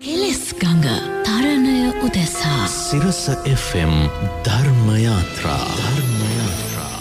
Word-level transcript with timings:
කෙලෙස් 0.00 0.56
ගඟ 0.56 0.86
තරණය 1.26 1.72
උදෙසා 2.06 2.62
සිරස 2.66 3.18
FM 3.54 3.92
ධර්මයාත්‍රා 4.46 5.66
ධර්මයාත්‍රා 5.80 7.00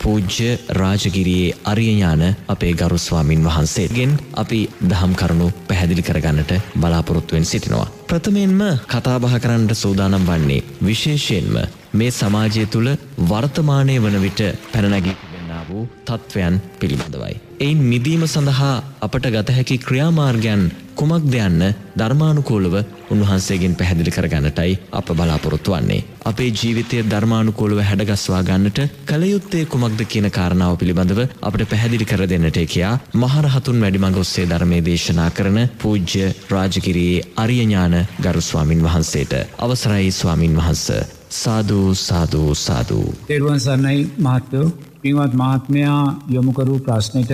පූජ්‍ය 0.00 0.48
රාජගිරියේ 0.80 1.54
අරියඥාන 1.64 2.24
අපේ 2.48 2.72
ගරුස්වාමින් 2.74 3.46
වහන්සේගෙන් 3.46 4.18
අපි 4.34 4.60
දහම් 4.88 5.14
කරුණු 5.14 5.48
පැහැදිලි 5.68 6.02
කරගන්නට 6.02 6.52
බලාපොරොත්තුවෙන් 6.76 7.44
සිටිනවා. 7.44 7.86
ප්‍රථමයෙන්ම 8.08 8.60
කතාබහ 8.88 9.38
කරන්නට 9.38 9.78
සූදානම් 9.84 10.26
වන්නේ 10.26 10.60
විශේෂයෙන්ම 10.84 11.56
මේ 11.92 12.12
සමාජය 12.12 12.66
තුළ 12.66 12.90
වර්තමානය 13.30 14.00
වන 14.04 14.22
විට 14.26 14.42
පැනනැගි 14.72 15.18
තිබෙන්නා 15.22 15.64
වූ 15.68 15.88
තත්ත්වයන් 16.06 16.62
පිළිබඳවයි. 16.80 17.34
එයින් 17.60 17.90
මිදීම 17.90 18.24
සඳහා 18.28 18.76
අපට 19.00 19.26
ගත 19.34 19.58
හැකි 19.58 19.84
ක්‍රියාමාර්ගයන් 19.88 20.64
කුමක්ද 20.94 21.34
යන්න 21.36 21.62
ධර්මානුකූලව 21.94 22.74
උන්වහන්සේගෙන් 23.10 23.74
පැහැදිලි 23.74 24.10
කරගන්නටයි 24.10 24.74
අප 24.92 25.12
බලාපොරොත්තු 25.12 25.72
වන්නේ. 25.72 26.04
අපේ 26.24 26.50
ජීවිතය 26.52 27.02
ධර්මානුකූලව 27.04 27.80
හැඩගස්වා 27.82 28.42
ගන්නට 28.42 28.80
කළයුත්තේ 29.06 29.64
කුමක්ද 29.66 30.04
කියන 30.06 30.30
කාරණාව 30.30 30.76
පිළිබඳව 30.76 31.22
අපට 31.42 31.64
පැහැදිලි 31.66 32.06
කර 32.06 32.26
දෙන්නට 32.26 32.60
කියා 32.66 32.92
මහරහතුන් 33.14 33.80
වැඩිමඟ 33.80 34.18
ඔස්සේ 34.18 34.46
ධර්මය 34.48 34.78
දේශනා 34.82 35.30
කරන 35.30 35.58
පූජ්‍ය 35.78 36.28
රාජකිරයේ 36.50 37.26
අරියඥාන 37.36 37.98
ගරුස්වාමින් 38.20 38.82
වහන්සේට 38.82 39.34
අවසරයි 39.58 40.12
ස්වාමින් 40.12 40.56
වහන්ස. 40.56 40.86
සාධූ 41.32 41.94
සාධූ 41.96 42.54
සාධූ. 42.56 43.14
තෙරුවන් 43.26 43.60
සරණයි 43.60 44.00
මහත්තයෝ 44.18 44.66
පින්වත් 45.00 45.34
මහත්මයා 45.34 46.02
යොමුකරූ 46.28 46.78
ප්‍රශ්නයට 46.80 47.32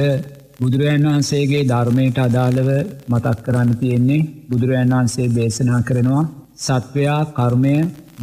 බුදුරජන් 0.58 1.04
වහන්සේගේ 1.06 1.66
ධර්මයට 1.66 2.16
අදාළව 2.18 2.68
මතක් 3.08 3.36
කරන්න 3.44 3.68
තියෙන්නේ 3.76 4.26
බුදුරජන් 4.48 4.92
වහන්සේ 4.92 5.26
දේශනා 5.32 5.80
කරනවා 5.82 6.22
සත්වයා 6.58 7.20
කර්මය 7.32 7.74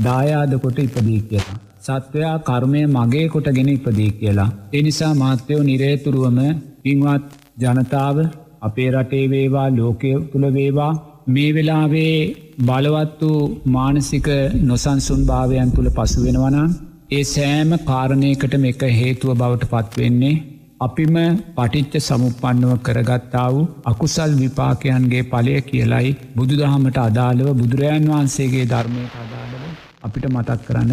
දායාද 0.03 0.53
කොට 0.57 0.79
ඉපදී 0.79 1.19
කියලා. 1.21 1.59
සත්වයා 1.81 2.35
කර්මය 2.41 2.81
මගේ 2.89 3.27
කොටගෙන 3.27 3.69
ඉපදී 3.69 4.11
කියලා. 4.11 4.49
එනිසා 4.73 5.13
මාත්‍යයෝ 5.15 5.63
නිරේතුරුවම 5.63 6.39
පින්වත් 6.81 7.29
ජනතාව 7.61 8.17
අපේ 8.61 8.89
රටේ 8.91 9.25
වේවා 9.27 9.67
ලෝකය 9.71 10.11
තුළ 10.31 10.47
වේවා 10.53 10.93
මේ 11.27 11.51
වෙලාවේ 11.51 12.17
බලවත් 12.61 13.21
වූ 13.21 13.39
මානසික 13.67 14.27
නොසන්සුන් 14.63 15.21
භාවයන් 15.23 15.71
තුළ 15.71 15.89
පසු 15.91 16.25
වෙනවනම් 16.25 16.75
ඒ 17.11 17.23
සෑම 17.27 17.71
කාරණයකටම 17.85 18.65
එක 18.65 18.83
හේතුව 18.99 19.31
බවට 19.35 19.71
පත්වෙන්නේ 19.73 20.35
අපිම 20.79 21.15
පටිච්ච 21.55 21.93
සමුපන්නව 21.99 22.71
කරගත්තා 22.79 23.49
වූ 23.49 23.67
අකුසල් 23.85 24.31
විපාකයන්ගේ 24.35 25.23
පලය 25.25 25.53
කියලයි 25.63 26.09
බුදු 26.35 26.55
දහමට 26.55 26.97
අදාළව 26.99 27.49
බුදුරජාන් 27.53 28.09
වහන්සේගේ 28.09 28.65
ධර්මයට 28.65 29.15
අදාළව 29.15 29.61
අපිට 30.03 30.25
මතක් 30.27 30.59
කරන්න. 30.65 30.91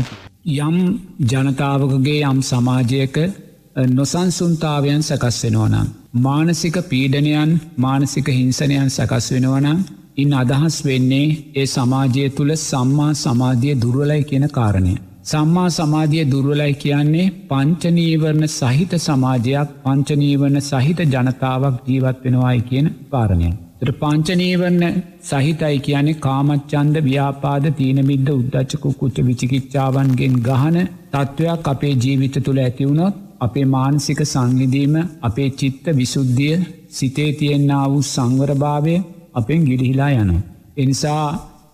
යම් 0.59 0.77
ජනතාවකගේ 1.31 2.21
යම් 2.25 2.39
සමාජයක 2.43 3.17
නොසන්සුන්තාවයන් 3.91 5.03
සකස් 5.03 5.39
වෙනවනම්. 5.45 5.87
මානසික 6.19 6.77
පීඩනයන් 6.85 7.51
මානසික 7.79 8.27
හිංසනයන් 8.31 8.89
සකස් 8.89 9.27
වෙනවනම් 9.33 9.79
ඉන් 10.17 10.33
අදහස් 10.35 10.77
වෙන්නේ 10.85 11.29
ඒ 11.55 11.67
සමාජය 11.69 12.25
තුළ 12.31 12.53
සම්මා 12.61 13.13
සමාධිය 13.17 13.75
දුර්වලයි 13.77 14.23
කියන 14.25 14.47
කාරණය. 14.51 14.95
සම්මා 15.25 15.69
සමාධිය 15.71 16.23
දුර්වලයි 16.25 16.73
කියන්නේ 16.75 17.27
පංචනීවරණ 17.49 18.47
සහිත 18.51 18.95
සමාජයක් 18.99 19.69
පංචනීවරණ 19.83 20.61
සහිත 20.63 21.01
ජනතාවක් 21.07 21.77
ජීවත් 21.87 22.25
වෙනවායි 22.25 22.63
කියන 22.63 22.89
කාරණය. 23.11 23.51
තට 23.79 23.95
පංචනීවරණ 24.01 24.85
සහිතයි 25.23 25.79
කියන්නේ 25.79 26.19
කාමච්චන්ද 26.19 26.97
ව්‍යාපාද 27.01 27.67
තීනමිද්ද 27.73 28.29
උද්දච්චකු 28.31 28.93
කුච්ච 28.95 29.21
විචිකිච්චාවන්ගෙන් 29.29 30.35
ගහන 30.41 30.79
තත්ත්වයක් 31.13 31.71
අපේ 31.75 31.95
ජීවිත 31.97 32.37
තුළ 32.41 32.61
ඇතිවුණොත් 32.61 33.23
අපේ 33.41 33.67
මානසික 33.69 34.21
සංවිදීම 34.25 34.97
අපේ 35.23 35.51
චිත්ත 35.53 35.87
විසුද්ධිය 35.93 36.59
සිතේ 36.91 37.31
තියෙන්න්න 37.35 37.73
වූ 37.87 38.03
සංවරභාවය 38.07 38.97
අපෙන් 39.35 39.63
ගිරිහිලා 39.63 40.13
යනු. 40.17 40.37
එනිසා 40.77 41.25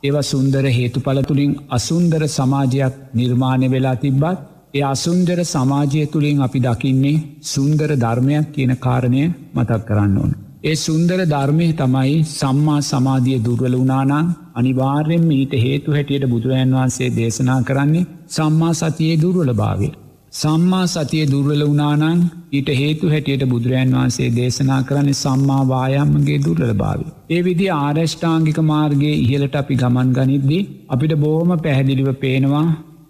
ඒව 0.03 0.17
සුන්දර 0.23 0.65
හේතු 0.71 0.99
පලතුළින් 1.01 1.53
අසුන්දර 1.71 2.23
සමාජයක් 2.29 2.95
නිර්මාණය 3.15 3.69
වෙලා 3.69 3.97
තිබ්බත් 3.97 4.39
ඒ 4.75 4.85
අසුන්දර 4.87 5.39
සමාජය 5.45 6.03
තුළින් 6.07 6.43
අපි 6.43 6.61
දකින්නේ 6.61 7.23
සුන්දර 7.45 7.91
ධර්මයක් 7.97 8.47
කියන 8.55 8.73
කාරණය 8.77 9.23
මතක් 9.55 9.81
කරන්න 9.85 10.15
ඕන. 10.17 10.33
ඒ 10.63 10.77
සුන්දර 10.77 11.21
ධර්මය 11.27 11.67
තමයි 11.73 12.17
සම්මා 12.31 12.81
සමාධිය 12.83 13.39
දුර්වල 13.41 13.75
වනානම් 13.77 14.35
අනිවාර්යෙන් 14.55 15.25
ඊට 15.33 15.55
හේතු 15.57 15.91
හැටියට 15.93 16.27
බුදුරජන් 16.27 16.75
වහන්සේ 16.75 17.11
දේශනා 17.13 17.61
කරන්නේ 17.63 18.09
සම්මා 18.29 18.75
සතියේ 18.75 19.21
දුර්වල 19.21 19.53
භාවය. 19.55 19.91
සම්මා 20.33 20.87
සතිය 20.87 21.25
දුර්වල 21.27 21.63
වනානං 21.65 22.19
ඊට 22.53 22.69
හේතු 22.73 23.07
හැටියට 23.09 23.45
බුදුරජන් 23.47 23.95
වහන්සේ 23.95 24.29
දේශනා 24.31 24.81
කරන්නේ 24.83 25.17
සම්මා 25.17 25.63
වායම්මගේ 25.67 26.39
දුර්වල 26.39 26.73
භාවය. 26.75 27.07
ඒ 27.31 27.41
විදි 27.43 27.67
ආරෂ්ඨාංගික 27.77 28.59
මාර්ගයේ 28.65 29.15
ඉහලට 29.17 29.55
අපි 29.55 29.75
ගමන් 29.75 30.11
ගනිද්දී 30.13 30.69
අපිට 30.89 31.15
බෝහම 31.17 31.53
පැහැදිලිව 31.59 32.11
පේනවා 32.17 32.67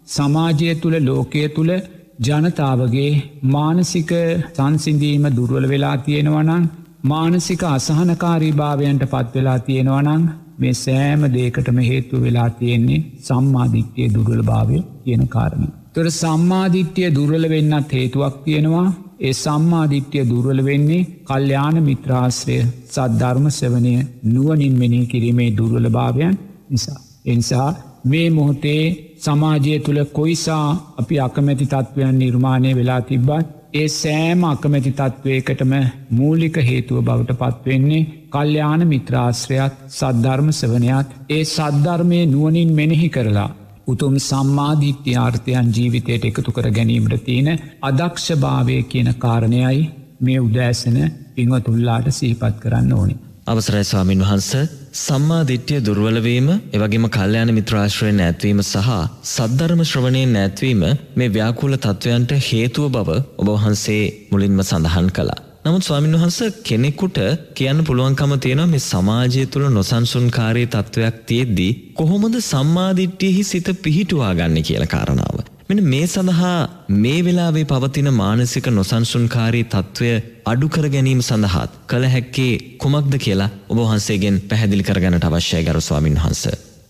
සමාජය 0.08 0.68
තුළ 0.76 0.96
ලෝකය 1.00 1.42
තුළ 1.48 1.72
ජනතාවගේ 2.20 3.10
මානසික 3.48 4.12
සංසිඳීම 4.52 5.26
දුර්වල 5.30 5.66
වෙලා 5.68 5.96
තියෙනවනං 6.00 6.68
මානසික 7.04 7.64
අසහනකාරී 7.68 8.54
භාවයන්ට 8.54 9.04
පත්වෙලා 9.06 9.58
තියෙනවනං 9.60 10.22
මේ 10.58 10.74
සෑම 10.76 11.26
දේකටම 11.32 11.78
හේතු 11.82 12.22
වෙලා 12.22 12.48
තියෙන්නේ 12.52 13.04
සම්මාධිත්‍යය 13.22 14.08
දුර්වල 14.14 14.42
භාවය 14.44 14.78
කියන 15.04 15.28
කාරණ. 15.28 15.68
තොර 15.98 16.10
සම්මාධිත්‍යය 16.12 17.08
දුර්වල 17.10 17.44
වෙන්නත් 17.46 17.92
හේතුවක් 17.92 18.34
තියෙනවා 18.44 18.86
ඒ 19.20 19.32
සම්මාධිත්‍යය 19.34 20.22
දුර්වල 20.22 20.60
වෙන්නේ 20.64 21.06
කල්්‍යාන 21.24 21.76
මිත්‍රාශ්‍රය 21.82 22.58
සද්ධර්ම 22.86 23.46
සවනය 23.50 23.94
නුවනින් 24.26 24.74
මෙනී 24.74 25.06
කිරීමේ 25.06 25.48
දුර්වල 25.56 25.86
භාවයන් 25.88 26.38
නිසා. 26.70 27.00
එනිසා 27.24 27.68
මේ 28.04 28.28
මොහොතේ 28.30 28.82
සමාජය 29.18 29.74
තුළ 29.78 30.00
කොයිසා 30.12 30.66
අපි 30.96 31.20
අකමැති 31.20 31.66
තත්ත්වයන් 31.66 32.16
නිර්මාණය 32.16 32.70
වෙලා 32.74 33.02
තිබ්බත් 33.02 33.46
ඒ 33.74 33.88
සෑම 33.92 34.44
අකමැති 34.44 34.92
තත්ත්වයකටම 34.92 35.72
මූලික 36.10 36.56
හේතුව 36.62 36.98
බවට 37.02 37.40
පත්වෙන්නේ 37.42 38.08
කල්්‍යාන 38.30 38.82
මිත්‍රාශ්‍රයත් 38.86 39.74
සද්ධර්ම 39.92 40.50
සවනයක් 40.52 41.08
ඒ 41.30 41.44
සද්ධර්මය 41.46 42.20
නුවනින් 42.26 42.70
මෙනෙහි 42.72 43.08
කරලා 43.08 43.50
උතුම් 43.88 44.16
සම්මාධීත්‍යාර්ථයන් 44.20 45.70
ජීවිතයට 45.76 46.24
එකතු 46.24 46.52
කර 46.52 46.68
ගැනීමට 46.72 47.24
තියෙන 47.24 47.48
අදක්ෂභාවය 47.82 48.76
කියන 48.84 49.08
කාරණයයි 49.18 49.80
මේ 50.20 50.40
උදෑසන 50.40 50.98
පිංවතුල්ලාට 51.34 52.12
සීපත් 52.12 52.60
කරන්න 52.62 52.92
ඕනි. 52.92 53.16
අවසරයි 53.46 53.84
ස්වාමින් 53.84 54.22
වහන්ස 54.22 54.50
සම්මාධිට්්‍යය 54.98 55.80
දුර්වලවීම 55.80 56.48
එවගේම 56.72 57.08
කල්්‍යයාන 57.08 57.54
මිත්‍රාශ්‍රය 57.54 58.12
නැත්වීම 58.12 58.62
සහ 58.64 58.88
සද්ධර්ම 59.26 59.82
ශ්‍රවණය 59.84 60.24
නැත්වීම 60.28 60.82
මේ 61.16 61.32
ව්‍යාකූල 61.32 61.76
තත්ත්වයන්ට 61.78 62.38
හේතුව 62.44 62.90
බව 62.90 63.20
ඔබවහන්සේ 63.38 64.02
මුලින්ම 64.30 64.60
සඳහන් 64.62 65.08
කලා. 65.10 65.38
නමුත් 65.68 65.84
ස්වාමින් 65.84 66.14
වහන්ස 66.14 66.60
කෙනෙකුට 66.62 67.18
කියන්න 67.54 67.80
පුළුවන්කම 67.84 68.30
තියෙනවා 68.38 68.68
මේ 68.68 68.82
සමාජය 68.82 69.40
තුළ 69.46 69.64
නොසන්සුන්කාරී 69.70 70.66
තත්ත්වයක් 70.66 71.16
තියෙද්දී 71.26 71.72
කොහොමද 71.94 72.36
සම්මාධිට්්‍යයෙහි 72.42 73.42
සිත 73.44 73.68
පිහිටුවා 73.78 74.30
ගන්න 74.34 74.62
කියල 74.62 74.84
කාරණාව. 74.86 75.36
මෙන 75.68 75.80
මේ 75.84 76.06
සඳහා 76.06 76.52
මේ 76.96 77.18
වෙලාවේ 77.22 77.64
පවතින 77.64 78.08
මානසික 78.14 78.68
නොසන්සුන්කාරී 78.70 79.64
තත්ත්වය 79.66 80.12
අඩුකර 80.46 80.86
ගැනීම 80.88 81.20
සඳහාත් 81.22 81.74
කළ 81.86 82.06
හැක්කේ 82.06 82.52
කුමක්ද 82.78 83.16
කියලා 83.18 83.50
ඔබහන්සේගෙන් 83.68 84.38
පැහැදිලි 84.48 84.86
කරගන්නට 84.88 85.26
අවශ්‍යය 85.26 85.62
ගරු 85.64 85.82
ස්වාමින් 85.82 86.16
වහන්ස. 86.18 86.44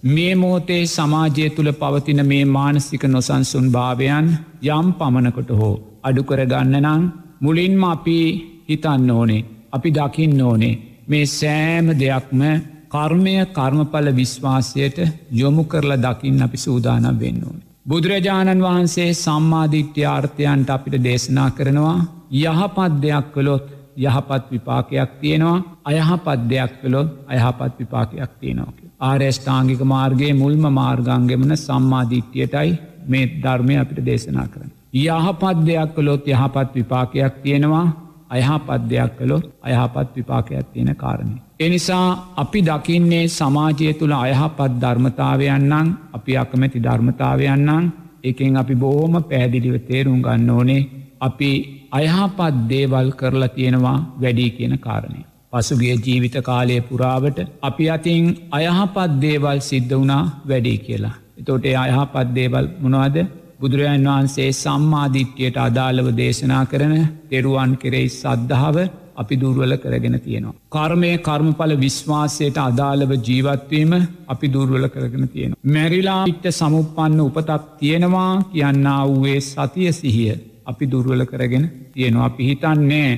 මේ 0.08 0.35
මොහොතේ 0.35 0.82
සමාජය 0.88 1.49
තුළ 1.50 1.73
පවතින 1.75 2.23
මේ 2.26 2.44
මානසික 2.50 3.08
නොසන්සුන් 3.08 3.67
භාවයන් 3.70 4.29
යම් 4.69 4.93
පමණකොට 5.00 5.50
හෝ 5.55 5.75
අඩුකර 6.03 6.44
ගන්න 6.47 6.79
නං 6.85 7.11
මුලින්ම 7.43 7.82
අපි 7.87 8.20
හිතන්න 8.69 9.11
ඕනේ 9.11 9.44
අපි 9.73 9.91
දකින්න 9.91 10.43
ඕනේ 10.43 10.75
මේ 11.06 11.26
සෑම 11.29 11.87
දෙයක්ම 11.97 12.43
කර්මය 12.88 13.35
කර්මඵල 13.49 14.09
විශ්වාසයට 14.15 14.99
යොමු 15.32 15.65
කරලා 15.65 16.03
දකින්න 16.05 16.43
අපි 16.43 16.59
සූදානම් 16.59 17.20
වෙන්න 17.20 17.41
ඕනේ. 17.44 17.67
බුදුරජාණන් 17.88 18.62
වහන්සේ 18.62 19.11
සම්මාධිට්‍යාර්ථයන්ට 19.15 20.70
අපිට 20.70 20.97
දේශනා 21.05 21.50
කරනවා 21.50 21.99
යහපත් 22.35 23.03
දෙයක් 23.03 23.29
කළොත් 23.35 23.67
යහපත් 23.99 24.44
විපාකයක් 24.50 25.11
තියෙනවා 25.20 25.59
අයහපත් 25.85 26.41
දෙයක් 26.50 26.73
කළොත් 26.81 27.09
අයහපත් 27.26 27.79
විපාකයක් 27.79 28.32
තියෙනවා. 28.41 28.73
ආර්යෂ්ඨාංගික 29.00 29.81
මාර්ගයේ 29.87 30.35
මුල්ම 30.35 30.65
මාර්ගංගෙමන 30.73 31.56
සම්මාධිට්‍යයටයි 31.59 32.70
මේ 33.06 33.31
ධර්මය 33.43 33.75
අපිට 33.76 34.05
දේශනා 34.05 34.47
කරන. 34.47 34.70
යහපත් 34.97 35.59
දෙයක් 35.67 35.91
කළොත් 35.94 36.25
යහපත් 36.26 36.69
විපාකයක් 36.75 37.35
තියෙනවා 37.43 37.87
අයහපත් 38.31 38.83
දෙයක් 38.91 39.13
කළොත් 39.19 39.45
අයහපත් 39.63 40.09
විපාකයක් 40.17 40.67
තියෙන 40.73 40.91
කාරණය. 40.97 41.37
එනිසා 41.61 42.07
අපි 42.37 42.61
දකින්නේ 42.63 43.25
සමාජය 43.31 43.89
තුළ 43.95 44.15
අයහපත් 44.17 44.73
ධර්මතාවයන්නම් 44.83 45.89
අපි 46.13 46.33
අකමැති 46.37 46.85
ධර්මතාවයන්නම් 46.85 47.91
එකෙන් 48.25 48.57
අපි 48.57 48.75
බොහෝම 48.75 49.15
පැහැදිලිව 49.23 49.77
තේරුම් 49.89 50.21
ගන්න 50.23 50.51
ඕනේ 50.51 50.83
අපි 51.21 51.51
අයහපත් 51.93 52.55
දේවල් 52.69 53.09
කරලා 53.13 53.49
තියෙනවා 53.49 53.99
වැඩී 54.21 54.51
කියන 54.51 54.75
කාරණය. 54.79 55.21
පසුගේ 55.53 55.97
ජීවිත 55.97 56.37
කාලය 56.43 56.81
පුරාවට 56.83 57.39
අපි 57.63 57.85
අතින් 57.91 58.25
අයහපත් 58.51 59.11
දේවල් 59.21 59.59
සිද්ධ 59.61 59.93
වුණා 59.93 60.25
වැඩී 60.49 60.79
කියලා. 60.79 61.17
එතෝට 61.41 61.67
අයහපත් 61.77 62.29
දේවල් 62.35 62.67
මොනවාද 62.81 63.17
බුදුරජාන් 63.58 64.06
වහන්සේ 64.06 64.49
සම්මාධිට්්‍යයට 64.55 65.56
අදාළව 65.58 66.08
දේශනා 66.16 66.64
කරන 66.66 66.94
තෙරුවන් 67.28 67.72
කෙරෙයි 67.76 68.08
සද්ධාව 68.12 68.76
අපි 69.16 69.37
දුර්වල 69.37 69.72
කරගෙන 69.76 70.16
තියෙනවා. 70.20 70.55
කර්මය 70.70 71.10
කර්මඵල 71.19 71.72
විශ්වාසයට 71.76 72.58
අදාළව 72.60 73.12
ජීවත්වීම 73.20 73.93
අපි 74.26 74.46
දුර්වල 74.49 74.84
කරගෙන 74.88 75.25
තියෙන. 75.28 75.56
මැරිලා 75.66 76.20
ඉට්ට 76.25 76.46
සමුපන්න 76.52 77.19
උපතක් 77.20 77.64
තියෙනවා 77.81 78.32
කියන්න 78.52 78.87
වූයේ 79.06 79.40
සතිය 79.43 79.90
සිහිය 79.93 80.38
අපි 80.66 80.84
දුර්වල 80.87 81.25
කරගෙන 81.25 81.64
තියෙනවා 81.94 82.28
අපි 82.31 82.49
හිතන්නේ 82.50 83.10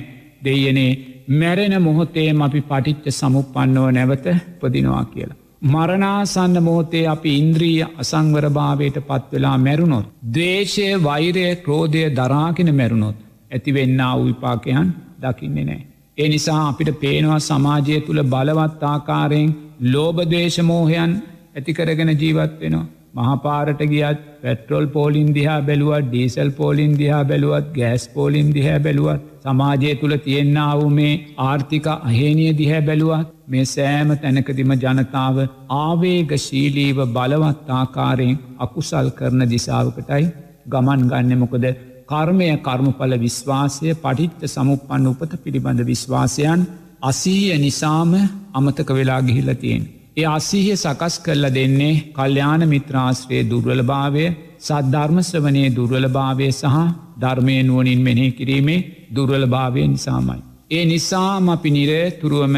දෙයනේ 0.45 0.91
මැරෙන 1.33 1.75
මොහොතේම 1.81 2.41
අපි 2.41 2.61
පටිච්ච 2.63 3.05
සමුපන්නව 3.11 3.85
නැවත 3.91 4.25
පදිනවා 4.59 5.05
කියලා. 5.05 5.40
මරණාසන්න 5.61 6.55
මොහොතේ 6.59 7.03
අපි 7.07 7.31
ඉන්ද්‍රීය 7.37 7.85
අසංවරභාවයට 7.97 8.97
පත්වෙලා 8.99 9.57
මැරුණොත්. 9.57 10.05
දේශය 10.33 10.87
වෛරය 11.03 11.43
ක්‍රෝධය 11.57 12.03
දරාගෙන 12.11 12.69
මැරුණොත් 12.75 13.17
ඇතිවෙන්න 13.51 14.01
විපාකයන් 14.19 14.87
දකින්නේ 15.21 15.65
නෑ. 15.65 15.81
ඒ 16.17 16.29
නිසා 16.29 16.61
අපිට 16.67 16.89
පේනවා 16.99 17.39
සමාජය 17.41 17.99
තුළ 18.01 18.23
බලවත් 18.23 18.83
ආකාරයෙන් 18.83 19.55
ලෝබදේශමෝහයන් 19.83 21.13
ඇතිකරගෙන 21.55 22.11
ජීවත් 22.15 22.53
වෙනවා. 22.59 22.85
මහපාරට 23.13 23.81
ගියත් 23.85 24.19
පැට්‍රොල් 24.41 24.85
පෝලින් 24.87 25.29
දිහා 25.31 25.59
බැලුවත් 25.63 26.05
ඩීසල් 26.05 26.51
පෝලින් 26.51 26.93
දිහා 26.93 27.23
බැලුවත් 27.25 27.67
ගෑස් 27.73 28.05
පෝලින් 28.09 28.49
දිහැ 28.49 28.77
බැලුවත් 28.79 29.27
සමාජය 29.43 29.91
තුළ 29.95 30.15
තියෙන්න්නාව 30.19 30.81
මේ 30.91 31.11
ආර්ථික 31.41 31.87
අහේනිය 31.89 32.51
දිහැ 32.55 32.81
බැලුවත් 32.81 33.31
මේ 33.47 33.65
සෑම 33.67 34.15
තැනකදිම 34.17 34.73
ජනතාව 34.77 35.37
ආවේග 35.77 36.33
ශීලීව 36.39 36.99
බලවත් 37.09 37.71
ආකාරයෙන් 37.75 38.41
අකුසල් 38.59 39.09
කරන 39.13 39.47
දිසාාවකටයි 39.49 40.25
ගමන් 40.67 41.07
ගන්න 41.07 41.39
මොකද 41.39 41.65
කර්මය 42.09 42.51
කර්මඵල 42.59 43.13
විශ්වාසය 43.19 43.95
පටිච්ච 43.99 44.43
සමුපන්න 44.49 45.09
උපත 45.09 45.33
පිළිබඳ 45.39 45.81
විශ්වාසයන් 45.85 46.69
අසීය 47.03 47.57
නිසාම 47.59 48.13
අමතක 48.53 48.89
වෙලා 48.91 49.21
ගිහිලතියෙන්. 49.21 49.83
ඒ 50.17 50.25
අසිහිය 50.27 50.75
සකස් 50.75 51.15
කරල 51.19 51.45
දෙන්නේ 51.49 52.01
කල්්‍යාන 52.11 52.63
මිත්‍රාශ්‍රයේ 52.67 53.49
දුර්වලභාවය 53.49 54.25
සද්ධර්මශ්‍රවනයේ 54.59 55.69
දුර්වලභාවය 55.69 56.47
සහ 56.51 56.75
ධර්මය 57.21 57.55
නුවනින් 57.63 58.01
මෙනෙහි 58.01 58.31
කිරීමේ 58.31 58.85
දුර්වලභාවය 59.15 59.81
නිසාමයි. 59.87 60.41
ඒ 60.71 60.83
නිසාම 60.85 61.47
අපි 61.49 61.69
නිරේ 61.69 62.05
තුරුවම 62.13 62.55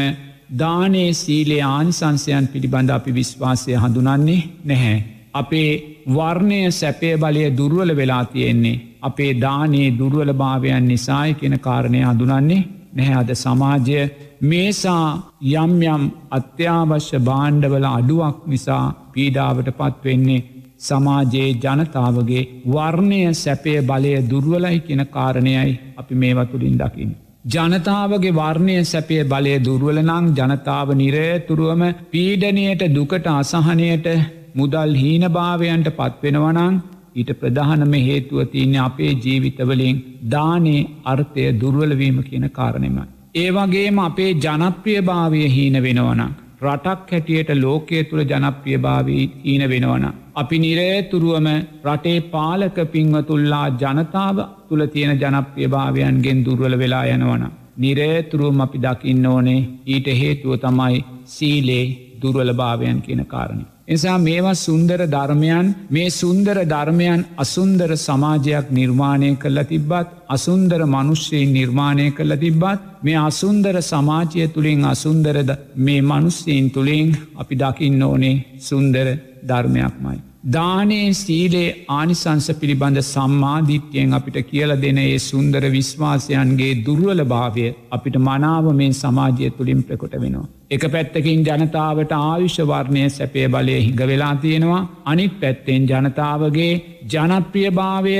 දානේ 0.54 1.10
සීලේ 1.14 1.62
ආනිසංසයන් 1.66 2.46
පිළිබඳ 2.48 2.90
අපි 2.90 3.10
විශ්වාසය 3.12 3.70
හඳුනන්නේ 3.74 4.40
නැහැ. 4.64 4.98
අපේ 5.34 5.70
වර්ණය 6.08 6.60
සැපය 6.72 7.10
බලය 7.16 7.44
දුර්වල 7.52 7.90
වෙලා 7.92 8.24
තියෙන්නේ. 8.26 8.82
අපේ 9.02 9.32
දානේ 9.36 9.88
දුර්වල 9.92 10.30
භාවයන් 10.34 10.84
නිසායි 10.86 11.34
කියෙන 11.34 11.56
කාරණය 11.60 12.00
හඳුනන්නේ 12.02 12.66
නැහැ 12.94 13.16
අද 13.16 13.30
සමාජය 13.36 14.00
මේසා 14.42 15.06
යම් 15.54 15.72
යම් 15.86 16.02
අත්‍යවශ්‍ය 16.30 17.18
බාණ්ඩවල 17.22 17.86
අඩුවක් 17.90 18.38
නිසා 18.46 18.84
පීඩාවට 19.12 19.70
පත්වෙන්නේ 19.72 20.44
සමාජයේ 20.80 21.50
ජනතාවගේ 21.56 22.44
වර්ණය 22.68 23.20
සැපය 23.34 23.74
බලය 23.82 24.14
දුර්වලයි 24.30 24.78
කියෙන 24.80 25.04
කාරණයයි 25.08 25.74
අපි 25.96 26.14
මේවතුළින් 26.16 26.78
දකිින්. 26.78 27.12
ජනතාවගේ 27.46 28.32
වර්ණය 28.32 28.76
සැපේ 28.84 29.24
බලය 29.24 29.54
දුර්වලනං 29.60 30.32
ජනතාව 30.32 30.88
නිරේතුරුවම 30.94 31.82
පීඩනයට 32.10 32.82
දුකට 32.90 33.26
අසහනයට 33.32 34.08
මුදල් 34.54 34.92
හීනභාවයන්ට 34.94 35.88
පත්වෙනවනං 35.92 36.76
ඊට 37.16 37.30
ප්‍රධානම 37.40 37.92
හේතුව 38.02 38.38
තියන්නේ 38.46 38.80
අපේ 38.80 39.12
ජීවිතවලින් 39.16 40.00
දානේ 40.30 40.80
අර්ථය 41.04 41.44
දුර්වලවීම 41.60 42.18
කියන 42.22 42.46
කාරණෙමයි. 42.50 43.10
ඒ 43.34 43.50
වගේම 43.50 43.98
අපේ 44.00 44.30
ජනප්‍රිය 44.36 45.00
භාවය 45.02 45.42
හීන 45.48 45.76
වෙනවන. 45.82 46.22
රටක් 46.62 47.10
හැටියට 47.10 47.50
ලෝකය 47.56 48.04
තුළ 48.04 48.22
ජනප්‍රිය 48.24 48.78
භාවී 48.78 49.24
හීන 49.44 49.64
වෙනවන. 49.70 50.06
අපි 50.34 50.58
නිරේතුරුවම 50.58 51.48
රටේ 51.86 52.20
පාලක 52.28 52.78
පින්වතුල්ලා 52.92 53.66
ජනතාව 53.82 54.38
තුළ 54.68 54.86
තියෙන 54.86 55.20
ජනප්‍රිය 55.22 55.68
භාවයන්ගෙන් 55.68 56.44
දුර්වල 56.46 56.78
වෙලා 56.78 57.04
යනවන. 57.08 57.44
නිරේතුරුවම 57.76 58.60
අපි 58.60 58.78
දකින්න 58.78 59.26
ඕනේ 59.26 59.60
ඊට 59.86 60.08
හේතුව 60.14 60.58
තමයි 60.58 61.04
සීලේ 61.26 61.84
දුර්වල 62.22 62.52
භාවයන් 62.54 62.98
කියන 63.02 63.24
කාරණය. 63.26 63.64
එසා 63.88 64.18
මේවා 64.18 64.54
සුන්දර 64.56 65.00
ධර්මයන් 65.06 65.66
මේ 65.90 66.08
සුන්දර 66.10 66.58
ධර්මයන් 66.64 67.22
අසුන්දර 67.38 67.90
සමාජයක් 67.98 68.66
නිර්මාණය 68.70 69.30
කල්ල 69.36 69.60
තිබ්බත් 69.62 70.08
අසුන්දර 70.28 70.80
මනුෂ්‍යයෙන් 70.86 71.52
නිර්මාණය 71.52 72.06
කල්ල 72.10 72.34
තිබ්බත් 72.36 72.84
මේ 73.02 73.18
අසුන්දර 73.20 73.76
සමාජය 73.82 74.46
තුළින් 74.48 74.84
අසුන්දරද 74.84 75.50
මේ 75.78 76.02
මනුස්සයෙන් 76.02 76.70
තුළින් 76.70 77.10
අපි 77.36 77.54
දකින්න 77.54 78.02
ඕනේ 78.02 78.36
සුන්දර 78.60 79.06
ධර්මයක්මයි. 79.42 80.33
දානේ 80.44 81.12
සීලේ 81.14 81.68
ආනිසංස 81.88 82.46
පිළිබඳ 82.60 82.98
සම්මාධිත්‍යයෙන් 83.02 84.12
අපිට 84.12 84.38
කියල 84.50 84.72
දෙන 84.82 84.98
ඒ 84.98 85.18
සුන්දර 85.18 85.62
විශ්වාසයන්ගේ 85.70 86.72
දුර්වල 86.86 87.22
භාවය 87.24 87.66
අපිට 87.90 88.16
මනාව 88.18 88.66
මේ 88.72 88.90
සමාජය 88.94 89.50
තුළින් 89.50 89.82
ප්‍රකොට 89.82 90.16
වෙනවා. 90.20 90.46
එක 90.70 90.84
පැත්තකින් 90.92 91.46
ජනතාවට 91.48 92.12
ආයුෂවර්ණය 92.18 93.04
සැපේ 93.10 93.46
බලය 93.48 93.78
හිඟ 93.78 94.02
වෙලා 94.02 94.34
තියෙනවා. 94.36 94.82
අනිත් 95.04 95.40
පැත්තෙන් 95.40 95.88
ජනතාවගේ 95.90 96.72
ජනප්‍රිය 97.12 97.70
භාවය 97.70 98.16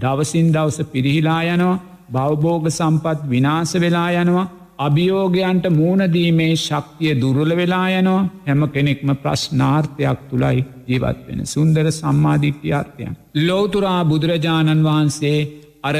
දවසින් 0.00 0.52
දවස 0.54 0.78
පිරිහිලා 0.92 1.42
යනවා. 1.44 1.82
බවබෝග 2.08 2.70
සම්පත් 2.70 3.18
විනාස 3.28 3.74
වෙලා 3.76 4.10
යනවා. 4.12 4.50
අභියෝගයන්ට 4.78 5.66
මූුණදීමේ 5.70 6.52
ශක්තිය 6.58 7.14
දුරල 7.16 7.50
වෙලා 7.56 7.88
යනවා 7.90 8.28
හැම 8.46 8.62
කෙනෙක්ම 8.68 9.10
ප්‍රශ්නාර්ථයක් 9.16 10.20
තුළයි 10.30 10.64
ජීවත් 10.88 11.20
වෙන 11.26 11.40
සුන්දර 11.46 11.86
සම්මාධිට්්‍යාර්ථයන්. 11.92 13.16
ලෝතුරා 13.38 14.00
බුදුරජාණන් 14.04 14.84
වහන්සේ 14.84 15.38
අර 15.82 15.96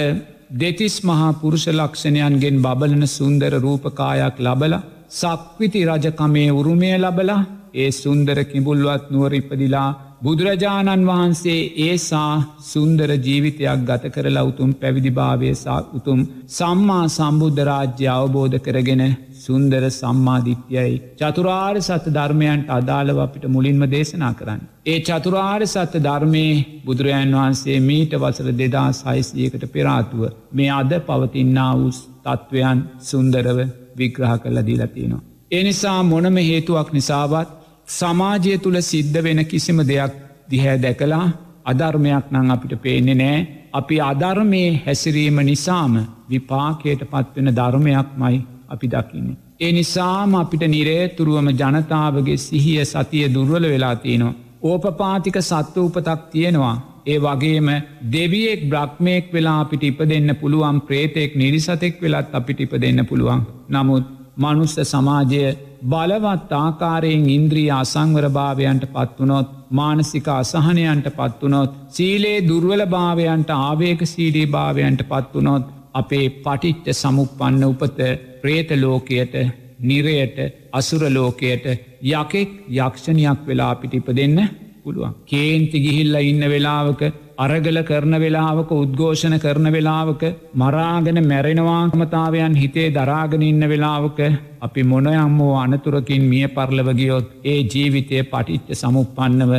දෙතිස් 0.54 0.96
මහා 1.02 1.30
පුරුෂ 1.34 1.66
ලක්ෂණයන්ගෙන් 1.70 2.62
බබලන 2.62 3.06
සුන්දර 3.08 3.52
රූපකායක් 3.58 4.36
ලබල 4.40 4.74
සක්විති 5.12 5.82
රජකමේ 5.86 6.50
උරුමය 6.52 6.90
ලබලා 6.98 7.42
ඒ 7.74 7.90
සුන්දර 7.92 8.38
කිඹුල්වත් 8.44 9.06
නුවරිපදිලා 9.10 9.88
බුදුරජාණන් 10.24 11.02
වහන්සේ 11.02 11.60
ඒසා 11.84 12.32
සුන්දර 12.64 13.10
ජීවිතයක් 13.18 13.80
ගත 13.82 14.10
කරලා 14.10 14.44
උතුම් 14.44 14.70
පැවිදිභාවයසා 14.74 15.80
උතුම් 15.94 16.20
සම්මා 16.50 17.02
සම්බුද්ධරාජ්‍ය 17.08 18.06
අවබෝධ 18.10 18.56
කරගෙන 18.58 19.02
සුන්දර 19.38 19.82
සම්මාධිත්‍යයි 19.90 20.94
චතුරාර් 21.18 21.76
සත්‍ය 21.80 22.10
ධර්මයන්ට 22.10 22.70
අදාළව 22.70 23.18
අපිට 23.18 23.44
මුලින්ම 23.46 23.82
දේශනා 23.86 24.32
කරන්න. 24.32 24.62
ඒ 24.86 24.98
චතුරාර් 25.00 25.62
සත්‍ය 25.66 26.00
ධර්මය 26.00 26.46
බුදුරජාන් 26.86 27.34
වහන්සේ 27.34 27.76
මීට 27.80 28.14
වසර 28.16 28.48
දෙදා 28.54 28.88
සයිසියකට 28.94 29.66
පෙරාතුව 29.72 30.22
මේ 30.52 30.70
අද 30.72 30.94
පවතින්නා 31.02 31.72
වූස් 31.74 31.98
තත්ත්වයන් 32.22 32.80
සුන්දරව 33.02 33.60
විග්‍රහ 33.96 34.34
කරල 34.38 34.58
දීලතිනවා. 34.62 35.22
එනිසා 35.52 36.00
මොනම 36.04 36.40
හේතුවක් 36.42 36.88
නිසාවත් 36.92 37.52
සමාජය 37.88 38.58
තුළ 38.58 38.78
සිද්ධ 38.82 39.18
වෙන 39.20 39.44
කිසිම 39.44 39.78
දෙයක් 39.82 40.12
දිහැ 40.50 40.76
දැකලා 40.78 41.26
අධර්මයක් 41.64 42.26
නං 42.32 42.50
අපිට 42.50 42.74
පේන්නේ 42.82 43.14
නෑ 43.14 43.38
අපි 43.72 43.96
අධර්මය 44.02 44.62
හැසිරීම 44.86 45.38
නිසාම 45.42 45.94
විපාකයට 46.30 47.02
පත්වෙන 47.04 47.50
ධර්මයක් 47.50 48.08
මයි 48.16 48.38
අපි 48.68 48.86
දකින්නේ. 48.88 49.36
ඒ 49.60 49.72
නිසාම 49.72 50.34
අපිට 50.34 50.64
නිරේතුරුවම 50.68 51.48
ජනතාවගේ 51.52 52.36
සිහිය 52.38 52.84
සතිය 52.84 53.26
දුර්වල 53.34 53.64
වෙලා 53.64 53.96
තියෙනවා. 53.96 54.34
ඕපපාතික 54.62 55.36
සත්ව 55.40 55.76
උපතක් 55.80 56.20
තියෙනවා. 56.30 56.76
ඒ 57.06 57.18
වගේම 57.20 57.68
දෙවියෙක් 58.12 58.60
බ්‍රක්්මයෙක් 58.70 59.32
වෙලා 59.32 59.60
අපිට 59.60 59.82
ඉප 59.82 59.98
දෙන්න 60.04 60.36
පුළුවන් 60.36 60.80
ප්‍රේතෙක් 60.80 61.36
නිරිසතෙක් 61.36 62.02
වෙලත් 62.02 62.30
අපිට 62.32 62.60
ඉප 62.60 62.72
දෙන්න 62.80 63.06
පුළුවන්. 63.06 63.40
නමුත් 63.70 64.04
මනුස්ස 64.36 64.76
සමාජය 64.84 65.42
බලවත් 65.84 66.52
ආකාරයෙන් 66.54 67.26
ඉන්ද්‍රී 67.30 67.68
අසංවරභාවයන්ට 67.72 68.84
පත්වනොත් 68.88 69.48
මානසික 69.70 70.28
අසහනයන්ට 70.30 71.08
පත්වනොත් 71.12 71.74
සීලේ 71.90 72.38
දුර්වල 72.42 72.82
භාවයන්ට 72.88 73.50
ආවේක 73.58 74.02
සීලී 74.06 74.48
භාවයන්ට 74.48 75.02
පත්වනොත් 75.04 75.66
අපේ 75.94 76.26
පටිච්ච 76.38 76.88
සමුපන්න 76.94 77.62
උපත 77.64 78.00
ප්‍රේත 78.42 78.70
ලෝකයට 78.76 79.34
නිරයට 79.80 80.38
අසුරලෝකයට 80.72 81.64
යකෙක් 82.12 82.50
යක්ෂණයක් 82.78 83.40
වෙලා 83.46 83.70
අපිට 83.70 83.94
ඉප 83.94 84.08
දෙන්න 84.12 84.38
පුළුවන්. 84.82 85.14
කේන්ති 85.24 85.78
ගිහිල්ල 85.80 86.16
ඉන්න 86.22 86.44
වෙලාවක 86.46 87.02
අරගල 87.36 87.78
කරන 87.82 88.14
වෙලාවක 88.14 88.70
උද්ඝෝෂණ 88.72 89.36
කරන 89.38 89.66
වෙලාවක 89.68 90.22
මරාගෙන 90.54 91.18
මැරෙනවාමතාවයන් 91.24 92.54
හිතේ 92.54 92.88
දරාගෙන 92.90 93.42
ඉන්න 93.42 93.62
වෙලාවක 93.64 94.18
අපි 94.60 94.82
මොනයම්මෝ 94.84 95.54
අනතුරකින් 95.56 96.24
මිය 96.24 96.46
පරලවගියොත් 96.48 97.30
ඒ 97.44 97.58
ජීවිතය 97.64 98.22
පටිච්ච 98.24 98.68
සමුපන්නව 98.74 99.52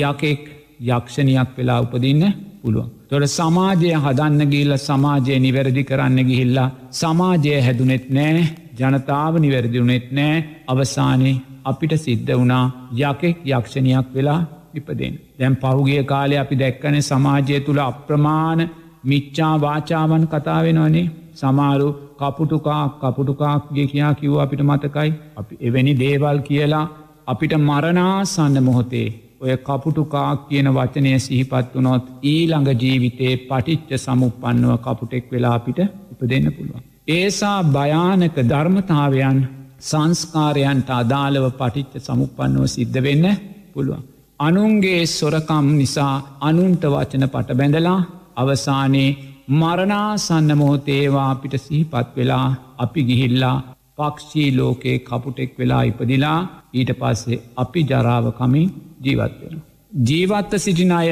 යකෙක් 0.00 0.42
යක්ෂණයක් 0.88 1.50
වෙලා 1.56 1.80
උපදින්න 1.80 2.24
පුළුවන්. 2.62 2.90
තොට 3.08 3.30
සමාජය 3.30 3.92
හදන්න 3.96 4.50
ගිල්ල 4.50 4.72
සමාජය 4.78 5.38
නිවැරදි 5.38 5.84
කරන්න 5.84 6.18
ගිහිල්ලා 6.24 6.68
සමාජය 6.92 7.54
හැදුනෙත් 7.60 8.06
නෑ 8.10 8.44
ජනතාව 8.78 9.34
නිවැරදිවුනෙත් 9.38 10.06
නෑ 10.12 10.44
අවසානයේ 10.66 11.40
අපිට 11.64 11.92
සිද්ධ 11.98 12.32
වුණා 12.32 12.64
යකෙක් 13.00 13.36
යක්ෂණයක් 13.46 14.06
වෙලා 14.14 14.40
ඉපදෙන්. 14.74 15.14
දැම් 15.40 15.54
පහුගිය 15.56 16.02
කාලය 16.04 16.36
අපි 16.36 16.56
දැක්කන 16.56 16.96
සමාජය 17.02 17.58
තුළ 17.60 17.80
අප්‍රමාණ 17.82 18.62
මිච්චා 19.04 19.54
වාචාවන් 19.58 20.24
කතාවෙනවනේ 20.26 21.06
සමාරු 21.34 21.88
කපුටුකා 22.18 22.82
කපුටුකාක්ගේ 23.00 23.86
කියා 23.86 24.12
කිව් 24.14 24.36
අපිට 24.36 24.62
මතකයි 24.62 25.10
අපි 25.36 25.60
එවැනි 25.60 25.94
දේවල් 25.94 26.38
කියලා 26.40 26.86
අපිට 27.26 27.54
මරණාසන්න 27.60 28.56
මොහොතේ 28.60 29.08
ඔය 29.40 29.56
කපුටුකාක් 29.58 30.40
කියන 30.48 30.68
වචනය 30.70 31.12
සිහිපත් 31.18 31.72
වනොත් 31.74 32.04
ඊළඟ 32.24 32.70
ජීවිතේ 32.74 33.32
පටිච්ච 33.44 33.90
සමුපන්නව 33.98 34.72
කපුටෙක් 34.80 35.32
වෙලා 35.32 35.54
අපිට 35.54 35.80
ඉපදෙන්න 36.12 36.52
පුළුවන්. 36.52 36.82
ඒසා 37.10 37.58
භයානක 37.70 38.36
ධර්මතාවයන් 38.44 39.40
සංස්කාරයන්ට 39.82 40.88
අදාළව 40.92 41.46
පටිච්ච 41.54 41.94
සමුපන්නව 42.02 42.64
සිද්ධ 42.68 42.98
වෙන්න 43.00 43.26
පුළුවන්. 43.72 44.02
අනුන්ගේ 44.40 45.00
සොරකම් 45.08 45.66
නිසා 45.72 46.12
අනුන්ට 46.40 46.84
වචන 46.86 47.24
පට 47.26 47.56
බැඳලා 47.56 47.98
අවසානයේ 48.36 49.10
මරණාසන්න 49.52 50.50
මොහොතේවා 50.54 51.26
අපිට 51.30 51.54
සිහිපත් 51.58 52.16
වෙලා 52.16 52.46
අපි 52.78 53.02
ගිහිල්ලා 53.02 53.56
පක්ෂී 53.96 54.48
ලෝකයේ 54.52 54.96
කපුටෙක් 55.00 55.52
වෙලා 55.58 55.82
ඉපදිලා 55.82 56.38
ඊට 56.74 56.92
පස්සේ 56.94 57.42
අපි 57.56 57.80
ජරාවකමින් 57.84 58.72
ජීවත් 59.00 59.36
වෙන. 59.40 59.56
ජීවත්ත 60.06 60.52
සිටින 60.58 60.92
අය 60.92 61.10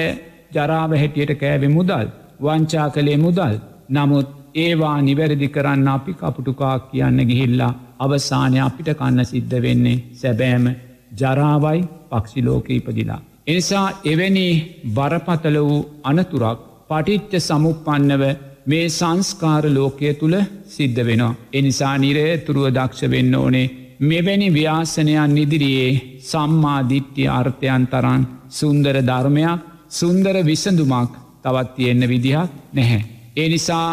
ජරාව 0.54 0.90
හැටියට 0.94 1.34
කෑවෙ 1.36 1.68
මුදල් 1.68 2.08
වංචා 2.40 2.88
කළේ 2.90 3.18
මුදල් 3.18 3.54
නමුත් 3.90 4.28
ඒවා 4.56 4.96
නිවැරදි 5.02 5.48
කරන්න 5.50 5.88
අපි 5.90 6.12
කපුටුකා 6.14 6.76
කියන්න 6.88 7.20
ගිහිල්ලා 7.26 7.72
අවසානය 7.98 8.58
අපිට 8.62 8.90
කන්න 8.96 9.24
සිද්ධ 9.26 9.56
වෙන්නේ 9.62 9.98
සැබෑම 10.14 10.66
ජරාවයි 11.12 11.80
පක්ෂිලෝක 12.10 12.66
ඉපදිලා. 12.70 13.20
එනිසා 13.46 13.86
එවැනි 14.04 14.46
බරපතල 14.94 15.56
වූ 15.60 15.80
අනතුරක් 16.04 16.60
පටිච්ච 16.88 17.32
සමුපන්නව 17.40 18.22
මේ 18.66 18.86
සංස්කාර 18.90 19.64
ලෝකය 19.68 20.14
තුළ 20.14 20.36
සිද්ධ 20.66 21.00
වෙනවා. 21.02 21.38
එනිසා 21.52 21.94
නිරේ 21.96 22.32
තුරුව 22.38 22.66
දක්ෂ 22.70 23.10
වෙන්න 23.10 23.34
ඕනේ 23.34 23.66
මෙවැනි 24.00 24.48
ව්‍යාසනයන් 24.50 25.36
ඉදිරියේ 25.36 26.18
සම්මාධිට්්‍ය 26.22 27.24
අර්ථයන් 27.30 27.84
තරන් 27.86 28.22
සුන්දර 28.50 28.96
ධර්මයක් 29.02 29.60
සුන්දර 29.90 30.36
විසඳුමක් 30.42 31.12
තවත් 31.42 31.74
තියෙන්න 31.74 32.02
විදිහක් 32.06 32.50
නැහැ. 32.72 33.02
ඒ 33.36 33.48
නිසා 33.48 33.90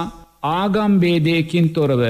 ආගම්බේදයකින් 0.51 1.67
තොරව 1.69 2.01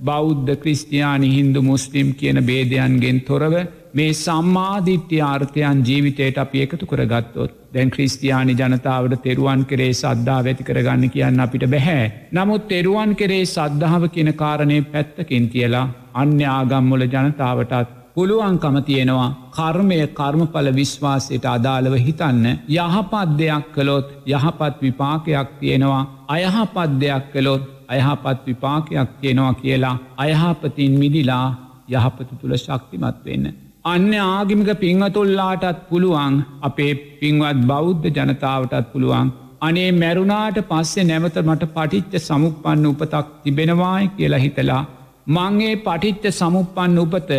බෞද්ධ 0.00 0.52
ක්‍රස්තියානි 0.56 1.28
හින්දු 1.28 1.60
මුස්ලිම් 1.62 2.08
කියන 2.14 2.38
බේදයන්ගෙන් 2.42 3.18
තොරව 3.22 3.54
මේ 3.94 4.12
සම්මාධිට්්‍ය 4.14 5.18
ආර්ථයන් 5.22 5.80
ජීවිතයට 5.86 6.38
අප 6.38 6.52
එකතු 6.56 6.86
කරගත්තොත් 6.86 7.56
දැන් 7.74 7.90
ක්‍රස්තියානි 7.90 8.54
ජනතාවට 8.54 9.16
තෙරුවන් 9.22 9.64
කරේ 9.64 9.92
සද්ධා 9.92 10.38
වැති 10.44 10.66
කරගන්න 10.68 11.10
කියන්න 11.10 11.42
අපිට 11.44 11.64
බැහැ. 11.68 12.04
නමුත් 12.32 12.68
තෙරුවන් 12.68 13.10
කරේ 13.16 13.42
සද්ධාව 13.46 14.04
කියන 14.14 14.30
කාරණය 14.34 14.78
පැත්තකින් 14.84 15.48
තියලා 15.48 15.86
අන්‍ය 16.14 16.44
ආගම්මොල 16.50 17.04
ජනතාවටත් 17.06 17.90
පුළුවන්කම 18.14 18.76
තියෙනවා 18.82 19.30
කර්මය 19.50 19.98
කර්මඵල 20.18 20.68
විශ්වාසයට 20.74 21.46
අදාළව 21.46 21.94
හිතන්න 22.06 22.46
යහපත් 22.70 23.34
දෙයක් 23.38 23.66
කළොත් 23.74 24.08
යහපත් 24.28 24.76
විපාකයක් 24.82 25.50
තියෙනවා 25.60 26.02
අයහපත් 26.28 26.96
දෙයක් 27.00 27.26
කළොත් 27.32 27.68
අයහපත් 27.88 28.40
විපාකයක් 28.46 29.10
තියෙනවා 29.20 29.54
කියලා 29.56 29.96
අයහපතින් 30.18 30.98
මිදිලා 31.02 31.48
යහපත 31.90 32.30
තුළ 32.40 32.56
ශක්තිමත් 32.56 33.20
වෙන්න. 33.26 33.61
අන්න 33.84 34.12
ආගිමික 34.14 34.70
පිංහතුල්ලාටත් 34.76 35.78
පුළුවන් 35.88 36.34
අපේ 36.62 36.92
පින්වත් 37.20 37.62
බෞද්ධ 37.66 38.06
ජනතාවටත් 38.08 38.86
පුළුවන්. 38.92 39.32
අනේ 39.60 39.90
මැරුණාට 39.92 40.58
පස්සේ 40.70 41.04
නැවත 41.04 41.36
මට 41.40 41.66
පටිච්ච 41.68 42.14
සමුපන්න 42.20 42.86
උපතක් 42.86 43.26
තිබෙනවායි 43.42 44.12
කියලා 44.16 44.42
හිතලා 44.44 44.82
මංගේ 45.28 45.74
පටිච්ච 45.78 46.24
සමුපන්න 46.32 46.96
උපත 46.98 47.32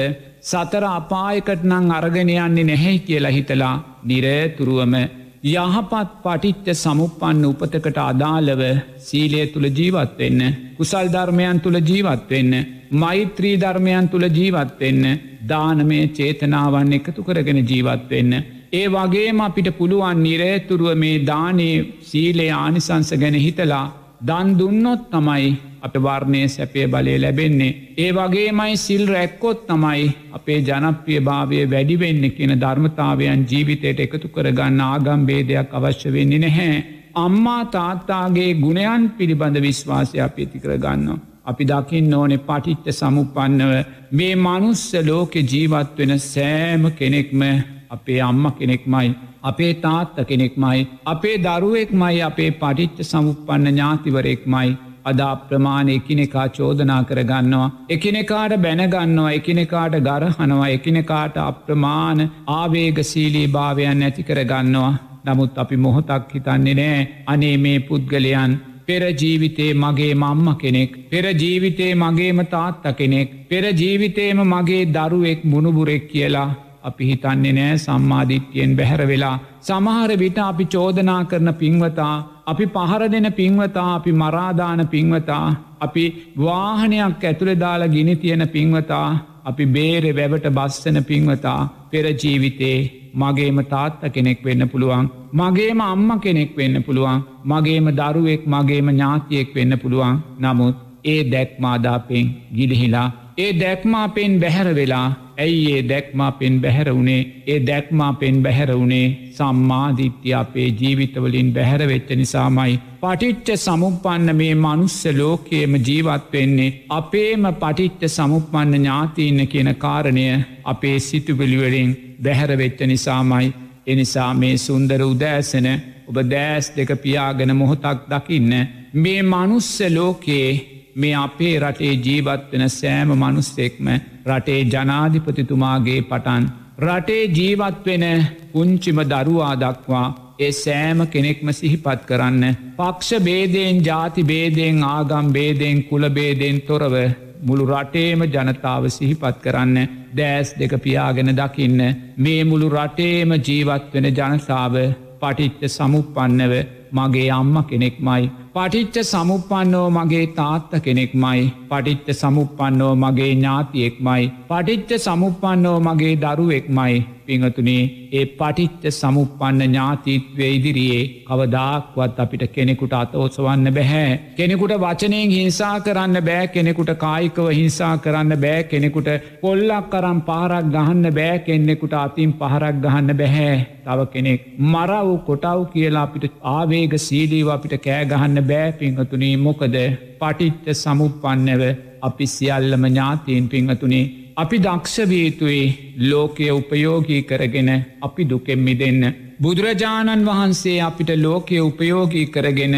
සතර 0.44 0.86
අපායකට 0.90 1.64
නං 1.64 1.92
අරගෙන 1.92 2.34
යන්නේ 2.38 2.64
නැහැ 2.64 2.98
කියලා 3.00 3.36
හිතලා 3.38 3.76
නිරේතුරුවම 4.04 4.96
යහපත් 5.44 6.12
පටිච්ච 6.24 6.68
සමුපන්න 6.74 7.40
උපතකට 7.46 7.98
අදාළව 8.02 8.62
සීලය 9.00 9.42
තුළ 9.48 9.68
ජීවත්වෙන්න 9.70 10.42
කුසල් 10.78 11.08
ධර්මයන් 11.08 11.58
තුළ 11.60 11.78
ජීවත්වෙන්න 11.82 12.54
මෛත්‍රී 12.94 13.58
ධර්මයන් 13.58 14.08
තුළ 14.08 14.26
ජීවත්වෙන්න 14.30 15.04
දානමය 15.44 16.00
චේතනාවන් 16.10 16.94
එකතු 16.94 17.22
කරගෙන 17.22 17.60
ජීවත්වෙන්න. 17.62 18.32
ඒ 18.72 18.88
වගේම 18.88 19.42
අපිට 19.42 19.70
පුළුවන් 19.78 20.24
නිරේතුරුව 20.24 20.96
මේ 20.96 21.20
දානේ 21.26 21.76
සීලේ 22.02 22.50
ආනිසංස 22.54 23.12
ගැන 23.16 23.38
හිතලා 23.38 23.86
දන් 24.22 24.58
දුන්නොත් 24.58 25.04
තමයි 25.12 25.52
අප 25.84 25.96
වර්ණය 25.98 26.42
සැපේ 26.48 26.88
බලය 26.88 27.16
ලැබෙන්නේ. 27.18 27.76
ඒ 27.98 28.12
වගේමයි 28.12 28.78
සිල් 28.78 29.04
රැක්කොත් 29.08 29.66
තමයි 29.68 30.06
අපේ 30.32 30.60
ජනප්‍රිය 30.62 31.20
භාවය 31.22 31.60
වැඩිවෙන්න 31.68 32.24
කියන 32.38 32.54
ධර්මතාවයන් 32.62 33.46
ජීවිතයට 33.52 34.00
එකතු 34.00 34.28
කරගන්න 34.30 34.82
ආගම්බේදයක් 34.84 35.74
අවශ්‍ය 35.74 36.14
වෙන්නේ 36.14 36.40
නැහැ. 36.40 36.84
අම්මා 37.16 37.64
තාත්තාගේ 37.68 38.50
ගුණයන් 38.56 39.04
පිළිබඳ 39.18 39.62
විශ්වාසය 39.62 40.18
අප 40.20 40.38
ඇති 40.38 40.60
කරගන්නවා. 40.60 41.20
අපි 41.46 41.64
දකින්න 41.66 42.14
ඕනෙ 42.14 42.38
පටිච්ච 42.40 42.88
සමුපන්නව 42.94 43.74
මේ 44.12 44.36
මනුස්ස 44.38 44.86
ලෝකෙ 45.08 45.42
ජීවත් 45.44 45.98
වෙන 45.98 46.20
සෑම 46.22 46.84
කෙනෙක්ම 46.94 47.42
අපේ 47.90 48.22
අම්ම 48.22 48.46
කෙනෙක්මයි. 48.54 49.14
අපේ 49.44 49.74
තාත්ත 49.76 50.16
කෙනෙක්මයි. 50.28 50.88
අපේ 51.06 51.38
දරුවෙක්මයි 51.40 52.22
අපේ 52.22 52.52
පටිච්ච 52.54 53.04
සමුපන්න 53.04 53.70
ඥාතිවරෙක්මයි. 53.70 54.70
අදා 55.06 55.36
ප්‍රමාණ 55.44 55.90
එකිනෙකා 55.90 56.48
චෝදනා 56.50 57.02
කරගන්නවා. 57.04 57.72
එකිනෙකාට 57.90 58.54
බැනගන්නවා 58.58 59.32
එකිනෙකාට 59.32 59.96
ගරහනවා 60.02 60.68
එකිනෙකාට 60.70 61.38
අප්‍රමාණ 61.44 62.30
ආවේගසීලී 62.50 63.48
භාවයන් 63.50 64.04
ඇති 64.04 64.24
කරගන්නවා. 64.24 64.92
නමුත් 65.26 65.58
අපි 65.58 65.78
මොහොතක් 65.78 66.32
හිතන්නේ 66.34 66.76
නෑ 66.76 67.02
අනේ 67.28 67.56
මේ 67.58 67.80
පුද්ගලයන් 67.82 68.54
පෙරජීවිතේ 68.86 69.72
මගේ 69.76 70.14
මම්ම 70.16 70.48
කෙනෙක් 70.58 70.92
පෙරජීවිතේ 71.10 71.92
මගේම 71.96 72.40
තාත්ත 72.48 72.86
කෙනෙක් 72.94 73.30
පෙරජීවිතේම 73.50 74.40
මගේ 74.46 74.84
දරුවෙක් 74.88 75.46
මුණුබුරෙක් 75.46 76.06
කියලා 76.08 76.50
අපි 76.84 77.10
හිතන්නේ 77.10 77.54
නෑ 77.54 77.76
සම්මාධිත්‍යයෙන් 77.78 78.78
බැහැර 78.78 79.04
වෙලා. 79.08 79.36
සමහර 79.62 80.12
විට 80.24 80.40
අපි 80.44 80.66
චෝදනා 80.68 81.22
කරන 81.26 81.52
පින්වතා 81.62 82.16
අපි 82.46 82.66
පහර 82.68 83.04
දෙන 83.12 83.30
පින්වතා 83.34 83.90
අපි 83.98 84.12
මරාදාන 84.14 84.82
පින්වතා 84.88 85.46
අපි 85.80 86.06
වාහනයක් 86.40 87.24
ඇතුළෙ 87.24 87.56
දාලා 87.60 87.94
ගිනි 87.96 88.16
තියෙන 88.16 88.46
පින්වතා 88.56 89.08
අපි 89.46 89.66
බේරෙ 89.68 90.12
වැවට 90.20 90.48
බස්සන 90.50 91.00
පින්වතා 91.04 91.60
පෙරජීවිතේ 91.92 92.78
මගේම 93.14 93.60
තාත්ත 93.66 94.02
කෙනෙක් 94.14 94.40
වෙන්න 94.46 94.64
පුළුවන් 94.70 95.06
මගේම 95.34 95.82
අම්ම 95.84 96.10
කෙනෙක් 96.20 96.52
වෙන්න 96.58 96.78
පුළුවන් 96.84 97.20
මගේම 97.46 97.88
දරුවෙක් 97.92 98.42
මගේම 98.46 98.88
ඥාතියෙක් 98.90 99.50
වෙන්න 99.56 99.74
පුළුවන්. 99.78 100.22
නමුත් 100.40 100.76
ඒ 101.06 101.22
දැක්මාදාපෙන් 101.32 102.28
ගිලිහිලා 102.56 103.08
ඒ 103.38 103.52
දැක්මාපෙන් 103.54 104.40
බැහැර 104.40 104.76
වෙලා 104.76 105.08
ඇයි 105.38 105.62
ඒ 105.72 105.84
දැක්මා 105.84 106.32
පෙන් 106.34 106.56
බැහැර 106.62 106.90
වුණේ 106.90 107.22
ඒ 107.48 107.60
දැක්මා 107.60 108.14
පෙන් 108.14 108.36
බැහැර 108.44 108.72
වුණේ 108.72 109.06
සම්මාධිත්‍ය 109.32 110.34
අපේ 110.34 110.68
ජීවිතවලින් 110.72 111.50
බැහැරවෙච්ච 111.54 112.10
නිසාමයි. 112.12 112.80
පටිච්ච 113.02 113.50
සමුපන්න 113.58 114.36
මේ 114.36 114.56
මනුස්ස 114.56 115.00
ලෝකයේම 115.12 115.74
ජීවත්වෙන්නේ 115.80 116.76
අපේම 116.90 117.48
පටිච්ච 117.56 118.04
සමුපන්න 118.10 118.76
ඥාතිීන්න 118.76 119.48
කියන 119.48 119.72
කාරණය 119.78 120.26
අපේ 120.66 120.98
සිතුබිලිවලින් 121.00 121.92
බැහැරවෙච්ච 122.24 122.80
නිසාමයි 122.84 123.54
එනිසා 123.88 124.32
මේ 124.34 124.56
සුන්දර 124.58 125.02
උදෑසන 125.04 125.68
ඔබ 126.08 126.18
දෑස් 126.26 126.72
දෙක 126.76 126.92
පියාගෙන 126.98 127.56
මොහොතක් 127.56 128.06
දකින්න 128.10 128.54
මේ 128.96 129.22
මනුස්ස 129.24 129.74
ලෝකයේ 129.90 130.73
මේ 130.96 131.16
අපේ 131.18 131.54
රටේ 131.60 131.94
ජීවත්වෙන 132.00 132.66
සෑම 132.72 133.14
මනුස්සෙක්ම 133.14 133.88
රටේ 134.28 134.60
ජනාධිපතිතුමාගේ 134.66 136.02
පටන් 136.04 136.46
රටේ 136.80 137.24
ජීවත්වෙන 137.30 138.06
පුංචිම 138.52 139.00
දරුවා 139.06 139.56
දක්වා 139.56 140.08
ඒ 140.40 140.52
සෑම 140.54 141.00
කෙනෙක්ම 141.08 141.48
සිහිපත් 141.52 142.02
කරන්න. 142.08 142.44
පක්ෂ 142.78 143.24
බේදයෙන් 143.24 143.84
ජාති 143.86 144.24
බේදයෙන් 144.24 144.84
ආගම් 144.86 145.28
බේදයෙන් 145.32 145.84
කුලබේදයෙන් 145.84 146.62
තොරව 146.62 146.96
මුළු 147.44 147.66
රටේම 147.66 148.22
ජනතාව 148.26 148.84
සිහිපත් 148.90 149.38
කරන්න 149.44 149.78
දෑස් 150.18 150.54
දෙක 150.60 150.74
පියාගෙන 150.84 151.36
දකින්න 151.36 151.82
මේ 152.18 152.44
මුළු 152.44 152.70
රටේම 152.70 153.34
ජීවත් 153.40 153.94
වෙන 153.94 154.08
ජනතාව 154.12 154.76
පටිච්ච 155.22 155.62
සමුපන්නව 155.70 156.54
මගේ 156.92 157.30
අම්ම 157.32 157.56
කෙනෙක්මයි. 157.64 158.32
පටිච්ච 158.56 158.98
සමුපන්නෝ 159.02 159.90
මගේ 159.90 160.26
තාත්ත 160.26 160.74
කෙනෙක්මයි. 160.84 161.40
පටිච්ච 161.70 162.10
සමුපන්නෝ 162.14 162.96
මගේ 162.96 163.30
ඥාතියෙක්මයි. 163.32 164.32
පටිච්ච 164.54 164.92
සමුපන්නෝ 165.00 165.78
මගේ 165.80 166.16
දරුවෙක්මයි. 166.18 166.96
පිංහතුනේ 167.26 167.84
ඒ 168.12 168.24
පටිච්ච 168.32 168.84
සමුපන්න 168.92 169.62
ඥාතිත්වය 169.62 170.48
ඉදිරියේ 170.50 171.04
කවදාක්වත් 171.28 172.20
අපිට 172.20 172.44
කෙනෙකුට 172.50 172.94
අතෝසවන්න 172.94 173.68
බැහැ. 173.72 174.20
කෙනෙකුට 174.38 174.74
වචනයෙන් 174.78 175.32
හිංසා 175.32 175.74
කරන්න 175.80 176.20
බෑ 176.22 176.48
කෙනෙකුට 176.48 176.92
කායිකව 176.96 177.48
හිංසා 177.52 177.94
කරන්න 177.98 178.36
බෑ 178.38 178.64
කෙනෙකුට 178.66 179.10
කොල්ලක් 179.42 179.88
කරම් 179.92 180.20
පාරක් 180.22 180.68
ගහන්න 180.68 181.08
බෑ 181.12 181.38
කෙන්නෙකුට 181.42 181.96
අතින් 181.96 182.34
පහරක් 182.34 182.82
ගහන්න 182.84 183.18
බැහැ 183.22 183.54
තව 183.86 184.10
කෙනෙක් 184.14 184.50
මරව් 184.64 185.16
කොටව් 185.28 185.64
කියලා 185.72 186.04
අපිට 186.04 186.28
ආවේග 186.52 186.98
සීලීව 187.00 187.50
අපිට 187.50 187.78
කෑගහන්න 187.82 188.44
බෑ 188.52 188.76
පිංහතුනී 188.82 189.36
මොකද 189.40 189.80
පටිච්ච 190.20 190.76
සමුපන්නව 190.76 191.64
අපි 192.02 192.28
සියල්ලම 192.30 192.86
ඥාතීන් 192.86 193.50
පිංහතුනේ 193.50 194.04
අපි 194.38 194.58
දක්ෂවීතුයි 194.58 195.64
ලෝකය 196.02 196.46
උපයෝගී 196.52 197.22
කරගෙන 197.22 197.70
අපි 198.02 198.24
දුකෙම්මි 198.26 198.74
දෙන්න. 198.80 199.02
බුදුරජාණන් 199.42 200.26
වහන්සේ 200.26 200.78
අපිට 200.82 201.12
ලෝකය 201.18 201.60
උපයෝගී 201.62 202.28
කරගෙන 202.28 202.76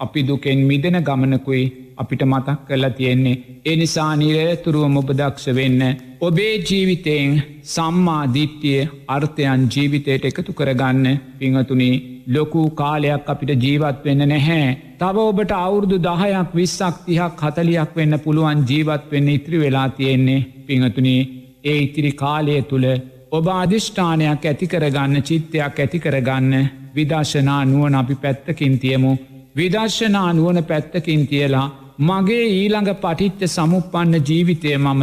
අපි 0.00 0.20
දුකෙන් 0.22 0.60
මිදෙන 0.70 0.96
ගමනකුයි 1.02 1.64
අපිට 1.96 2.22
මතක් 2.22 2.56
කරලා 2.68 2.90
තියෙන්නේ. 2.90 3.40
එනිසා 3.64 4.12
නිරේතුරුවම 4.16 4.96
ඔබදක්ෂ 4.96 5.46
වෙන්න. 5.58 5.82
ඔබේ 6.20 6.54
ජීවිතයෙන් 6.60 7.42
සම්මාධිත්‍යය 7.64 8.88
අර්ථයන් 9.08 9.68
ජීවිතයට 9.68 10.24
එකතු 10.24 10.52
කරගන්න 10.52 11.20
පිංහතුනි 11.38 11.90
ලොකු 12.28 12.62
කාලයක් 12.72 13.28
අපිට 13.28 13.62
ජීවත් 13.64 14.04
වෙන්න 14.04 14.28
නැහැ. 14.28 14.66
තව 15.04 15.16
ඔබට 15.22 15.50
අවුරුදු 15.54 15.96
දහයක් 16.00 16.52
විස්සක් 16.54 17.00
තිහක් 17.06 17.40
හතලියක් 17.42 17.90
වෙන්න 17.96 18.16
පුළුවන් 18.18 18.60
ජීවත් 18.68 19.10
වෙන්න 19.10 19.28
ඉත්‍රි 19.30 19.56
වෙලා 19.58 19.88
තියෙන්නේ 19.90 20.44
පිංහතුනි 20.66 21.16
ඒ 21.64 21.74
ඉතිරි 21.78 22.12
කාලය 22.14 22.54
තුළ 22.62 22.86
ඔබ 23.30 23.46
අධිෂ්ඨානයක් 23.54 24.44
ඇතිකරගන්න 24.44 25.16
චිත්තයක් 25.22 25.78
ඇතිකරගන්න 25.78 26.52
විදර්ශනා 26.94 27.62
නුවන 27.64 27.94
අපි 27.94 28.14
පැත්තකින් 28.16 28.78
තියමු. 28.78 29.12
විදර්ශනා 29.56 30.30
නුවන 30.32 30.58
පැත්තකින් 30.64 31.26
තියලා 31.26 31.66
මගේ 32.00 32.46
ඊළඟ 32.50 32.90
පටිච්ච 32.96 33.42
සමුපන්න 33.48 34.14
ජීවිතය 34.22 34.78
මම 34.78 35.02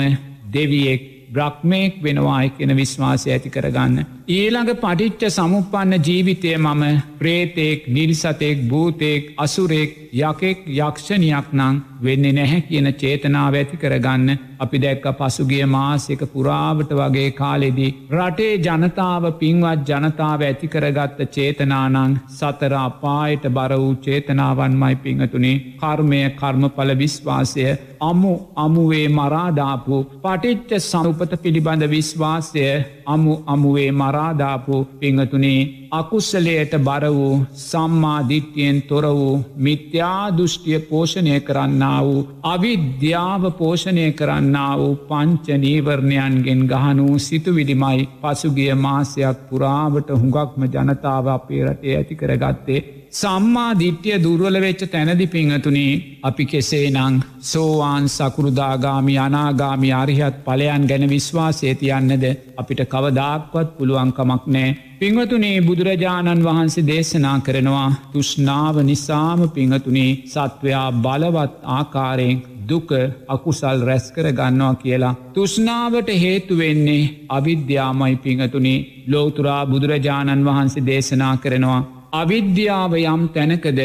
දෙවියෙක් 0.54 1.02
බ්‍රක්්මයෙක් 1.34 1.94
වෙනවායි 2.04 2.50
කියෙන 2.52 2.76
විශ්වාසය 2.76 3.28
ඇති 3.30 3.50
කරගන්න. 3.50 4.06
ඊළඟ 4.28 4.70
පටිච්ච 4.76 5.24
සමුපන්න 5.30 5.94
ජීවිතය 6.00 6.52
මම 6.56 6.84
ප්‍රේතෙක් 7.18 7.88
නිරිසතෙක් 7.88 8.58
භූතෙක් 8.66 9.34
අසුරෙක් 9.38 9.98
යකෙක් 10.14 10.64
යක්ෂණයක් 10.68 11.48
නං 11.54 11.82
වෙන්න 12.00 12.26
නැහැ 12.30 12.62
කියන 12.62 12.88
චේතනාව 12.94 13.56
ඇති 13.56 13.78
කරගන්න 13.78 14.38
අපි 14.58 14.78
දැක්ක 14.78 15.06
පසුගිය 15.14 15.66
මාසක 15.68 16.22
පුරාවට 16.28 16.92
වගේ 16.92 17.32
කාලෙදී. 17.32 17.92
රටේ 18.12 18.58
ජනතාව 18.60 19.24
පින්වත් 19.34 19.88
ජනතාව 19.90 20.42
ඇති 20.42 20.68
කරගත්ත 20.68 21.22
චේතනානං 21.30 22.20
සතර 22.30 22.76
අපායට 22.78 23.48
බර 23.50 23.74
වූ 23.76 23.96
චේතනාවන්මයි 23.98 24.96
පිංහතුනේ 24.98 25.62
කර්මය 25.78 26.22
කර්මඵල 26.36 26.94
විශ්වාසය 26.96 27.66
අමු 28.02 28.34
අමුවේ 28.58 29.08
මරාදාපු 29.10 29.98
පටිච්ච 30.20 30.72
සනුපත 30.82 31.34
පිළිබඳ 31.42 31.88
විශ්වාසය 31.90 32.68
අමු 33.08 33.34
අමුවේ 33.48 33.92
මරාදාපු 34.12 34.78
පිංහතුනේ 35.00 35.60
අකුස්සලයට 35.92 36.74
බර 36.80 37.06
වූ 37.10 37.34
සම්මාධිට්‍යයෙන් 37.62 38.82
තොර 38.84 39.06
වූ 39.12 39.34
මිත්‍යා 39.58 40.32
දෘෂ්ටිය 40.32 40.80
පෝෂණය 40.82 41.36
කරන්න 41.42 41.84
වූ 42.02 42.28
අවිද්‍යාව 42.46 43.44
පෝෂණය 43.54 44.08
කරන්න 44.14 44.58
වූ 44.78 44.94
පංචනීවරණයන්ගෙන් 45.10 46.64
ගහනූ 46.68 47.20
සිතුවිඩිමයි 47.20 48.10
පසුගිය 48.22 48.74
මාසයක් 48.78 49.46
පුරාවට 49.50 50.10
හුඟක්ම 50.14 50.68
ජනතාව 50.70 51.28
අපේ 51.30 51.64
රටේ 51.66 51.98
ඇති 51.98 52.16
කරගත්තේ. 52.16 53.01
සම්මා 53.12 53.72
දිට්්‍යය 53.74 54.18
දුර්වල 54.18 54.58
වෙච්ච 54.58 54.84
තැනදි 54.86 55.26
පිංහතුනේ 55.28 56.20
අපි 56.24 56.46
කෙසේ 56.46 56.86
නං 56.90 57.16
සෝවාන් 57.44 58.06
සකෘදාගාමි 58.10 59.16
අනාගාමි 59.18 59.90
අරිහත් 59.94 60.38
පලයන් 60.46 60.86
ගැන 60.86 61.04
විශ්වාසය 61.10 61.74
තියන්නද 61.76 62.24
අපිට 62.58 62.82
කවදාක්වත් 62.86 63.76
පුළුවන්කමක් 63.78 64.46
නෑ. 64.48 64.78
පිංහතුනේ 64.98 65.58
බුදුරජාණන් 65.62 66.46
වහන්සේ 66.48 66.88
දේශනා 66.88 67.36
කරනවා 67.42 67.90
තුෂ්නාව 68.14 68.82
නිසාම 68.84 69.42
පිංහතුනේ 69.52 70.18
සත්වයා 70.28 70.88
බලවත් 70.98 71.54
ආකාරයෙන් 71.70 72.42
දුක 72.68 72.90
අකුසල් 73.30 73.80
රැස්කර 73.84 74.26
ගන්නවා 74.32 74.76
කියලා. 74.76 75.16
තුෂ්නාවට 75.34 76.10
හේතුවෙන්නේ 76.20 77.10
අවිද්‍යාමයි 77.30 78.16
පිංහතුනේ 78.18 78.86
ලෝතුරා 79.08 79.64
බුදුරජාණන් 79.66 80.46
වහන්සේ 80.46 80.88
දේශනා 80.88 81.38
කරනවා. 81.38 81.82
අවිද්‍යාව 82.14 82.94
යම් 83.02 83.22
තැනකද 83.36 83.80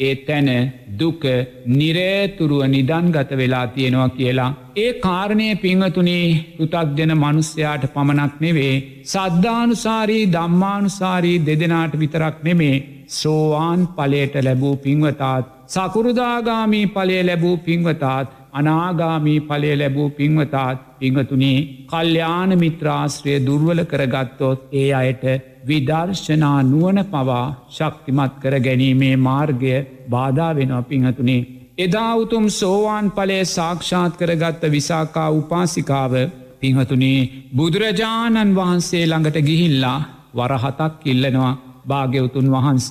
ඒ 0.00 0.10
තැන 0.26 0.48
දුක 0.98 1.22
නිරේතුරුව 1.68 2.62
නිදන්ගත 2.66 3.30
වෙලා 3.32 3.66
තියෙනවා 3.68 4.08
කියලා. 4.10 4.50
ඒ 4.76 4.92
කාරණය 5.00 5.48
පිංහතුනේ 5.56 6.26
පෘතක්ජන 6.56 7.12
මනුස්්‍යයාට 7.16 7.86
පමණක් 7.94 8.34
නෙවේ. 8.40 8.74
සද්ධානුසාරී 9.04 10.30
දම්මානුසාරී 10.36 11.42
දෙදෙනාට 11.48 11.98
විතරක් 11.98 12.36
නෙමේ 12.44 12.76
සෝවාන් 13.10 13.82
පලයට 13.88 14.36
ලැබූ 14.40 14.76
පින්වතාත්. 14.78 15.44
සකුරුදාගාමී 15.68 16.86
පලය 16.88 17.18
ලැබූ 17.22 17.56
පින්වතාත් 17.58 18.28
අනාගාමී 18.52 19.40
පලය 19.42 19.70
ලැබූ 19.76 20.10
පින්වතාත් 20.10 20.78
පිංහතුනේ 20.98 21.58
කල්්‍යාන 21.86 22.50
මිත්‍රාශ්‍රය 22.58 23.34
දුර්වල 23.46 23.80
කරගත්තොත් 23.84 24.68
ඒ 24.72 24.90
අයට 24.94 25.24
විදර්ශනා 25.66 26.58
නුවන 26.64 26.98
පවා 27.06 27.46
ශක්තිමත් 27.70 28.34
කර 28.42 28.54
ගැනීමේ 28.60 29.16
මාර්ගය 29.18 29.74
බාධා 30.08 30.52
වෙනවා 30.54 30.82
පිංහතුනේ. 30.84 31.40
එදා 31.78 32.12
උතුම් 32.16 32.46
සෝවාන් 32.50 33.06
පලේ 33.10 33.44
සාක්ෂාත් 33.46 34.16
කරගත්ත 34.16 34.62
විසාකා 34.70 35.28
උපාසිකාව 35.32 36.14
පිංහතුනේ 36.60 37.20
බුදුරජාණන් 37.56 38.54
වහන්සේ 38.54 39.04
ළඟට 39.06 39.38
ගිහිල්ලා 39.40 39.98
වරහතක් 40.34 41.06
ඉල්ලනවා 41.06 41.52
භාග්‍යවතුන් 41.88 42.48
වහන්ස 42.50 42.88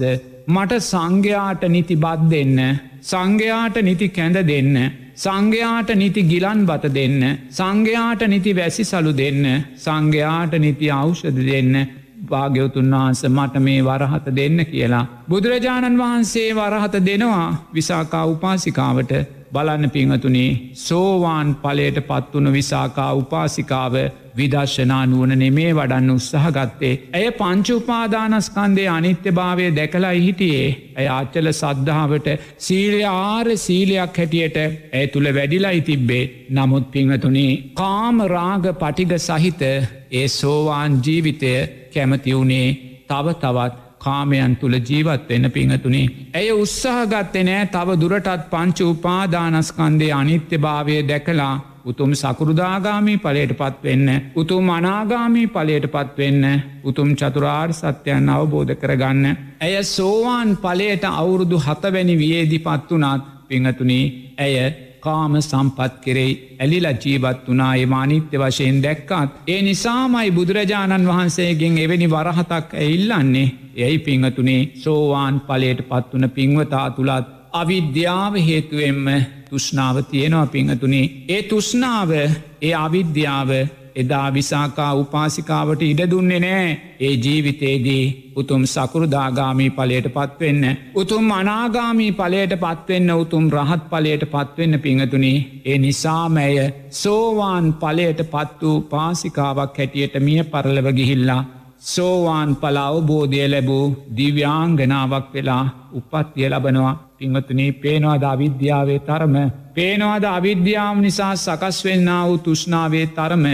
මට 0.47 0.81
සංඝයාට 0.83 1.63
නිති 1.67 1.95
බත් 1.97 2.29
දෙන්න 2.29 2.57
සංඝයාට 3.03 3.77
නිති 3.81 4.07
කැඳ 4.09 4.37
දෙන්න 4.43 4.75
සංඝයාට 5.15 5.89
නිති 5.93 6.21
ගිලන් 6.23 6.59
බත 6.65 6.85
දෙන්න 6.89 7.21
සංඝයාට 7.51 8.21
නිති 8.25 8.51
වැසි 8.53 8.83
සලු 8.83 9.11
දෙන්න 9.13 9.45
සංඝයාට 9.77 10.53
නිති 10.57 10.87
අවෂද 10.91 11.39
දෙන්න 11.43 11.73
භාග්‍යවතුන් 12.21 12.91
වහන්ස 12.91 13.21
මට 13.27 13.59
මේ 13.59 13.81
වරහත 13.81 14.25
දෙන්න 14.35 14.65
කියලා. 14.65 15.05
බුදුරජාණන් 15.29 15.97
වහන්සේ 15.97 16.49
වරහත 16.55 16.95
දෙනවා 17.05 17.47
විසාකා 17.73 18.25
උපාසිකාවට 18.27 19.13
බලන්න 19.53 19.89
පිංහතුනේ 19.89 20.49
සෝවාන් 20.75 21.55
පලයට 21.55 21.97
පත්වුණු 22.03 22.51
විසාකා 22.51 23.11
උපාසිකාව 23.13 23.95
විදර්ශනා 24.35 25.01
නුවන 25.05 25.33
නෙමේ 25.35 25.71
වඩන්න 25.71 26.11
උත්සහ 26.11 26.47
ගත්තේ. 26.49 26.93
ඇය 27.13 27.27
පංචුපාදානස්කන්දේ 27.33 28.87
අනිත්‍ය 28.89 29.31
භාවය 29.31 29.67
දැකලයි 29.71 30.19
හිටියේ. 30.19 30.69
ඇය 30.95 31.07
අච්චල 31.09 31.51
සද්ධාවට 31.53 32.27
සීලය 32.59 33.01
ආර 33.05 33.47
සීලයක් 33.57 34.17
හැටියට 34.17 34.57
ඇය 34.61 35.05
තුළ 35.07 35.29
වැඩිලයි 35.31 35.81
තිබ්බේ. 35.81 36.23
නමුත් 36.51 36.91
පිංහතුනේ 36.91 37.51
කාම 37.75 38.25
රාග 38.27 38.65
පටිග 38.75 39.13
සහිත 39.19 39.61
ඒ 40.11 40.27
සෝවාන් 40.29 40.99
ජීවිතය 41.05 41.53
කැමති 41.93 42.35
වුණේ 42.35 42.67
තව 43.07 43.33
තවත් 43.35 43.81
කාමයන් 43.99 44.55
තුළ 44.55 44.75
ජීවත් 44.81 45.27
වෙන 45.29 45.51
පිංහතුනේ. 45.51 46.05
ඇය 46.33 46.47
උත්සාහගත්තේ 46.53 47.43
නෑ 47.43 47.65
තව 47.67 47.99
දුරටත් 48.01 48.47
පංච 48.49 48.79
උපාදානස්කන්දේ 48.85 50.13
අනිත්‍ය 50.13 50.57
භාවය 50.57 50.95
දැකලා 51.03 51.53
උතුම් 51.85 52.11
සකෘදාගාමී 52.13 53.17
පලයට 53.17 53.53
පත්වෙන්න. 53.53 54.07
උතුම් 54.35 54.69
අනාගාමී 54.69 55.47
පලයට 55.47 55.87
පත්වෙන්න 55.87 56.45
උතුම් 56.83 57.09
චතුරාර් 57.13 57.73
සත්‍යයන් 57.73 58.29
අවබෝධ 58.29 58.75
කරගන්න. 58.75 59.25
ඇය 59.59 59.83
සෝවාන් 59.85 60.57
පලයට 60.57 61.03
අවුරුදු 61.13 61.57
හතවැනි 61.59 62.15
වියේදි 62.17 62.59
පත්වනාත් 62.59 63.23
පිංහතුනී 63.47 64.05
ඇය 64.37 64.55
කාම 65.01 65.33
සම්පත් 65.39 65.93
කෙරෙයි 66.01 66.33
ඇලිලා 66.59 66.95
ජීවත් 66.95 67.47
වනා 67.47 67.73
ඒ 67.75 67.85
මානිත්‍ය 67.85 68.37
වශයෙන් 68.37 68.77
දැක්කාත්. 68.83 69.29
ඒ 69.47 69.61
නිසාමයි 69.61 70.31
බුදුරජාණන් 70.31 71.09
වහන්සේගෙන් 71.09 71.77
එවැනි 71.77 72.07
වරහතක් 72.09 72.69
ඇඉල්ලන්නේ 72.75 73.47
එයි 73.77 73.99
පිංහතුනේ 73.99 74.61
සෝවාන් 74.75 75.35
පලයට 75.41 75.81
පත්වන 75.89 76.29
පින්වතා 76.29 76.87
තුළත් 76.91 77.40
අවිද්‍යාව 77.53 78.33
හේතුවෙන්ම 78.39 79.05
තුෂ්නාව 79.49 79.95
තියෙනවා 80.05 80.47
පිංහතුනේ. 80.47 81.11
ඒ 81.29 81.41
තුෂ්නාව 81.43 82.11
ඒ 82.11 82.73
අවිද්‍යාව 82.77 83.51
එදා 83.95 84.27
විසාකා 84.33 84.91
උපාසිකාවට 84.93 85.81
ඉඩ 85.81 86.01
දුන්නේ 86.11 86.39
නෑ 86.39 86.69
ඒ 86.99 87.13
ජීවිතේදී 87.15 88.03
උතුම් 88.35 88.63
සකෘදාගාමී 88.65 89.69
පලයට 89.69 90.07
පත්වෙන්න. 90.09 90.63
උතුම් 90.95 91.31
අනාගාමී 91.31 92.11
පලයට 92.11 92.53
පත්වෙන්න 92.55 93.11
උතුම් 93.13 93.45
රහත් 93.49 93.83
පලයට 93.91 94.25
පත්වෙන්න 94.33 94.79
පිංහතුනි 94.79 95.33
ඒ 95.65 95.77
නිසාමැය 95.77 96.57
සෝවාන් 97.01 97.67
පලයට 97.75 98.21
පත් 98.33 98.59
වූ 98.61 98.77
පාසිකාවක් 98.91 99.77
හැටියට 99.77 100.15
මිය 100.19 100.43
පරලව 100.45 100.87
ගිහිල්ලා. 100.93 101.43
සෝවාන් 101.83 102.49
පල 102.55 102.77
අවබෝධය 102.79 103.45
ලැබූ 103.47 103.85
දිව්‍යාංගනාවක් 104.17 105.33
වෙලා 105.33 105.63
උපත්තිය 105.93 106.49
ලබනවා 106.49 107.10
පිංහතුනී 107.21 107.71
පේනවාද 107.77 108.23
අවිද්‍යාවේ 108.25 108.99
තරම 109.01 109.35
පේනවාද 109.73 110.25
අවිද්‍යාව 110.29 110.97
නිසා 110.99 111.33
සකස් 111.35 111.77
වෙන්න 111.85 112.09
වූ 112.19 112.37
තුෂ්නාවේ 112.39 113.05
තරම 113.09 113.45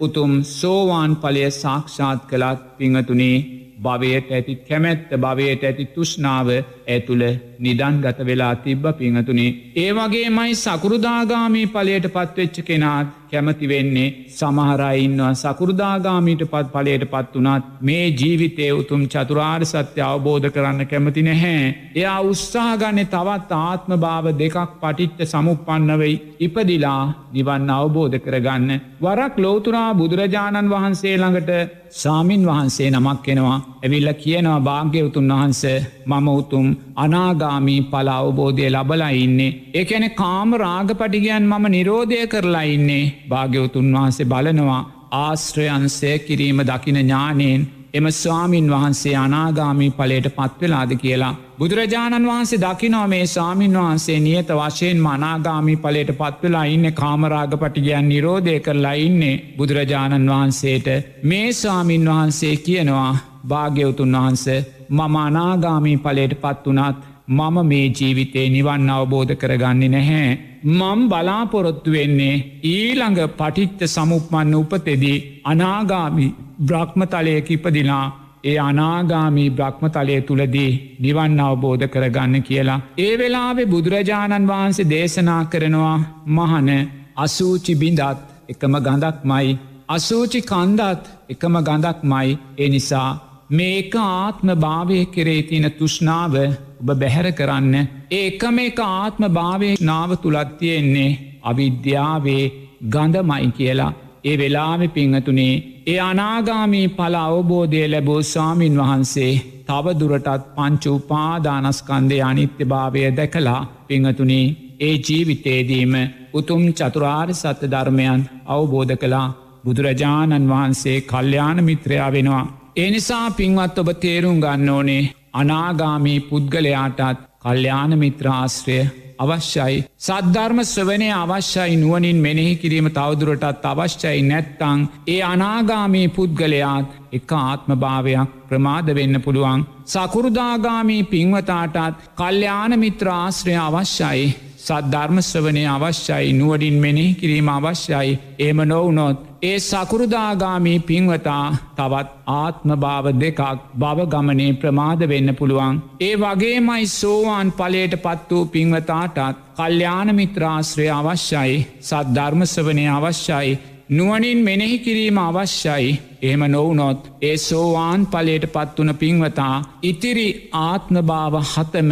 උතුම් 0.00 0.32
සෝවාන් 0.50 1.12
පලය 1.16 1.44
සාක්ෂාත් 1.52 2.20
කළත් 2.28 2.60
පිංහතුනේ 2.78 3.36
භවයට 3.78 4.30
ඇති 4.30 4.54
කැමැත්ත 4.68 5.10
භවයට 5.16 5.64
ඇති 5.64 5.84
තුෂ්නාව 5.86 6.48
ඇතුළ 6.88 7.24
නිදන්ගත 7.58 8.18
වෙලා 8.20 8.54
තිබ්බ 8.56 8.84
පිංහතුනේ. 8.98 9.50
ඒ 9.76 9.90
වගේ 9.92 10.28
මයි 10.30 10.54
සකෘදාගාමී 10.56 11.66
පලයට 11.68 12.06
පත්වෙච්ච 12.08 12.56
කෙනාත් 12.62 13.08
කැමති 13.30 13.68
වෙන්නේ 13.68 14.08
සමහරයින්නවා 14.30 15.32
සකෘදාගාමීට 15.36 16.42
පත් 16.46 16.66
පලයට 16.72 17.04
පත් 17.06 17.34
වනත් 17.36 17.64
මේ 17.80 18.06
ජීවිතය 18.12 18.66
උතුම් 18.72 19.02
චතුරාර් 19.06 19.62
සත්‍ය 19.64 20.00
අවබෝධ 20.02 20.48
කරන්න 20.50 20.86
කැමති 20.86 21.22
නැහැ. 21.22 21.74
එයා 21.94 22.18
උත්සාහගන්න 22.22 23.02
තවත් 23.06 23.60
ආත්ම 23.60 23.92
භාව 23.98 24.26
දෙකක් 24.34 24.58
පටිට්ට 24.80 25.26
සමුපන්නවෙයි 25.26 26.20
ඉපදිලා 26.40 27.02
නිවන්න 27.32 27.70
අවබෝධ 27.72 28.18
කරගන්න. 28.18 28.70
වරක් 29.00 29.34
ලෝතුරා 29.38 29.88
බුදුරජාණන් 29.94 30.70
වහන්සේ 30.70 31.16
ළඟට 31.16 31.50
සාමීන් 31.94 32.46
වහන්සේ 32.46 32.90
නමක් 32.90 33.22
කෙනවා 33.22 33.58
ඇවිල්ල 33.86 34.10
කියනවා 34.16 34.60
භාග්‍යවතුන් 34.60 35.32
වහන්ස 35.32 35.62
මම 36.06 36.28
උතුම් 36.32 36.66
අනාගාමී 36.96 37.80
පල 37.84 38.08
අවබෝධය 38.10 38.66
ලබලා 38.68 39.12
ඉන්නේ. 39.16 39.56
එකන 39.74 40.04
කාම 40.14 40.50
රාගපටිගයන් 40.56 41.44
මම 41.44 41.64
නිරෝධය 41.70 42.20
කරලා 42.26 42.66
ඉන්නේ 42.70 43.04
භාග්‍යවතුන් 43.28 43.94
වහන්සේ 43.94 44.30
බලනවා 44.32 44.82
ආශ්‍රයන්සය 45.16 46.12
කිරීම 46.20 46.60
දකින 46.62 46.98
ඥානයෙන් 47.00 47.66
එම 47.94 48.06
ස්වාමීන් 48.12 48.70
වහන්සේ 48.70 49.16
අනාගාමී 49.16 49.90
පලට 49.92 50.28
පත්වෙලාද 50.30 50.92
කියලා. 50.96 51.34
බුදුරජාණන් 51.58 52.26
වහන්සේ 52.26 52.60
දකිනෝ 52.60 53.06
මේ 53.06 53.26
සාමීන් 53.26 53.74
වහන්සේ 53.74 54.18
නියත 54.20 54.50
වශයෙන් 54.50 54.98
මනාගාමී 54.98 55.76
පලට 55.76 56.12
පත්වෙලා 56.14 56.64
ඉන්න 56.66 56.92
කාමරාගපටිගයන් 56.92 58.08
නිරෝධය 58.08 58.58
කරලා 58.60 58.96
ඉන්නේ 59.00 59.40
බුදුරජාණන් 59.56 60.28
වහන්සේට 60.28 60.86
මේ 61.22 61.52
ස්වාමීන් 61.52 62.04
වහන්සේ 62.06 62.56
කියනවා 62.58 63.12
භාග්‍යවතුන් 63.46 64.16
වහන්ස 64.16 64.46
මම 64.90 65.14
අනාගාමී 65.18 65.98
පලට 65.98 66.40
පත් 66.42 66.66
වනත් 66.68 66.96
මම 67.28 67.56
මේ 67.64 67.86
ජීවිතේ 67.90 68.48
නිවන් 68.48 68.90
අවබෝධ 68.90 69.34
කරගන්නේ 69.34 69.88
නැහැ. 69.88 70.28
මම් 70.70 71.00
බලාපොරොත්තු 71.08 71.90
වෙන්නේ 71.90 72.44
ඊළඟ 72.64 73.18
පටිච්ච 73.30 73.80
සමුප්මන්න 73.86 74.54
උපතෙදී 74.54 75.24
අනාගාමි 75.44 76.26
බ්‍රහ්මතලයක 76.60 77.50
ඉපදිනා 77.50 78.06
ඒ 78.44 78.56
අනාගාමී 78.60 79.50
බ්‍රහ්මතලය 79.50 80.16
තුළදී 80.22 80.72
නිවන් 81.00 81.40
අවබෝධ 81.40 81.86
කරගන්න 81.86 82.42
කියලා. 82.42 82.80
ඒ 82.98 83.14
වෙලාවෙ 83.18 83.64
බුදුරජාණන් 83.66 84.48
වහන්සේ 84.48 84.90
දේශනා 84.90 85.42
කරනවා 85.44 85.98
මහන 86.28 86.68
අසූචි 87.16 87.74
බිඳත් 87.74 88.02
එකම 88.48 88.74
ගඳක් 88.78 89.18
මයි. 89.24 89.58
අසූචි 89.88 90.40
කන්දත් 90.42 91.02
එකම 91.28 91.54
ගඳක් 91.60 91.98
මයි 92.04 92.38
එනිසා 92.58 93.10
මේක 93.50 93.94
ආත්ම 93.94 94.48
භාවය 94.56 94.98
කෙරේ 95.06 95.42
තින 95.42 95.70
තුෂ්නාව 95.72 96.34
ඔබ 96.80 96.88
බැහැර 96.92 97.32
කරන්න. 97.32 97.74
ඒකම 98.12 98.58
එක 98.60 98.78
ආත්ම 98.80 99.24
භාවය 99.30 99.70
නාව 99.80 100.10
තුළත් 100.16 100.58
තියෙන්නේ 100.58 101.18
අවිද්‍යාවේ 101.42 102.44
ගඳමයි 102.84 103.52
කියලා. 103.52 103.94
ඒ 104.24 104.36
වෙලාවෙ 104.36 104.88
පිංහතුනේ 104.88 105.62
ඒ 105.86 105.98
අනාගාමී 106.00 106.88
පල 106.90 107.14
අවබෝධය 107.16 107.82
ලැබෝ 107.86 108.20
සාමීන් 108.24 108.76
වහන්සේ 108.76 109.32
තවදුරටත් 109.64 110.44
පංචු 110.56 110.90
උපාදානස්කන්දය 110.94 112.18
අනිත්‍ය 112.22 112.64
භාවය 112.64 113.00
දැකලා 113.12 113.62
පිංහතුනේ 113.88 114.54
ඒ 114.80 114.94
ජීවිතේදීම 114.98 115.94
උතුම් 116.34 116.62
චතුරාර් 116.72 117.28
සත්‍ය 117.34 117.66
ධර්මයන් 117.68 118.20
අවබෝධ 118.46 118.96
කලා 118.96 119.26
බුදුරජාණන් 119.64 120.50
වහන්සේ 120.50 120.98
කල්්‍යාන 121.02 121.58
මිත්‍රයා 121.64 122.12
වෙනවා. 122.12 122.65
එනිසා 122.76 123.30
පින්වත් 123.30 123.78
ඔබ 123.78 123.88
තේරුම් 124.00 124.40
ගන්න 124.40 124.70
ඕනේ 124.70 125.10
අනාගාමී 125.32 126.18
පුද්ගලයාටත් 126.20 127.22
කල්්‍යාන 127.42 127.92
මිත්‍රාශ්‍රය 127.98 128.76
අවශ්‍යයි. 129.18 129.78
සද්ධර්ම 129.98 130.60
ස්වනය 130.64 131.08
අවශ්‍යයි 131.14 131.76
නුවනින් 131.76 132.18
මෙනෙහි 132.26 132.52
කිරීම 132.56 132.88
තවදුරටත් 132.90 133.64
අවශ්‍යයි 133.64 134.22
නැත්තං 134.22 134.82
ඒ 135.06 135.20
අනාගාමී 135.24 136.08
පුද්ගලයාත් 136.08 136.90
එක 137.12 137.32
ආත්ම 137.34 137.72
භාවයක් 137.76 138.34
ප්‍රමාද 138.48 138.94
වෙන්න 138.94 139.22
පුළුවන්. 139.22 139.66
සකුරුදාගාමී 139.86 141.02
පින්වතාටත් 141.04 142.02
කල්්‍යාන 142.14 142.78
මිත්‍රාශ්‍රය 142.78 143.54
අවශ්‍යයි. 143.58 144.26
සද්ධර්මස්වනය 144.58 145.64
අවශ්‍යයි 145.68 146.32
නුවඩින් 146.34 146.76
මෙනෙහි 146.84 147.14
කිරීම 147.14 147.48
අවශ්‍යයි 147.50 148.18
ඒම 148.38 148.60
නොවනොත් 148.68 149.25
ඒ 149.42 149.58
සකුරුදාගාමී 149.60 150.78
පින්වතා 150.80 151.44
තවත් 151.76 152.08
ආත්ම 152.34 152.70
භාව 152.76 153.06
දෙකක් 153.14 153.40
බවගමනේ 153.74 154.52
ප්‍රමාද 154.54 155.00
වෙන්න 155.04 155.30
පුළුවන්. 155.34 155.82
ඒ 156.00 156.14
වගේමයි 156.16 156.86
සෝවාන් 156.90 157.48
පලයට 157.52 157.94
පත් 157.98 158.30
වූ 158.30 158.44
පින්වතාටත් 158.46 159.18
කල්්‍යාන 159.56 160.08
මිත්‍රාශ්‍රය 160.14 160.86
අවශ්‍යයි 160.90 161.56
සද්ධර්මස්වනය 161.82 162.84
අවශ්‍යයි 162.90 163.58
නුවනින් 163.90 164.38
මෙනෙහි 164.40 164.78
කිරීම 164.78 165.18
අවශ්‍යයි 165.20 165.98
එහෙම 166.22 166.42
නොවනොත් 166.46 167.00
ඒ 167.22 167.36
සෝවාන් 167.38 168.06
පලයට 168.06 168.46
පත්වන 168.48 168.90
පින්වතා 168.94 169.54
ඉතිරි 169.82 170.28
ආත්මභාව 170.60 171.34
හතම 171.44 171.90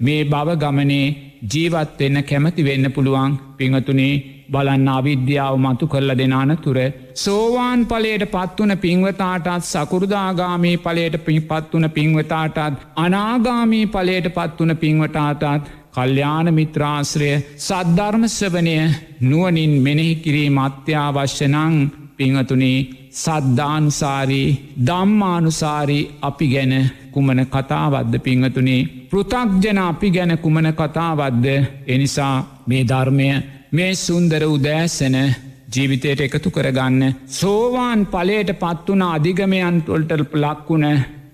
මේ 0.00 0.22
බව 0.26 0.48
ගමනේ 0.56 1.14
ජීවත් 1.44 1.98
වෙන්න 2.00 2.18
කැමති 2.24 2.62
වෙන්න 2.64 2.92
පුළුවන් 2.92 3.38
පිංහතුනේ 3.56 4.14
බලන්න 4.48 4.88
අවිද්‍යාව 4.90 5.54
මතු 5.58 5.86
කරල 5.86 6.10
දෙනානතුර. 6.14 6.78
සෝවාන් 7.16 7.80
පලයට 7.86 8.24
පත්වන 8.28 8.72
පින්වතාටත් 8.78 9.64
සකුරුදාගාමී 9.64 10.76
පලයට 10.78 11.16
පින් 11.20 11.42
පත්වන 11.44 11.90
පින්වතාටත් 11.90 12.78
අනාගාමී 12.98 13.86
පලයට 13.88 14.28
පත්වන 14.30 14.76
පින්වටාටත් 14.76 15.70
කල්්‍යාන 15.94 16.48
මිත්‍රාශ්‍රය 16.52 17.30
සද්ධර්මස්වනය 17.58 18.76
නුවනින් 19.22 19.72
මෙනෙහි 19.82 20.14
කිරීම 20.16 20.58
අත්‍යාවශ්‍යනං 20.60 21.76
පිංහතුනේ 22.16 22.78
සද්ධානුසාරී 23.14 24.48
දම්මානුසාරී 24.86 26.04
අපි 26.22 26.46
ගැන 26.48 26.74
කුමන 27.12 27.40
කතාවද්ද 27.46 28.14
පිංහතුනේ 28.20 28.80
පෘතක්ජන 29.10 29.78
අපි 29.80 30.10
ගැන 30.10 30.32
කුමන 30.38 30.68
කතාවද්ද 30.74 31.46
එනිසා 31.86 32.34
මේ 32.66 32.82
ධර්මය 32.84 33.28
මේ 33.72 33.94
සුන්දර 33.96 34.42
උදෑසන 34.46 35.16
ජීවිතයට 35.68 36.20
එකතු 36.20 36.50
කරගන්න. 36.50 37.14
සෝවාන් 37.28 38.06
පලයට 38.06 38.50
පත්වන 38.54 39.02
අධිගමයන්ටොල්ට 39.04 40.12
ලක්වුණ 40.34 40.84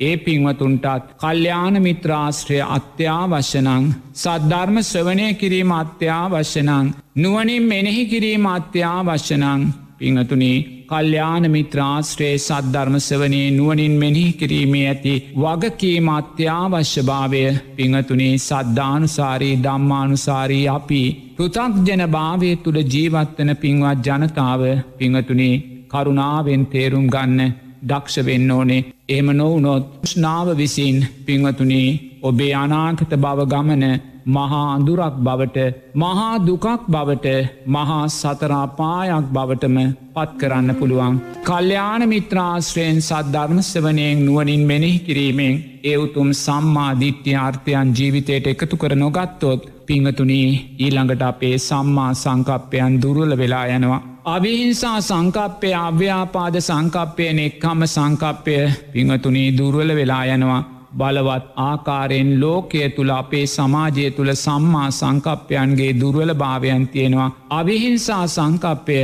ඒ 0.00 0.16
පින්වතුන්ටත් 0.18 1.12
කල්්‍යාන 1.16 1.76
මිත්‍රාශ්‍රය 1.80 2.58
අත්‍යාවශ්‍යනං 2.68 3.84
සද්ධර්ම 4.14 4.76
ස්වනය 4.82 5.34
කිරීම 5.34 5.72
අත්‍යාවශ්‍යනං 5.72 6.94
නුවනින් 7.16 7.62
මෙනෙහි 7.64 8.04
කිරීම 8.06 8.46
අත්‍යාවශ්‍යනං 8.48 9.68
පිංහතුනේ 9.98 10.81
කල්්‍යාන 10.92 11.46
මිත්‍රාශ්‍රයේ 11.50 12.36
සද්ධර්මසවනේ 12.38 13.46
නුවනින් 13.50 13.94
මෙනිහි 13.96 14.32
කිරීමේ 14.34 14.86
ඇති 14.86 15.14
වගකීම 15.38 16.08
අත්‍යාවශ්‍යභාවය 16.12 17.42
පිංහතුනේ 17.76 18.32
සද්ධානුසාරී 18.40 19.54
දම්මානුසාරී 19.64 20.64
අපි 20.70 21.02
පෘතක් 21.36 21.84
ජන 21.86 22.04
භාවය 22.10 22.50
තුළ 22.62 22.80
ජීවත්වන 22.86 23.52
පින්වත් 23.56 24.08
ජනතාව 24.08 24.62
පිංහතුනේ 24.98 25.54
කරුණාවෙන් 25.90 26.64
තේරුම් 26.66 27.06
ගන්න 27.08 27.52
දක්ෂ 27.82 28.26
වෙන්න 28.26 28.50
ඕනේ 28.50 28.86
එම 29.10 29.28
නොවනොත් 29.32 29.84
ෂ්නාව 30.04 30.48
විසින් 30.56 30.98
පිංවතුනේ 31.26 31.90
ඔබේ 32.22 32.54
අනාකත 32.54 33.12
බව 33.16 33.38
ගමන 33.46 33.84
මහා 34.26 34.74
අඳුරක් 34.74 35.14
බවට 35.18 35.58
මහා 35.94 36.34
දුකක් 36.40 36.66
බවට 36.86 37.26
මහා 37.66 38.02
සතරාපායක් 38.10 39.26
බවටම 39.28 39.76
පත් 40.14 40.30
කරන්න 40.38 40.74
පුළුවන්. 40.74 41.20
කල්්‍යයාන 41.42 42.02
මිත්‍රාශ්‍රයෙන් 42.08 42.98
සද්ධර්මස්වනයෙන් 43.00 44.24
නුවනින් 44.26 44.62
මෙනෙහි 44.62 44.98
කිරීමෙන් 45.00 45.54
ඒ 45.84 45.96
උතුම් 45.96 46.30
සම්මා 46.34 46.92
දිට්්‍ය 47.00 47.34
ආර්ථයන් 47.36 47.94
ජීවිතයට 47.96 48.46
එකතු 48.46 48.76
කර 48.76 48.94
නොගත්තොත් 48.96 49.62
පිංහතුනී 49.92 50.76
ඊළඟට 50.78 51.22
අපේ 51.22 51.56
සම්මා 51.60 52.10
සංකප්පයන් 52.16 52.92
දුරුල 53.02 53.32
වෙලා 53.38 53.64
යනවා. 53.68 54.02
අවිහිංසා 54.26 54.98
සංකප්පය 55.02 55.70
අව්‍යාපාද 55.78 56.56
සංකප්පයන 56.60 57.38
එක්කම 57.38 57.82
සංකප්පය 57.86 58.54
පිංහතුනී 58.92 59.48
දුර්වල 59.58 59.90
වෙලා 59.94 60.24
යනවා. 60.26 60.62
බලවත් 60.98 61.44
ආකාරයෙන් 61.58 62.30
ලෝකය 62.40 62.88
තුළ 62.88 63.12
අපේ 63.12 63.44
සමාජය 63.48 64.06
තුළ 64.10 64.32
සම්මා 64.36 64.88
සංකප්පයන්ගේ 64.92 65.92
දුර්වල 66.00 66.34
භාවයන් 66.34 66.88
තියෙනවා. 66.88 67.30
අවිහිංසා 67.50 68.24
සංකප්පය 68.28 68.98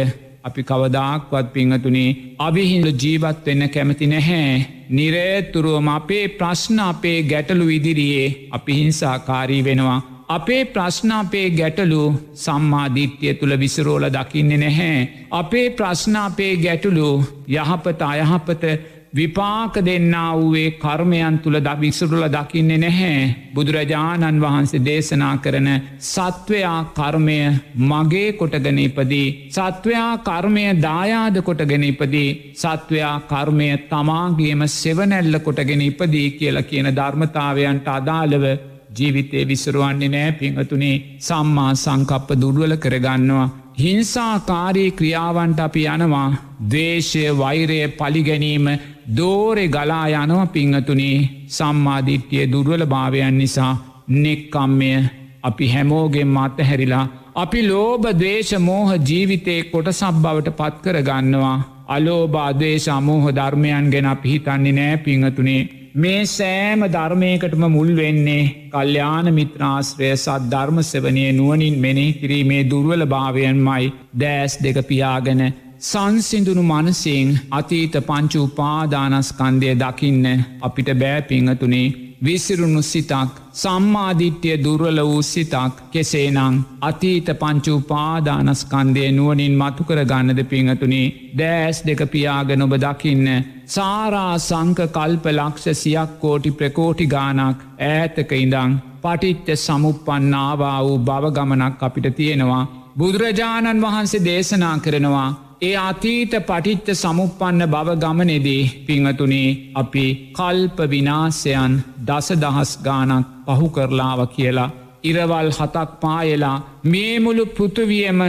අපි 0.45 0.63
කවදාක්වත් 0.65 1.47
පිංහතුනේ 1.53 2.11
අවිහින්ද 2.41 2.89
ජීවත් 3.03 3.47
වෙන්න 3.47 3.71
කැමති 3.71 4.07
නැහැ. 4.07 4.67
නිරේතුරුවම 4.91 5.89
අපේ 5.91 6.27
ප්‍රශ්න 6.39 6.79
අපේ 6.83 7.19
ගැටලු 7.25 7.67
ඉදිරියේ 7.71 8.29
අපි 8.51 8.73
හිංසාකාරී 8.75 9.65
වෙනවා. 9.65 10.01
අපේ 10.29 10.65
ප්‍රශ්නාපේ 10.67 11.47
ගැටලු 11.53 12.03
සම්මාධිත්‍යය 12.37 13.35
තුළ 13.35 13.55
විසරෝල 13.57 14.05
දකින්නේ 14.11 14.59
නැහැ. 14.59 15.09
අපේ 15.33 15.67
ප්‍රශ්නාපේ 15.71 16.53
ගැටලු 16.59 17.09
යහපත 17.51 18.03
අයහපත 18.05 18.65
විපාක 19.13 19.75
දෙන්න 19.81 20.15
වූේ 20.35 20.75
කර්මයන් 20.77 21.39
තුළ 21.39 21.59
ද 21.59 21.69
විසුරුල 21.79 22.29
දකින්නේ 22.29 22.79
නැහැ. 22.79 23.35
බුදුරජාණන් 23.55 24.41
වහන්සේ 24.41 24.85
දේශනා 24.85 25.35
කරන 25.39 25.69
සත්වයා 25.99 26.79
කර්මය 26.93 27.39
මගේ 27.83 28.33
කොටගෙන 28.35 28.79
ඉපදී. 28.79 29.51
සත්වයා 29.51 30.19
කර්මය 30.21 30.65
දායාද 30.79 31.43
කොටගෙන 31.43 31.85
ඉපදී. 31.85 32.55
සත්වයා 32.55 33.21
කර්මය 33.27 33.69
තමාගේම 33.89 34.63
සෙවනැල්ල 34.71 35.39
කොටගෙන 35.41 35.83
ඉපදී 35.83 36.31
කියලා 36.33 36.63
කියන 36.65 36.97
ධර්මතාවයන්ට 36.97 37.89
අදාළව 37.91 38.45
ජීවිතය 38.91 39.45
විසරුවන්නේ 39.45 40.09
නෑ. 40.09 40.33
පිංහතුනේ 40.35 40.97
සම්මා 41.21 41.73
සංකප්ප 41.77 42.29
දුර්ුවල 42.37 42.77
කරගන්නවා. 42.77 43.49
හිංසාකාරී 43.79 44.91
ක්‍රියාවන්ට 44.93 45.61
අපි 45.61 45.83
යනවා. 45.87 46.29
දේශය 46.69 47.25
වෛරය 47.35 47.79
පලිගැනීම 47.91 48.67
දෝරෙ 49.11 49.67
ගලා 49.69 50.07
යනව 50.15 50.41
පිංහතුනේ 50.49 51.29
සම්මාධිට්්‍යය 51.49 52.45
දුර්වල 52.47 52.85
භාවයන් 52.87 53.39
නිසා 53.39 53.73
නෙක්කම්මය 54.17 54.91
අපි 55.43 55.67
හැමෝගෙන් 55.69 56.29
මත 56.29 56.59
හැරිලා 56.63 57.07
අපි 57.37 57.61
ලෝබ 57.63 58.05
දේශ 58.19 58.53
මෝහ 58.61 58.89
ජීවිතයේ 59.03 59.63
කොට 59.65 59.89
සබ්බවට 59.93 60.57
පත් 60.57 60.77
කර 60.85 60.99
ගන්නවා 61.03 61.57
අලෝබාදේශ 61.89 62.89
අමෝහ 62.89 63.25
ධර්මයන් 63.31 63.91
ගැන 63.91 64.09
පිහිතන්නේ 64.17 64.73
නෑ 64.73 64.97
පිංහතුනේ 64.99 65.61
මේ 65.95 66.25
සෑම 66.27 66.83
ධර්මයකටම 66.87 67.63
මුල් 67.69 67.91
වෙන්නේ 67.95 68.43
කල්්‍යාන 68.71 69.29
මිත්‍රාශ්‍රය 69.33 70.11
සත් 70.15 70.43
ධර්ම 70.47 70.79
සවනය 70.83 71.25
නුවනින් 71.33 71.77
මෙනෙහි 71.81 72.17
කිරීමේ 72.21 72.63
දුර්වල 72.65 73.05
භාවයන්මයි 73.07 73.93
දෑස් 74.17 74.57
දෙක 74.59 74.79
පියාගෙන 74.87 75.43
සංසිදුනු 75.83 76.63
මනසිං 76.65 77.31
අතීත 77.53 77.97
පංචු 78.03 78.43
උපාදානස්කන්දය 78.43 79.73
දකින්න 79.77 80.27
අපිට 80.61 80.91
බෑපිංහතුනේ 80.95 81.87
විසිරුණු 82.21 82.83
සිතක් 82.83 83.35
සම්මාධිට්්‍යය 83.55 84.57
දුර්වල 84.59 85.01
වූ 85.03 85.23
සිතක් 85.25 85.75
කෙසේනං 85.93 86.57
අතීත 86.81 87.29
පංචු 87.35 87.75
පාදානස්කන්දය 87.83 89.05
නුවනින් 89.11 89.55
මතුකර 89.55 90.01
ගන්නද 90.05 90.43
පිංහතුනි 90.45 91.03
දෑස් 91.39 91.81
දෙක 91.83 92.03
පියාගෙන 92.09 92.67
ඔබ 92.67 92.75
දකින්න 92.77 93.27
සාරා 93.69 94.35
සංක 94.39 94.89
කල්ප 94.91 95.27
ලක්ෂ 95.33 95.83
සියක් 95.83 96.13
කෝටි 96.21 96.53
ප්‍රකෝටි 96.53 97.07
ගානක් 97.07 97.59
ඈතක 97.87 98.33
ඉඳං 98.37 98.79
පටිත්්‍ය 99.03 99.57
සමුපපන්නාවා 99.57 100.79
වූ 100.85 100.99
බවගමනක් 101.01 101.83
අපිට 101.83 102.09
තියෙනවා. 102.17 102.65
බුදුරජාණන් 102.99 103.83
වහන්සේ 103.83 104.25
දේශනා 104.25 104.77
කරනවා 104.79 105.31
ඒ 105.61 105.77
අතීත 105.81 106.35
පටිච්ච 106.41 106.89
සමුපපන්න 106.95 107.63
බව 107.67 107.95
ගමනෙදී 107.97 108.61
පිංහතුනේ 108.87 109.49
අපි 109.75 110.05
කල්ප 110.33 110.79
විනාසයන් 110.87 111.73
දස 112.03 112.29
දහස් 112.37 112.73
ගානක් 112.81 113.33
පහු 113.49 113.67
කරලාව 113.71 114.21
කියලා. 114.29 114.69
ඉරවල් 115.05 115.51
හතක් 115.51 115.91
පායලා 116.01 116.55
මේ 116.87 117.17
මුළු 117.19 117.45
පෘතුවියම 117.53 118.23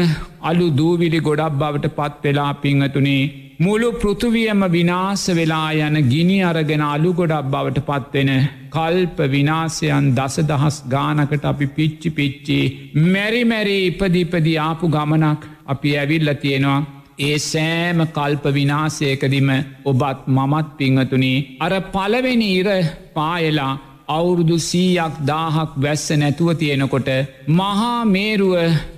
අලු 0.44 0.68
දූවිලි 0.72 1.22
ගොඩක් 1.22 1.54
බවට 1.56 1.94
පත් 1.96 2.20
වෙලා 2.26 2.52
පිංහතුනේ 2.56 3.22
මුළු 3.60 3.90
පෘතුවියම 3.96 4.62
විනාස 4.72 5.30
වෙලා 5.36 5.70
යන 5.80 5.96
ගිනි 6.10 6.42
අරගෙන 6.44 6.84
අලු 6.88 7.12
ගොඩක් 7.14 7.48
බවට 7.48 7.88
පත්වෙන 7.88 8.32
කල්ප 8.70 9.18
විනාසයන් 9.30 10.14
දස 10.18 10.36
දහස් 10.50 10.78
ගානකට 10.90 11.44
අපි 11.46 11.68
පිච්චි 11.76 12.10
පිච්චි 12.12 12.62
මැරිමැරි 13.08 13.82
ඉපදිපදි 13.88 14.62
ආපු 14.62 14.96
ගමනක් 14.96 15.42
අපි 15.68 15.92
ඇවිල්ල 15.98 16.40
තියෙනවා 16.44 16.80
ඒ 17.20 17.38
සෑම 17.44 18.02
කල්ප 18.10 18.44
විනාසයකදිම 18.54 19.50
ඔබත් 19.86 20.20
මමත් 20.30 20.68
පිංහතුනි 20.78 21.32
අර 21.60 21.74
පලවෙනි 21.90 22.50
ඉර 22.54 22.70
පායලා 23.14 23.72
අවුරුදු 24.10 24.58
සීයක් 24.62 25.16
දාහක් 25.24 25.72
වැස්ස 25.78 26.06
නැතුව 26.14 26.50
තියෙනකොට 26.56 27.10
මහා 27.52 27.90
මේරුව 28.08 28.56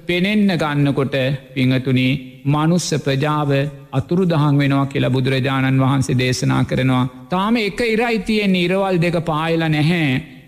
පෙනෙන්න 0.07 0.51
ගන්නකොට 0.55 1.15
පිංහතුනි 1.55 2.07
මනුස්ස 2.47 2.89
ප්‍රජාව 2.99 3.51
අතුරු 3.91 4.25
දහන් 4.25 4.55
වෙනවා 4.57 4.85
කියලා 4.85 5.09
බුදුරජාණන් 5.09 5.81
වහන්සේ 5.81 6.15
දේශනා 6.15 6.63
කරනවා. 6.63 7.09
තාම 7.29 7.55
එක 7.59 7.81
ඉරයි 7.85 8.19
තියෙන් 8.21 8.55
ඉරවල් 8.55 8.97
දෙක 8.97 9.17
පායල 9.25 9.63
නැහැ. 9.67 10.05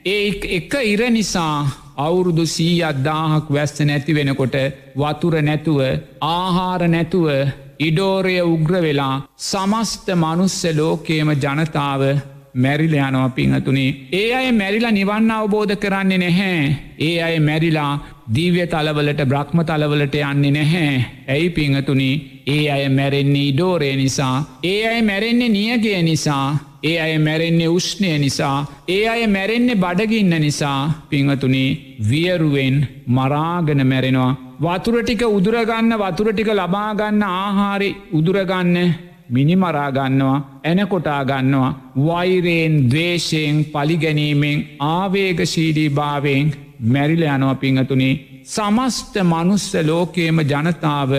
ඒ 0.07 0.27
එක 0.51 0.73
ඉර 0.85 1.01
නිසා 1.09 1.57
අවුරුදු 1.97 2.45
සීයක් 2.47 2.97
දාහක් 3.01 3.49
වැස්ස 3.49 3.81
නැති 3.81 4.13
වෙනකොට 4.13 4.55
වතුර 4.95 5.35
නැතුව 5.41 5.79
ආහාර 6.29 6.81
නැතුව 6.87 7.27
ඉඩෝරය 7.87 8.35
උග්‍ර 8.43 8.75
වෙලා 8.85 9.15
සමස්ත 9.49 10.07
මනුස්ස 10.15 10.59
ලෝකේම 10.77 11.31
ජනතාව 11.43 12.03
මැරිල 12.55 12.93
යනව 12.95 13.31
පිංහතුනේ. 13.35 14.09
ඒ 14.11 14.33
අය 14.35 14.51
මැරිලා 14.51 14.91
නිවන්න 14.91 15.31
අවබෝධ 15.31 15.75
කරන්නේ 15.75 16.17
නැහැ. 16.17 16.75
ඒ 16.99 17.15
අය 17.21 17.39
මැරිලා 17.39 17.91
දීව්‍ය 18.35 18.67
තලවලට 18.67 19.21
බ්‍රහ්ම 19.31 19.63
තලවලට 19.69 20.15
යන්නේ 20.21 20.51
නැහැ. 20.51 20.91
ඇයි 21.27 21.49
පිංහතුනි 21.49 22.09
ඒ 22.47 22.69
අය 22.69 22.83
මැරෙන්නේ 22.89 23.47
ඉඩෝරය 23.49 23.95
නිසා. 23.95 24.35
ඒ 24.63 24.87
අය 24.87 25.01
මැරෙන්නේ 25.01 25.49
නියගය 25.49 25.95
නිසා. 26.03 26.47
ඒ 26.83 26.97
අය 26.99 27.17
මැරෙන්නේ 27.17 27.73
උෂ්ණය 27.77 28.17
නිසා. 28.19 28.57
ඒ 28.87 29.03
අය 29.07 29.27
මැරෙන්නේ 29.27 29.81
බඩගින්න 29.83 30.35
නිසා 30.45 30.79
පිංහතුනි 31.09 31.65
වියරුවෙන් 32.09 32.77
මරාගන 33.07 33.87
මැරෙනවා. 33.87 34.31
වතුරටික 34.59 35.23
උදුරගන්න 35.29 35.93
වතුරටික 35.99 36.49
ලබාගන්න 36.51 37.23
ආහාරි 37.25 37.89
උදුරගන්න 38.11 38.75
මිනිමරාගන්නවා 39.29 40.43
ඇනකොටා 40.63 41.21
ගන්නවා 41.23 41.71
වෛරයෙන් 41.99 42.75
දවේශයෙන් 42.85 43.65
පලිගැනීමෙන් 43.67 44.65
ආවේගශීඩී 44.87 45.89
භාවයෙන් 45.91 46.53
මැරිල 46.87 47.23
යනවා 47.27 47.55
පිංහතුනේ 47.57 48.13
සමස්ත 48.45 49.15
මනුස්ස 49.23 49.67
ලෝකේම 49.81 50.39
ජනතාව 50.43 51.11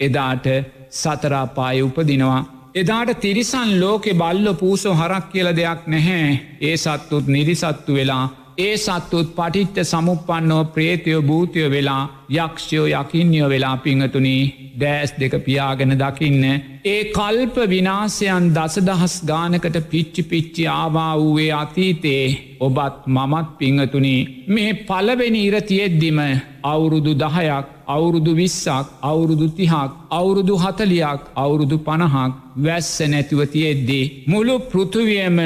එදාට 0.00 0.46
සතරාපාය 0.92 1.82
උපදිනවා. 1.82 2.40
එදාට 2.74 3.20
තිරිසන් 3.20 3.70
ලෝකෙ 3.80 4.12
බල්ල 4.14 4.48
පූසෝ 4.54 4.94
හරක් 4.94 5.26
කියල 5.32 5.48
දෙයක් 5.52 5.86
නැහැ 5.86 6.30
ඒ 6.60 6.76
සත්තුත් 6.76 7.26
නිරිසත්තු 7.26 7.94
වෙලා 7.94 8.24
ඒ 8.58 8.74
සත්තුත් 8.76 9.28
පටිච්ච 9.34 9.78
සමුපන්නෝ 9.84 10.64
ප්‍රේතියෝ 10.66 11.22
භූතියෝ 11.22 11.70
වෙලා 11.70 12.02
යක්ෂයෝ 12.30 12.86
යකින්යෝ 12.88 13.48
වෙලා 13.48 13.76
පිංහතුනී 13.76 14.42
දෑස් 14.80 15.12
දෙක 15.20 15.34
පියාගෙන 15.44 15.94
දකින්න. 15.94 16.44
ඒ 16.84 17.02
කල්ප 17.06 17.56
විනාසයන් 17.68 18.46
දසදහස් 18.54 19.14
ගානකට 19.26 19.78
පිච්චි 19.90 20.22
පිච්චි 20.24 20.66
ආවා 20.70 21.12
වූයේ 21.16 21.52
අතීතයේ 21.54 22.26
ඔබත් 22.60 23.00
මමත් 23.08 23.48
පිංහතුනී 23.58 24.20
මේ 24.48 24.70
පලවෙනි 24.82 25.40
ඉරතියෙද්දිම 25.44 26.20
අවුරුදු 26.64 27.14
දහයක් 27.14 27.66
අවුරුදු 27.88 28.32
විස්සක් 28.34 28.86
අවුරුදු 29.02 29.48
තිහක් 29.50 29.90
අවුරුදු 30.10 30.54
හතලියක් 30.56 31.20
අවුරුදු 31.36 31.78
පණහක් 31.78 32.32
වැස්ස 32.58 32.94
නැතිවතියෙද්දී. 33.08 34.10
මුළු 34.28 34.54
පෘතුවියම 34.62 35.38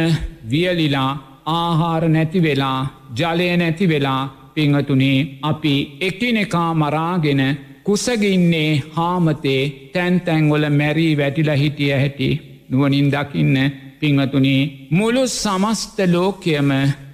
වියලිලා 0.51 1.11
ආහාර 1.49 2.03
නැති 2.09 2.41
වෙලා 2.41 2.81
ජලය 3.17 3.49
නැති 3.57 3.89
වෙලා 3.89 4.23
පිංහතුනේ 4.55 5.19
අපි 5.43 5.75
එකිනෙකා 6.01 6.71
මරාගෙන 6.75 7.43
කුසගින්නේ 7.85 8.71
හාමතේ 8.93 9.63
තැන්තැන්වල 9.93 10.65
මැරී 10.71 11.13
වැටිල 11.19 11.51
හිටිය 11.55 11.93
හැටි 11.93 12.31
නුවනින් 12.71 13.13
දකින්න 13.13 13.57
පිංහතුනේ 14.01 14.63
මුළු 14.91 15.23
සමස්ත 15.29 15.99
ලෝකයම 16.07 16.71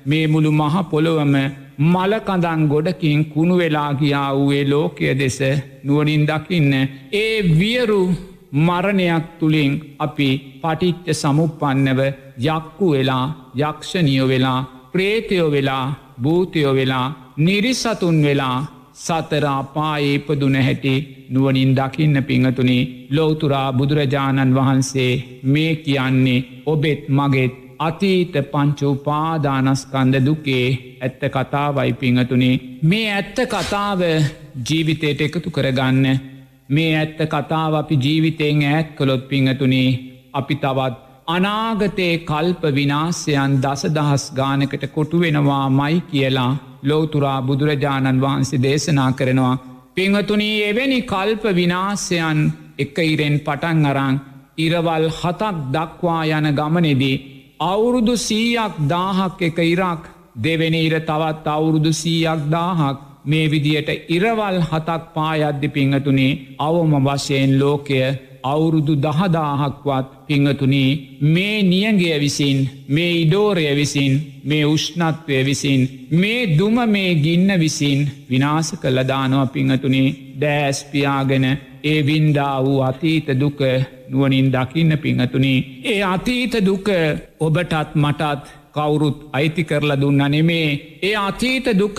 මේ 0.07 0.27
මුළු 0.27 0.51
මහ 0.53 0.75
පොළොවම 0.91 1.35
මලකඳන් 1.79 2.69
ගොඩකින් 2.69 3.25
කුණු 3.25 3.59
වෙලා 3.59 3.95
ගියා 3.95 4.37
වූේ 4.37 4.65
ලෝකය 4.65 5.19
දෙස 5.19 5.39
නුවනින් 5.85 6.27
දකින්න. 6.27 6.73
ඒ 7.13 7.43
වියරු 7.59 8.01
මරණයක් 8.53 9.25
තුළින් 9.39 9.73
අපි 9.99 10.29
පටිච්ච 10.63 11.07
සමුපන්නව 11.13 12.01
යක්කු 12.39 12.91
වෙලා 12.91 13.27
යක්ෂණියෝ 13.57 14.29
වෙලා 14.29 14.61
ප්‍රේතයෝ 14.95 15.51
වෙලා 15.51 15.87
භූතයෝ 16.23 16.75
වෙලා 16.75 17.07
නිරිසතුන් 17.39 18.19
වෙලා 18.23 18.59
සතරා 18.97 19.63
පාඒපදුන 19.75 20.57
හැටි 20.59 20.95
නුවනින් 21.31 21.73
දකින්න 21.77 22.25
පිංහතුනි 22.25 22.79
ලෝතුරා 23.11 23.69
බුදුරජාණන් 23.73 24.55
වහන්සේ 24.55 25.13
මේ 25.45 25.73
කියන්නේ 25.77 26.45
ඔබෙත් 26.67 27.03
මගෙත් 27.11 27.55
අතීත 27.79 28.35
පංචු 28.53 28.91
පාදානස්කන්ද 28.99 30.15
දුකේ 30.21 30.67
ඇත්ත 31.01 31.23
කතාවයි 31.29 31.93
පිංහතුනි. 31.95 32.51
මේ 32.83 33.09
ඇත්ත 33.13 33.39
කතාව 33.47 34.01
ජීවිතයට 34.67 35.21
එකතු 35.21 35.51
කරගන්න. 35.51 36.07
මේ 36.69 36.93
ඇත්ත 36.97 37.19
කතාව 37.29 37.75
අපි 37.75 37.99
ජීවිතයෙන් 37.99 38.63
ඈත් 38.65 38.95
කොළොත් 38.97 39.29
පිංහතුනේ 39.29 39.89
අපි 40.33 40.55
තවත් 40.57 41.14
අනාගතයේ 41.29 42.17
කල්ප 42.21 42.63
විනාසයන් 42.71 43.53
දසදහස් 43.59 44.25
ගානකට 44.33 44.85
කොටු 44.89 45.21
වෙනවා 45.21 45.69
මයි 45.71 46.01
කියලා 46.03 46.57
ලෝතුරා 46.83 47.41
බුදුරජාණන් 47.43 48.21
වහන්සේ 48.21 48.63
දේශනා 48.63 49.13
කරනවා. 49.13 49.57
පිංහතුනී 49.95 50.57
එවැනි 50.63 50.99
කල්ප 51.05 51.45
විනාසයන් 51.53 52.41
එක 52.79 52.99
ඉරෙන් 53.05 53.37
පටන් 53.41 53.87
අරං 53.87 54.21
ඉරවල් 54.59 55.07
හතක් 55.11 55.55
දක්වා 55.75 56.23
යන 56.31 56.49
ගමනෙදී. 56.53 57.23
අවුරුදු 57.63 58.17
සීයක් 58.19 58.75
දාහක් 58.87 59.41
එක 59.43 59.59
ඉරක් 59.65 60.03
දෙවෙනි 60.39 60.81
ඉර 60.83 60.97
තවත් 61.01 61.47
අවුරුදු 61.49 61.93
සීයක් 61.95 62.43
දාහක් 62.51 62.99
මේ 63.25 63.49
විදියට 63.49 63.89
ඉරවල් 64.11 64.61
හතක් 64.63 65.03
පායද්දි 65.15 65.69
පිංහතුනේ 65.71 66.39
අවම 66.61 66.93
වශයෙන් 67.07 67.59
ලෝකය 67.59 68.03
අවුරුදු 68.45 68.95
දහදාහක්වත් 68.99 70.14
පිංහතුනී 70.27 70.91
මේ 71.29 71.57
නියගය 71.63 72.09
විසින් 72.21 72.59
මේ 72.89 73.11
ඉඩෝරය 73.21 73.67
විසින් 73.77 74.15
මේ 74.45 74.65
උෂ්ණත්වය 74.67 75.39
විසින් 75.45 75.83
මේ 76.13 76.41
දුම 76.59 76.77
මේ 76.89 77.11
ගින්න 77.17 77.51
විසින් 77.61 78.01
විනාස 78.31 78.69
කළ 78.83 78.99
දානවා 79.09 79.47
පිංහතුනේ 79.49 80.09
දෑස්පියාගෙන 80.41 81.47
ඒ 81.85 82.01
වින්ඩා 82.07 82.57
වූ 82.65 82.81
අතීත 82.83 83.29
දුක 83.41 83.61
නුවනින් 84.11 84.53
දකින්න 84.53 84.99
පිංහතුනී 84.99 85.59
ඒ 85.85 86.03
අතීත 86.05 86.55
දුක 86.67 86.87
ඔබටත් 87.41 87.91
මටත් 87.97 88.45
කවුරුත් 88.75 89.29
අයිති 89.33 89.65
කරලා 89.65 90.01
දුන්න 90.01 90.23
නෙමේ. 90.27 90.99
ඒ 91.03 91.17
අතීත 91.19 91.67
දුක 91.73 91.99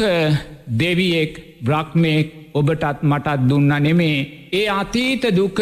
දෙවියෙක් 0.79 1.33
බ්‍රක්්මයෙක් 1.63 2.27
ඔබටත් 2.53 3.03
මටත් 3.03 3.49
දුන්න 3.49 3.71
නෙමේ. 3.79 4.49
ඒ 4.51 4.67
අතීත 4.71 5.23
දුක 5.35 5.59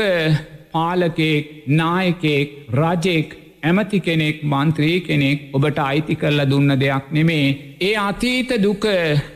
පාලකෙක් 0.73 1.45
නායකෙක් 1.69 2.47
රජෙක් 2.73 3.29
ඇමති 3.63 3.99
කෙනෙක් 4.01 4.37
මන්ත්‍රී 4.43 4.99
කෙනෙක් 5.01 5.39
ඔබට 5.53 5.77
අයිති 5.79 6.15
කරලා 6.15 6.45
දුන්න 6.45 6.71
දෙයක් 6.75 7.05
නෙමේ. 7.11 7.47
ඒ 7.79 7.95
අතීත 7.99 8.51
දුක 8.59 8.85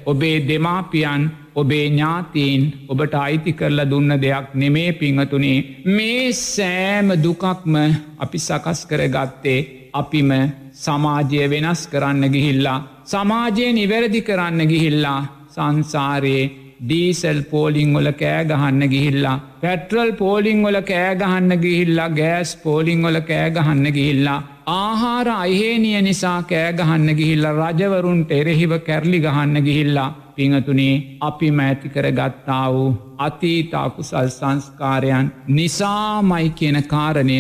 ඔබේ 0.06 0.38
දෙමාපියන් 0.42 1.22
ඔබේ 1.56 1.86
ඥාතීන් 1.88 2.62
ඔබට 2.88 3.14
අයිති 3.16 3.54
කරලා 3.54 3.90
දුන්න 3.90 4.12
දෙයක් 4.18 4.54
නෙමේ 4.56 4.92
පිංහතුනේ 4.94 5.66
මේ 5.88 6.34
සෑම 6.34 7.08
දුකක්ම 7.18 7.74
අපි 8.18 8.40
සකස් 8.40 8.80
කර 8.86 9.04
ගත්තේ 9.08 9.60
අපිම 9.94 10.32
සමාජය 10.76 11.42
වෙනස් 11.50 11.82
කරන්න 11.88 12.32
ගිහිල්ලා 12.34 12.80
සමාජය 13.06 13.74
නිවැරදි 13.74 14.22
කරන්න 14.22 14.70
ගිහිල්ලා 14.72 15.20
සංසාරයේ 15.50 16.46
ඩීසල් 16.80 17.40
පෝලිං 17.44 17.94
වල 17.94 18.10
කෑගහන්න 18.14 18.82
ගිහිල්ලා 18.90 19.38
පැට්‍රල් 19.62 20.12
පෝලිං 20.14 20.60
වල 20.64 20.80
කෑගහන්න 20.84 21.54
ගිහිල්ලා 21.64 22.10
ගෑස් 22.12 22.52
පෝලිං 22.58 23.02
වල 23.04 23.20
කෑගහන්න 23.24 23.88
ගිහිල්ලා 23.94 24.38
ආහාර 24.74 25.30
අයිහේනිය 25.36 26.02
නිසා 26.02 26.38
කෑගහන්න 26.44 27.10
ගිහිල්ලා 27.16 27.72
රජවරුන්ට 27.72 28.32
එරෙහිව 28.32 28.78
කැරලි 28.82 29.20
ගහන්න 29.20 29.64
ගිහිල්ලා 29.64 30.10
පිංහතුනේ 30.36 30.96
අපි 31.22 31.50
මෑති 31.52 31.90
කර 31.90 32.08
ගත්තා 32.12 32.66
වූ 32.74 32.90
අතීතාකුසල් 33.20 34.30
සංස්කාරයන් 34.30 35.34
නිසාමයි 35.50 36.50
කියන 36.52 36.80
කාරණය 36.86 37.40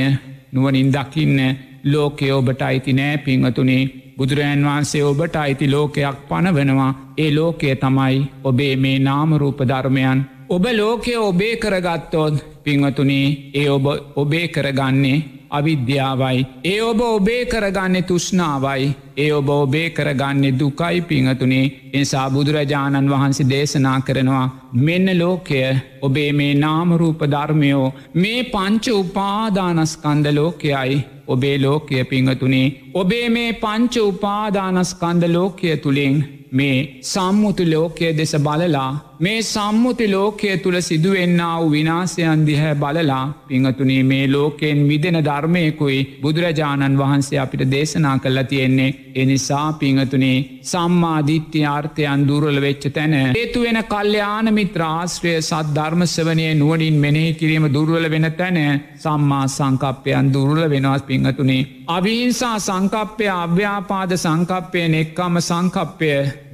නුවනින් 0.51 0.89
දකින්න 0.91 1.39
ලෝකය 1.83 2.31
ඔබට 2.31 2.61
අයිති 2.61 2.93
නෑ. 2.93 3.17
පිංහතුනේ 3.17 3.83
බුදුරජන් 4.17 4.65
වහන්සේ 4.65 5.03
ඔබට 5.03 5.35
අයිති 5.35 5.71
ලෝකයක් 5.71 6.17
පනවනවා. 6.29 6.91
ඒ 7.17 7.31
ලෝකය 7.35 7.75
තමයි 7.75 8.27
ඔබේ 8.43 8.75
මේ 8.75 8.99
නාමරූප 8.99 9.59
ධර්මයන්. 9.63 10.19
ඔබ 10.49 10.65
ලෝකය 10.73 11.15
ඔබේ 11.19 11.55
කරගත්තොත් 11.55 12.35
පිංහතුනේ 12.63 13.51
ඒ 13.53 13.69
ඔබ 13.69 13.85
ඔබේ 14.15 14.47
කරගන්නේ 14.47 15.36
අවිද්‍යාවයි. 15.49 16.45
ඒ 16.63 16.81
ඔබ 16.81 16.99
ඔබේ 16.99 17.43
කරගන්නේ 17.45 18.01
තුෂ්නාවයි. 18.01 18.95
ඒ 19.17 19.31
ඔබ 19.31 19.49
ඔබේ 19.49 19.89
කරගන්නේ 19.89 20.53
දුකයි 20.59 21.01
පිංහතුනේ 21.01 21.65
එනිසා 21.93 22.29
බුදුරජාණන් 22.29 23.09
වහන්සේ 23.09 23.49
දේශනා 23.49 23.99
කරනවා. 24.01 24.45
මෙන්න 24.75 25.09
ලෝකය 25.19 25.61
ඔබේ 26.01 26.31
මේ 26.33 26.53
නාමරූප 26.55 27.21
ධර්මයෝ 27.33 27.93
මේ 28.13 28.39
පංච 28.45 28.85
උපාදානස්කන්ද 28.93 30.25
ලෝකයයි 30.31 31.03
ඔබේ 31.27 31.57
ලෝකය 31.57 32.03
පිංහතුනේ. 32.03 32.73
ඔබේ 32.93 33.27
මේ 33.29 33.51
පංච 33.55 33.95
උපාදානස්කන්ද 34.03 35.23
ලෝකය 35.27 35.77
තුළින් 35.77 36.17
මේ 36.51 36.99
සම්මුතු 37.03 37.63
ලෝකය 37.65 38.13
දෙස 38.17 38.33
බලලා 38.45 38.91
මේ 39.19 39.37
සම්මුති 39.43 40.05
ලෝකය 40.07 40.49
තුළ 40.57 40.77
සිදුවෙන්න 40.79 41.39
වූ 41.41 41.69
විනාසයන් 41.71 42.41
දිහැ 42.45 42.73
බලලා 42.75 43.21
පිංහතුනේ 43.47 44.03
මේ 44.03 44.25
ලෝකෙන් 44.27 44.81
විදෙන 44.87 45.17
ධර්මයකුයි 45.21 45.97
බුදුරජාණන් 46.21 46.99
වහන්සේ 46.99 47.39
අපිට 47.39 47.63
දේශනා 47.67 48.17
කල්ලා 48.19 48.43
තියෙන්නේ. 48.45 48.95
එනිසා 49.15 49.67
පිංහතුනේ 49.73 50.37
සම්මාධිත්‍ය 50.63 51.61
ආර්ථයන් 51.65 52.27
දුරල 52.27 52.61
වෙච්ච 52.61 52.85
තැන 52.89 53.15
ඒතු 53.15 53.63
වෙන 53.63 53.79
කල්්‍යයාන 53.85 54.53
මිත්‍රාශ්‍රය 54.53 55.33
සත් 55.39 55.65
ධර්මස්වනය 55.75 56.47
නුවනින් 56.53 56.97
මෙනෙහි 56.97 57.33
කිරීම 57.33 57.65
දුර්වල 57.69 58.05
වෙන 58.09 58.29
තැන 58.33 58.59
සම්මා 58.97 59.45
සංකප්පයන් 59.49 60.33
දුර්ල 60.33 60.61
වෙනස් 60.67 61.03
පිංහතුනේ 61.03 61.61
අවිහිංසා 61.89 62.55
සංකප්පය 62.59 63.27
අභ්‍යාපාද 63.35 64.11
සංකප්පය 64.17 64.87
නෙක්කම 64.89 65.41
සංකප්පය 65.41 66.11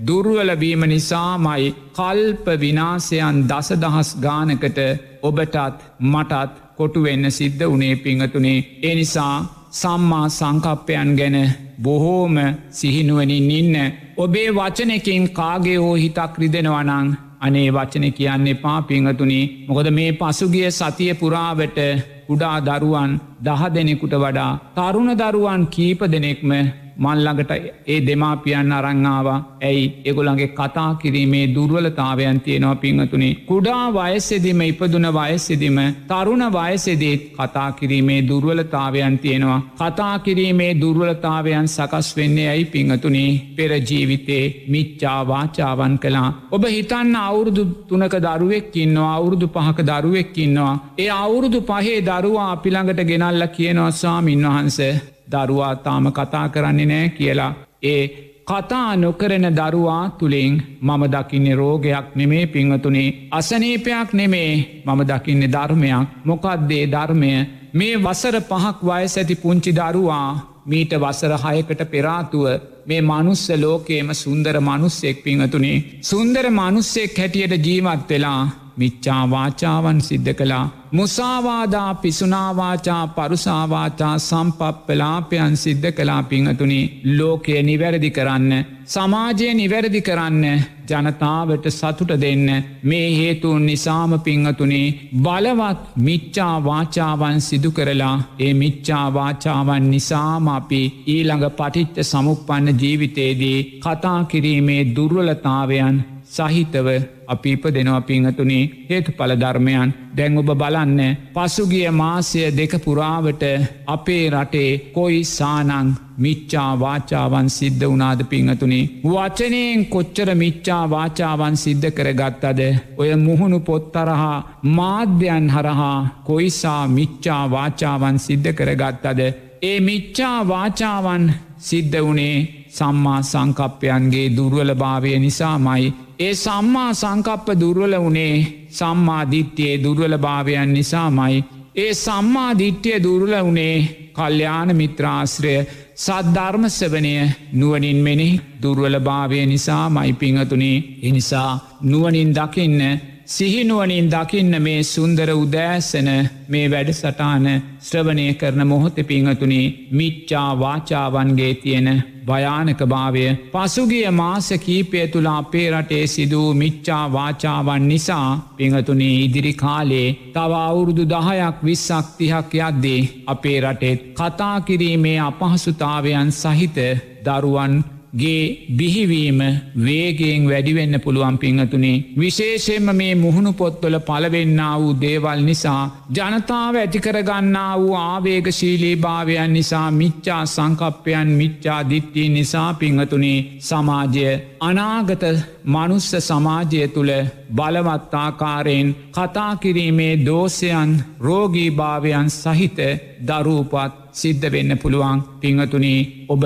දුර්වලවීම 0.08 0.84
නිසාමයි 0.86 1.70
කල්ප 1.94 2.53
විනාසයන් 2.60 3.38
දසදහස් 3.50 4.10
ගානකට 4.20 4.80
ඔබටත් 5.22 5.58
මටත් 6.04 6.52
කොටුවෙන්න 6.78 7.32
සිද්ධ 7.32 7.66
වනේ 7.66 7.96
පිංහතුනේ. 7.98 8.66
එනිසා 8.84 9.36
සම්මා 9.72 10.28
සංකප්පයන් 10.30 11.10
ගැන 11.16 11.38
බොහෝම 11.80 12.36
සිහිනුවනින් 12.72 13.52
ඉන්න 13.52 13.76
ඔබේ 14.18 14.50
වචනකින් 14.52 15.24
කාගේ 15.32 15.78
හෝ 15.78 15.96
හිතක් 15.96 16.34
රිදෙනවනං 16.38 17.08
අනේ 17.40 17.70
වචන 17.72 18.06
කියන්නේ 18.12 18.54
පා 18.56 18.80
පිංහතුනි. 18.84 19.42
මොකද 19.68 19.88
මේ 19.92 20.12
පසුගිය 20.14 20.72
සතිය 20.72 21.14
පුරාවට 21.16 21.80
කුඩා 22.28 22.58
දරුවන් 22.62 23.12
දහ 23.42 23.64
දෙනෙකුට 23.70 24.16
වඩා 24.16 24.52
තරුණ 24.76 25.12
දරුවන් 25.16 25.64
කීප 25.68 26.02
දෙනෙක්ම 26.08 26.52
මල්ලඟට 26.98 27.52
ඒ 27.88 28.00
දෙමාපියන් 28.02 28.72
අරංආවා 28.72 29.40
ඇයි? 29.62 29.86
එගොළන්ගේ 30.06 30.48
කතා 30.50 30.96
කිරීමේ 30.96 31.46
දුර්වලතාවයන් 31.50 32.42
තියෙනවා 32.42 32.76
පිංහතුනේ 32.78 33.34
කුඩා 33.46 33.86
වයස්සෙදිම 33.94 34.62
ඉපදුන 34.64 35.08
වයස්සෙදිම 35.12 35.78
තරුණ 36.08 36.46
වයසෙදේත් 36.52 37.24
කතා 37.34 37.72
කිරීමේ 37.74 38.20
දුර්වලතාවයන් 38.24 39.20
තියෙනවා. 39.20 39.62
කතා 39.80 40.20
කිරීමේ 40.20 40.72
දුර්වලතාවයන් 40.76 41.68
සකස් 41.68 42.18
වෙන්නේ 42.18 42.50
ඇයි 42.50 42.66
පිංහතුනේ 42.68 43.42
පෙරජීවිතේ 43.56 44.66
මිච්චා 44.68 45.20
වාචාවන් 45.28 45.96
කලා 46.00 46.30
ඔබ 46.52 46.66
හිතන්න 46.68 47.16
අවුරුදු 47.18 47.64
තුනක 47.88 48.16
දරුවෙක්කින්නවා 48.20 49.16
අවුරුදු 49.16 49.48
පහක 49.48 49.80
දරුවෙක්කින්නවා 49.84 50.76
ඒ 50.98 51.10
අවුරුදු 51.16 51.62
පහේ 51.64 51.98
දරුවා 52.04 52.52
අපිළඟට 52.52 53.04
ගෙනල්ල 53.06 53.48
කියනවා 53.50 53.92
ස්වාමින් 53.94 54.48
වහන්සේ 54.48 54.94
දරුවා 55.28 55.74
තාම 55.78 56.06
කතා 56.12 56.46
කරන්නේ 56.50 56.86
නෑ 56.86 57.10
කියලා. 57.10 57.52
ඒ 57.86 58.04
කතා 58.46 58.96
නොකරන 58.96 59.48
දරුවා 59.52 60.04
තුළින් 60.12 60.56
මම 60.82 61.04
දකින්නේ 61.08 61.56
රෝගයක් 61.56 62.08
නෙමේ 62.16 62.46
පිංහතුනේ 62.48 63.10
අසනීපයක් 63.32 64.10
නෙමේ 64.14 64.52
මම 64.86 65.02
දකින්නේ 65.04 65.50
ධර්මයක්. 65.50 66.08
මොකක්දේ 66.26 66.86
ධර්මය? 66.88 67.32
මේ 67.74 67.94
වසර 67.98 68.36
පහක් 68.42 68.80
වයස 68.84 69.16
ඇති 69.18 69.36
පුංචි 69.36 69.72
දරුවා 69.74 70.28
මීට 70.66 70.94
වසර 70.96 71.34
හයකට 71.44 71.82
පෙරාතුව 71.86 72.46
මේ 72.86 73.02
මනුස්ස 73.04 73.46
ලෝකේම 73.58 74.10
සුන්දර 74.16 74.56
මනුස්සෙක් 74.62 75.18
පිංහතුනේ 75.24 75.78
සුන්දර 76.02 76.46
මනුස්සෙක් 76.52 77.18
හැටියට 77.18 77.66
ජීවත් 77.66 78.10
වෙලා 78.10 78.42
මිච්චා 78.78 79.24
වාචාවන් 79.28 80.00
සිද්ධ 80.02 80.34
කළා. 80.34 80.66
මුසාවාදා 80.92 81.92
පිසුනාවාචා 81.96 83.04
පරුසාවාචා 83.10 84.16
සම්පප්පලාපයන් 84.20 85.56
සිද්ධ 85.58 85.90
කලා 85.92 86.22
පිංහතුනි 86.24 86.80
ලෝකය 87.12 87.56
නිවැරදි 87.64 88.10
කරන්න. 88.10 88.52
සමාජය 88.86 89.48
නිවැරදි 89.54 90.02
කරන්න 90.02 90.46
ජනතාවට 90.92 91.66
සතුට 91.72 92.12
දෙන්න 92.18 92.48
මේ 92.84 93.08
හේතුන් 93.12 93.66
නිසාම 93.66 94.14
පිංහතුනේ 94.20 94.94
බලවත් 95.18 95.82
මිච්චා 96.00 96.56
වාචාවන් 96.62 97.40
සිදු 97.42 97.72
කරලා 97.72 98.16
ඒ 98.40 98.54
මිච්චා 98.54 99.06
වාචාවන් 99.14 99.90
නිසාම 99.90 100.48
අපි 100.50 100.82
ඊළඟ 101.08 101.46
පටිච්ච 101.52 101.98
සමුප්පන්න 102.04 102.80
ජීවිතයේදී 102.80 103.60
කතා 103.80 104.20
කිරීමේ 104.26 104.82
දුර්වලතාවයන් 104.96 105.98
සහිතව 106.34 106.88
අපි 107.28 107.52
ඉප 107.52 107.66
දෙනවා 107.70 108.02
පිංහතුනේ 108.04 108.64
හේතු 108.90 109.12
පලධර්මයන් 109.12 109.94
දැන් 110.14 110.38
ඔබ 110.38 110.50
බලන්න. 110.54 111.02
පසුගිය 111.34 111.90
මාසය 111.92 112.42
දෙක 112.52 112.74
පුරාවට 112.80 113.44
අපේ 113.88 114.26
රටේ 114.30 114.72
කොයි 114.92 115.22
සානං 115.28 115.94
මිච්චා 116.18 116.72
වාචාවන් 116.76 117.48
සිද්ධ 117.50 117.86
වනාද 117.86 118.20
පිංහතුනේ 118.26 118.90
වචනයෙන් 119.06 119.86
කොච්චර 119.88 120.30
මිච්චා 120.36 120.84
වාචාවන් 120.88 121.56
සිද්ධ 121.58 121.90
කර 121.92 122.10
ගත්තද 122.14 122.62
ඔය 122.98 123.10
මුහුණු 123.18 123.60
පොත්තරහා 123.62 124.38
මාධ්‍යයන් 124.72 125.48
හරහා 125.50 126.00
කොයිසා 126.24 126.82
මිච්චා 126.90 127.44
වාචාවන් 127.52 128.18
සිද්ධ 128.20 128.52
කර 128.54 128.72
ගත්තද 128.76 129.22
ඒ 129.64 129.80
මිච්චා 129.82 130.38
වාචාවන් 130.48 131.26
සිද්ධ 131.60 131.98
වනේ 132.02 132.38
සම්මා 132.74 133.22
සංකප්පයන්ගේ 133.24 134.28
දුර්වල 134.32 134.72
භාවය 134.76 135.12
නිසාමයි. 135.20 135.94
ඒ 136.20 136.34
සම්මා 136.36 136.92
සංකප්ප 136.94 137.48
දුර්වල 137.56 137.96
වනේ 138.00 138.36
සම්මාධිත්‍යයේ 138.72 139.82
දුර්වල 139.84 140.16
භාවයන් 140.20 140.70
නිසාමයි. 140.72 141.44
ඒ 141.76 141.94
සම්මාධිට්්‍යය 141.96 142.98
දුර්ල 143.00 143.34
වනේ 143.42 143.78
කල්්‍යාන 144.14 144.70
මිත්‍රාශ්‍රය 144.74 145.56
සද්ධර්මසවනය 145.96 147.14
නුවනින් 147.54 148.00
මෙනෙහි 148.00 148.42
දුර්වල 148.62 148.98
භාවය 149.00 149.46
නිසා 149.46 149.86
මයි 149.90 150.14
පිංහතුනේ 150.16 150.78
එනිසා 151.02 151.52
නුවනින් 151.84 152.32
දකින්න 152.32 152.82
සිහිනුවනින් 153.26 154.10
දකින්න 154.10 154.56
මේ 154.60 154.84
සුන්දර 154.86 155.30
උදෑසන 155.34 156.10
මේ 156.48 156.66
වැඩ 156.70 156.90
සටාන 156.92 157.46
ශ්‍රවණය 157.82 158.26
කරන 158.34 158.68
මොහොත 158.68 158.98
පිංහතුනේ 159.04 159.88
මිච්චා 159.92 160.50
වාචාවන්ගේ 160.56 161.54
තියෙන 161.56 161.90
භයානක 162.26 162.82
භාවය 162.86 163.24
පසුගිය 163.54 164.12
මාස 164.12 164.50
කීපය 164.60 165.08
තුළා 165.08 165.38
අපේ 165.38 165.68
රටේ 165.72 166.04
සිදූ 166.08 166.50
මිච්චා 166.56 167.06
වාචාවන් 167.10 167.88
නිසා 167.88 168.28
පිංහතුනේ 168.58 169.16
ඉදිරි 169.22 169.54
කාලේ 169.56 170.08
තව 170.34 170.52
අවුරුදු 170.62 171.04
දහයක් 171.08 171.58
විස්සක් 171.64 172.08
තිහක් 172.18 172.54
යද්දේ 172.60 173.02
අපේ 173.28 173.58
රටෙත් 173.62 174.00
කතා 174.14 174.56
කිරීමේ 174.62 175.20
අපහසුතාවයන් 175.22 176.30
සහිත 176.34 176.78
දරුවන් 177.26 177.74
ගේ 178.14 178.68
බිහිවීම 178.72 179.40
වේගෙන් 179.78 180.44
වැඩිවෙන්න 180.46 180.96
පුළුවන් 181.00 181.38
පිංහතුනේ. 181.38 182.04
විශේෂෙන්ම 182.16 182.88
මේ 182.94 183.16
මුහුණු 183.16 183.54
පොත්වල 183.54 183.98
පලවෙන්න 184.02 184.60
වූ 184.74 184.92
දේවල් 184.96 185.40
නිසා 185.42 185.82
ජනතාව 186.12 186.76
ඇතිකරගන්නා 186.76 187.72
වූ 187.76 187.96
ආවේගශීලී 187.98 188.96
භාවයන් 188.98 189.54
නිසා 189.54 189.88
මිච්චා 189.94 190.44
සංකප්පයන් 190.48 191.30
මිච්චා 191.34 191.80
දිට්ටී 191.86 192.28
නිසා 192.30 192.70
පිංහතුනේ 192.76 193.40
සමාජය 193.62 194.28
අනාගත 194.62 195.24
මනුස්ස 195.66 196.12
සමාජය 196.22 196.88
තුළ 196.90 197.14
බලවත්තාකාරයෙන් 197.56 198.96
කතා 199.12 199.52
කිරීමේ 199.58 200.14
දෝසයන් 200.26 200.94
රෝගීභාවයන් 201.20 202.30
සහිත 202.32 202.80
දරූපත් 203.28 204.00
සිද්ධ 204.14 204.48
වෙන්න 204.52 204.78
පුළුවන් 204.78 205.20
පිංහතුනේ 205.40 206.00
ඔබ 206.30 206.44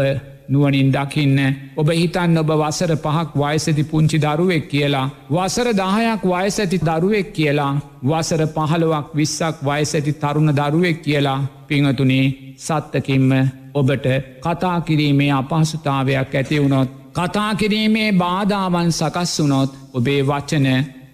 නුවනින් 0.49 0.91
දකින්න. 0.91 1.39
ඔබ 1.75 1.89
හිතන්න 1.91 2.37
ඔබ 2.37 2.51
වසර 2.53 2.95
පහක් 2.97 3.29
වයසති 3.35 3.83
පුංචි 3.83 4.17
දරුවෙක් 4.19 4.67
කියලා. 4.67 5.09
වසර 5.29 5.69
දාහයක් 5.73 6.23
වයසැති 6.25 6.79
දරුවෙක් 6.79 7.33
කියලා. 7.33 7.73
වසර 8.03 8.43
පහළුවක් 8.47 9.15
විස්සක් 9.15 9.55
වයසැති 9.63 10.13
තරුණ 10.15 10.51
දරුවෙක් 10.53 11.01
කියලා. 11.01 11.39
පිංහතුනේ 11.67 12.55
සත්තකින්ම 12.57 13.31
ඔබට 13.73 14.05
කතා 14.41 14.77
කිරීමේ 14.81 15.31
අපහසුතාවයක් 15.33 16.35
ඇති 16.35 16.61
වුණොත් 16.61 16.89
කතා 17.13 17.55
කිරීමේ 17.55 18.11
බාධාවන් 18.13 18.91
සකස් 18.91 19.39
වුනොත් 19.39 19.71
ඔබේ 19.93 20.21
වචන 20.23 20.67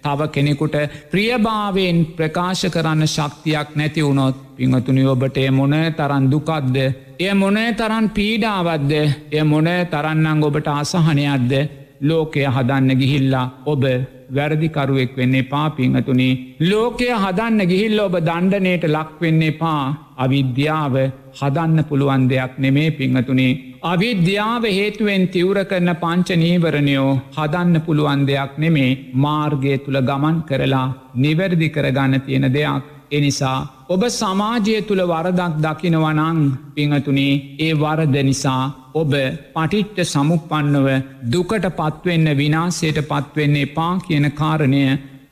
තව 0.04 0.28
කෙනෙකුට 0.28 0.76
ප්‍රියභාවෙන් 1.10 1.98
ප්‍රකාශ 2.16 2.64
කරන්න 2.68 3.06
ශක්තියක් 3.08 3.76
නැති 3.76 4.02
වුණොත් 4.02 4.36
පිංහතුනි 4.56 5.06
ඔබට 5.06 5.38
මොන 5.52 5.74
තරන් 5.92 6.26
දුකක්ද? 6.30 6.76
එය 7.18 7.32
මොන 7.34 7.58
තරන් 7.76 8.10
පීඩාවද්ද 8.10 8.92
එය 9.32 9.44
මොන 9.44 9.70
තරන්නං 9.90 10.44
ඔබට 10.44 10.68
අසහනයක්ද? 10.70 11.54
ලෝකය 12.02 12.44
හදන්න 12.46 12.98
ගිහිල්ලා 12.98 13.46
ඔබ 13.66 13.84
වැරදිකරුවෙක් 14.30 15.12
වෙන්නේ 15.16 15.48
පා 15.52 15.66
පිංහතුනි 15.76 16.30
ලෝකය 16.62 17.10
හදන්න 17.14 17.68
ගිහිල්ල 17.72 17.98
ඔබ 18.06 18.16
දණ්ඩනයට 18.20 18.88
ලක්වෙන්නේ 18.88 19.58
පා 19.60 19.84
අවිද්‍යාව 20.16 20.96
හදන්න 21.40 21.86
පුළුවන් 21.90 22.26
දෙයක් 22.32 22.58
නෙමේ 22.58 22.90
පිංහතුනේ 22.98 23.52
අවිද්‍යාව 23.84 24.64
හේතුවෙන් 24.66 25.24
තිවර 25.28 25.58
කරන 25.70 25.90
පංච 26.02 26.36
නීවරණයෝ 26.42 27.08
හදන්න 27.36 27.82
පුළුවන් 27.86 28.22
දෙයක් 28.28 28.52
නෙමේ. 28.56 28.92
මාර්ගය 29.14 29.74
තුළ 29.84 29.98
ගමන් 30.00 30.38
කරලා 30.48 30.86
නිවැරදි 31.14 31.68
කරගන්න 31.68 32.22
තියෙන 32.26 32.46
දෙයක්. 32.54 32.84
එනිසා 33.14 33.58
ඔබ 33.88 34.02
සමාජය 34.10 34.76
තුළ 34.82 35.02
වරදක් 35.04 35.54
දකිනවනං 35.58 36.40
පිංහතුනේ 36.74 37.32
ඒ 37.58 37.72
වරද 37.74 38.16
නිසා 38.22 38.62
ඔබ 38.94 39.12
පටිට්ට 39.54 39.98
සමුපන්නව 40.06 40.88
දුකට 41.30 41.66
පත්වෙන්න 41.72 42.28
විනාසයට 42.34 42.98
පත්වෙන්නේ 43.04 43.72
පා 43.72 43.94
කියන 44.00 44.26
කාරණය 44.32 44.84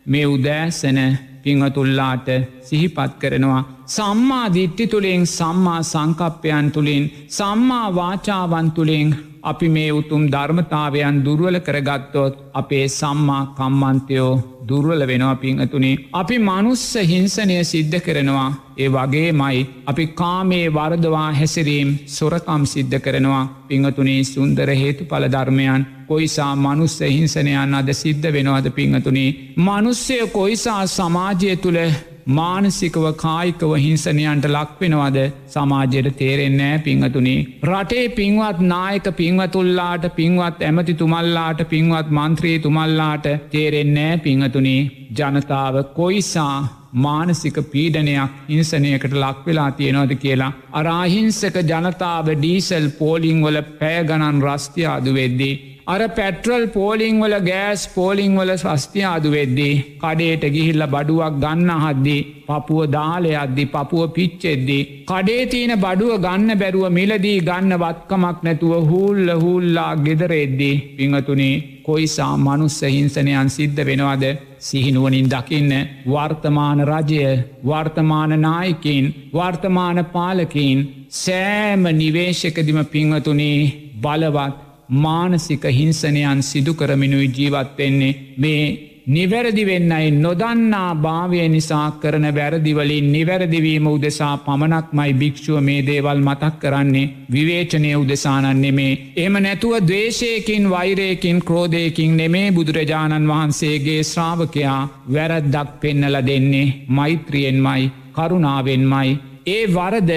මේ 0.06 0.26
උදෑසන 0.26 0.98
පිංහතුල්ලාට 1.42 2.28
සිහිපත් 2.62 3.12
කරනවා. 3.18 3.62
සම්මා 3.86 4.46
දිට්ටි 4.54 4.86
තුළින් 4.86 5.26
සම්මා 5.28 5.82
සංකප්පයන් 5.84 6.66
තුළින් 6.70 7.04
සම්මා 7.28 7.94
වාචාවන් 7.94 8.70
තුළින් 8.70 9.08
අපි 9.42 9.68
මේ 9.68 9.90
උතුම් 9.90 10.22
ධර්මතාවයන් 10.26 11.16
දුර්වල 11.24 11.56
කරගත්තොත් 11.58 12.34
අපේ 12.54 12.84
සම්මා 12.90 13.40
කම්මන්තයෝ 13.56 14.32
දුර්වල 14.68 15.02
වෙනවා 15.06 15.36
පිංහතුනේ. 15.36 15.96
අපි 16.12 16.36
මනුස්ස 16.40 16.84
හිංසනය 17.04 17.56
සිද්ධ 17.64 17.98
කරනවා. 18.00 18.50
ඒ 18.78 18.88
වගේ 18.88 19.30
මයි 19.32 19.66
අපි 19.86 20.06
කාමේ 20.14 20.66
වරදවා 20.68 21.26
හැසිරීම් 21.32 21.90
සොරකම් 22.08 22.62
සිද්ධ 22.66 22.98
කරනවා 22.98 23.42
පිංහතුනේ 23.68 24.20
සුන්දර 24.24 24.70
හේතු 24.74 25.04
පලධර්මයන් 25.04 25.82
කොයිසා 26.06 26.52
මනුස්ස 26.56 26.96
හිංසනයන් 27.08 27.74
අද 27.74 27.92
සිද්ධ 27.94 28.32
වෙනවාද 28.32 28.70
පිංහතුනේ. 28.70 29.30
මනුස්සය 29.58 30.18
කොයිසා 30.28 30.82
සමාජය 30.88 31.56
තුළ 31.56 31.80
මානසිකව 32.28 33.06
කායිකව 33.16 33.72
හිංසනයන්ට 33.76 34.46
ලක්වෙනවද 34.46 35.18
සමාජයට 35.46 36.10
තේරෙන්නෑ 36.16 36.78
පිංහතුනේ. 36.78 37.46
රටේ 37.62 38.08
පින්වත් 38.10 38.60
නායක 38.64 39.08
පින්වතුල්ලාට 39.16 40.04
පින්වත් 40.16 40.62
ඇමති 40.62 40.94
තුමල්ලාට 40.94 41.64
පින්වත් 41.68 42.10
මන්ත්‍රී 42.10 42.58
තුමල්ලාට 42.58 43.26
තේරෙන්නෑ 43.50 44.18
පිංහතුනේ 44.18 44.80
ජනතාව 45.10 45.82
කොයිසා 45.94 46.82
මානසික 46.94 47.56
පීඩනයක් 47.72 48.30
හිංසනයකට 48.48 49.14
ලක්වෙලා 49.14 49.70
තියෙනවද 49.72 50.14
කියලා. 50.16 50.52
අරාහිංසක 50.72 51.56
ජනතාව 51.64 52.26
ඩීසල් 52.32 52.88
පෝලිංවල 52.98 53.62
පෑගණන් 53.80 54.42
රස්තියාදු 54.42 55.14
වෙද්දී. 55.14 55.71
අර 55.84 56.00
පැට්‍රල් 56.10 56.64
පෝලිංවල 56.70 57.34
ගෑස් 57.42 57.82
පෝලිංවල 57.88 58.50
ස්වස්තියාදු 58.54 59.30
වෙද්දී 59.30 59.72
කඩේට 59.98 60.44
ගිහිල්ල 60.48 60.84
බඩුවක් 60.86 61.40
ගන්න 61.40 61.70
හද්දී 61.76 62.20
පපුුව 62.46 62.84
දාලයද්දි 62.88 63.64
පපුුව 63.66 64.12
පිච්චෙද්දී. 64.12 64.86
කඩේ 65.04 65.42
තියෙන 65.46 65.74
බඩුව 65.76 66.14
ගන්න 66.18 66.50
බැරුව 66.56 66.86
මිලදී 66.90 67.40
ගන්න 67.40 67.74
වත්කමක් 67.76 68.38
නැතුව 68.42 68.74
හුල්ල 68.84 69.26
හුල්ලා 69.36 69.90
ගෙදරෙද්දී 69.98 70.80
පිංහතුනේ 70.96 71.54
කොයිසා 71.82 72.32
මනුස්ස 72.38 72.80
හිංසනයන් 72.86 73.50
සිද්ධ 73.50 73.82
වෙනවාද 73.82 74.24
සිහිනුවනින් 74.60 75.28
දකින්න 75.28 75.72
වර්තමාන 76.06 76.80
රජය 76.86 77.22
වර්තමාන 77.64 78.40
නායකින් 78.40 79.06
වර්තමාන 79.32 79.98
පාලකින් 80.08 80.78
සෑම 81.16 81.82
නිවේශකදිම 81.94 82.78
පිංහතුනේ 82.86 83.58
බලවත් 83.98 84.71
මානසික 84.88 85.64
හිංසනයන් 85.70 86.42
සිදු 86.42 86.74
කරමිනුයි 86.74 87.28
ජීවත් 87.30 87.78
වෙන්නේ 87.78 88.14
මේ 88.38 88.64
නිවැරදි 89.06 89.64
වෙන්නයි 89.64 90.10
නොදන්නා 90.12 90.94
භාවය 90.96 91.48
නිසා 91.48 91.86
කරන 91.92 92.26
වැරදිවලින් 92.34 93.06
නිවැරදිවීම 93.12 93.86
උදෙසා 93.86 94.36
පමණක්මයි 94.38 95.12
භික්ෂුව 95.14 95.58
මේ 95.60 95.80
දේවල් 95.82 96.20
මතක් 96.20 96.60
කරන්නේ 96.60 97.10
විවේචනය 97.30 97.90
උදෙසානන් 97.96 98.60
නෙමේ. 98.60 99.12
එම 99.16 99.34
නැතුව 99.38 99.74
දවේශයකින් 99.82 100.70
වෛරයකින් 100.70 101.40
ක්‍රෝධයකින් 101.40 102.16
නෙමේ 102.16 102.52
බුදුරජාණන් 102.52 103.28
වහන්සේගේ 103.28 104.02
ශ්‍රාවකයා 104.04 104.80
වැරද්දක් 105.08 105.70
පෙන්නල 105.80 106.16
දෙන්නේ 106.22 106.74
මෛත්‍රියෙන්මයි 106.88 107.92
කරුණාවෙන්මයි. 108.12 109.18
ඒ 109.46 109.62
වරද 109.68 110.12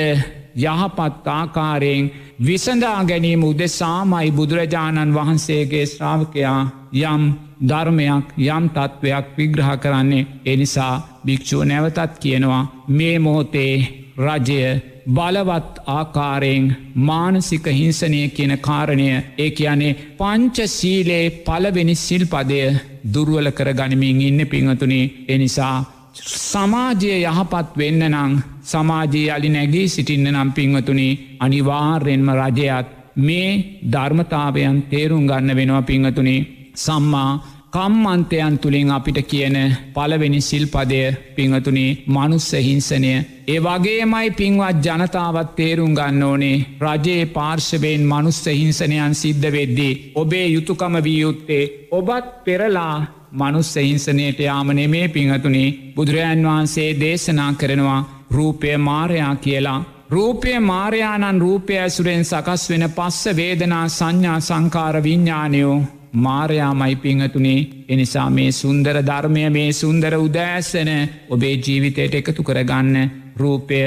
යහපත් 0.57 1.28
ආකාරයෙන් 1.30 2.11
විසඳා 2.40 3.04
ගැනීම 3.04 3.44
උදෙසාමයි 3.44 4.32
බුදුරජාණන් 4.32 5.14
වහන්සේගේ 5.14 5.86
ශ්‍රාවකයා 5.86 6.62
යම් 7.04 7.24
ධර්මයක් 7.62 8.26
යම් 8.38 8.66
තත්ත්වයක් 8.70 9.28
විග්‍රහ 9.38 9.72
කරන්නේ. 9.78 10.28
එනිසා 10.46 10.94
භික්‍ෂුව 11.26 11.64
නැවතත් 11.64 12.20
කියනවා 12.20 12.64
මේ 12.90 13.20
මොහොතේ 13.20 13.76
රජය 14.20 14.60
බලවත් 15.08 15.74
ආකාරයෙන් 15.90 16.66
මානසික 16.98 17.66
හිංසනය 17.70 18.22
කියන 18.30 18.54
කාරණය. 18.60 19.08
ඒ 19.38 19.50
කියන්නේ 19.52 19.98
පංච 20.18 20.68
සීලේ 20.70 21.26
පලවෙනි 21.42 21.96
සිල්පදය 21.98 22.62
දුර්වල 23.06 23.48
කර 23.52 23.70
ගනිමින් 23.74 24.22
ඉන්න 24.22 24.48
පිංහතුනි 24.48 25.02
එනිසා 25.28 25.78
සමාජය 26.16 27.09
යහපත් 27.22 27.72
වෙන්න 27.76 28.03
නං 28.05 28.34
සමාජයේ 28.63 29.32
අලි 29.32 29.49
නැගී 29.49 29.88
සිටින්න 29.88 30.28
නම් 30.28 30.49
පිංවතුනි 30.51 31.07
අනිවාර්යෙන්ම 31.39 32.30
රජයත් 32.34 32.88
මේ 33.18 33.49
ධර්මතාවයන් 33.91 34.78
තේරුම් 34.84 35.28
ගන්න 35.28 35.57
වෙනවා 35.57 35.82
පිංහතුනි 35.84 36.36
සම්මා 36.76 37.32
කම්මන්තයන් 37.74 38.55
තුළින් 38.57 38.91
අපිට 38.91 39.20
කියන 39.24 39.57
පලවෙනි 39.93 40.39
සිල්පදය 40.41 41.01
පිංහතුනි 41.36 41.86
මනුස්ස 42.07 42.49
හිංසනය. 42.59 43.11
ඒ 43.47 43.59
වගේමයි 43.59 44.32
පින්වත් 44.32 44.80
ජනතාවත් 44.86 45.49
තේරුම් 45.55 45.93
ගන්න 45.93 46.24
ඕනේ 46.24 46.63
රජයේ 46.82 47.26
පාර්ශවයෙන් 47.28 48.03
මනුස්ස 48.05 48.41
හිංසනයන් 48.51 49.16
සිද්ධ 49.16 49.47
වෙද්දී 49.49 49.93
ඔබේ 50.16 50.47
යුතුකම 50.47 50.95
වියයුත්තේ 51.03 51.63
ඔබත් 51.91 52.26
පෙරලා 52.45 52.97
මනුස්ස 53.36 53.72
හිංසනයට 53.78 54.40
යාමනේ 54.42 54.88
මේ 54.88 55.08
පිංහතුනි 55.10 55.66
බුදුරජන් 55.96 56.46
වහන්සේ 56.46 56.90
දේශනා 57.00 57.52
කරනවා 57.54 58.00
රූපය 58.32 58.78
මාරයා 58.80 59.36
කියලා. 59.38 59.80
රූපය 60.10 60.54
මාරයාණන් 60.62 61.42
රූපය 61.42 61.78
ඇසුරෙන් 61.78 62.24
සකස් 62.24 62.64
වෙන 62.70 62.86
පස්ස 62.92 63.36
වේදනා 63.36 63.86
සංඥා 63.90 64.40
සංකාර 64.42 64.98
විඤ්ඥානයෝ 65.04 65.78
මාරයාමයි 66.18 66.96
පිංහතුනේ 66.98 67.60
එනිසා 67.90 68.30
මේ 68.30 68.52
සුන්දර 68.54 68.98
ධර්මය 69.04 69.50
මේ 69.50 69.70
සුන්දර 69.74 70.14
උදෑසන 70.18 70.92
ඔබේ 71.30 71.56
ජීවිතයට 71.60 72.16
එකතු 72.16 72.44
කරගන්න 72.44 73.12
රූපය 73.38 73.82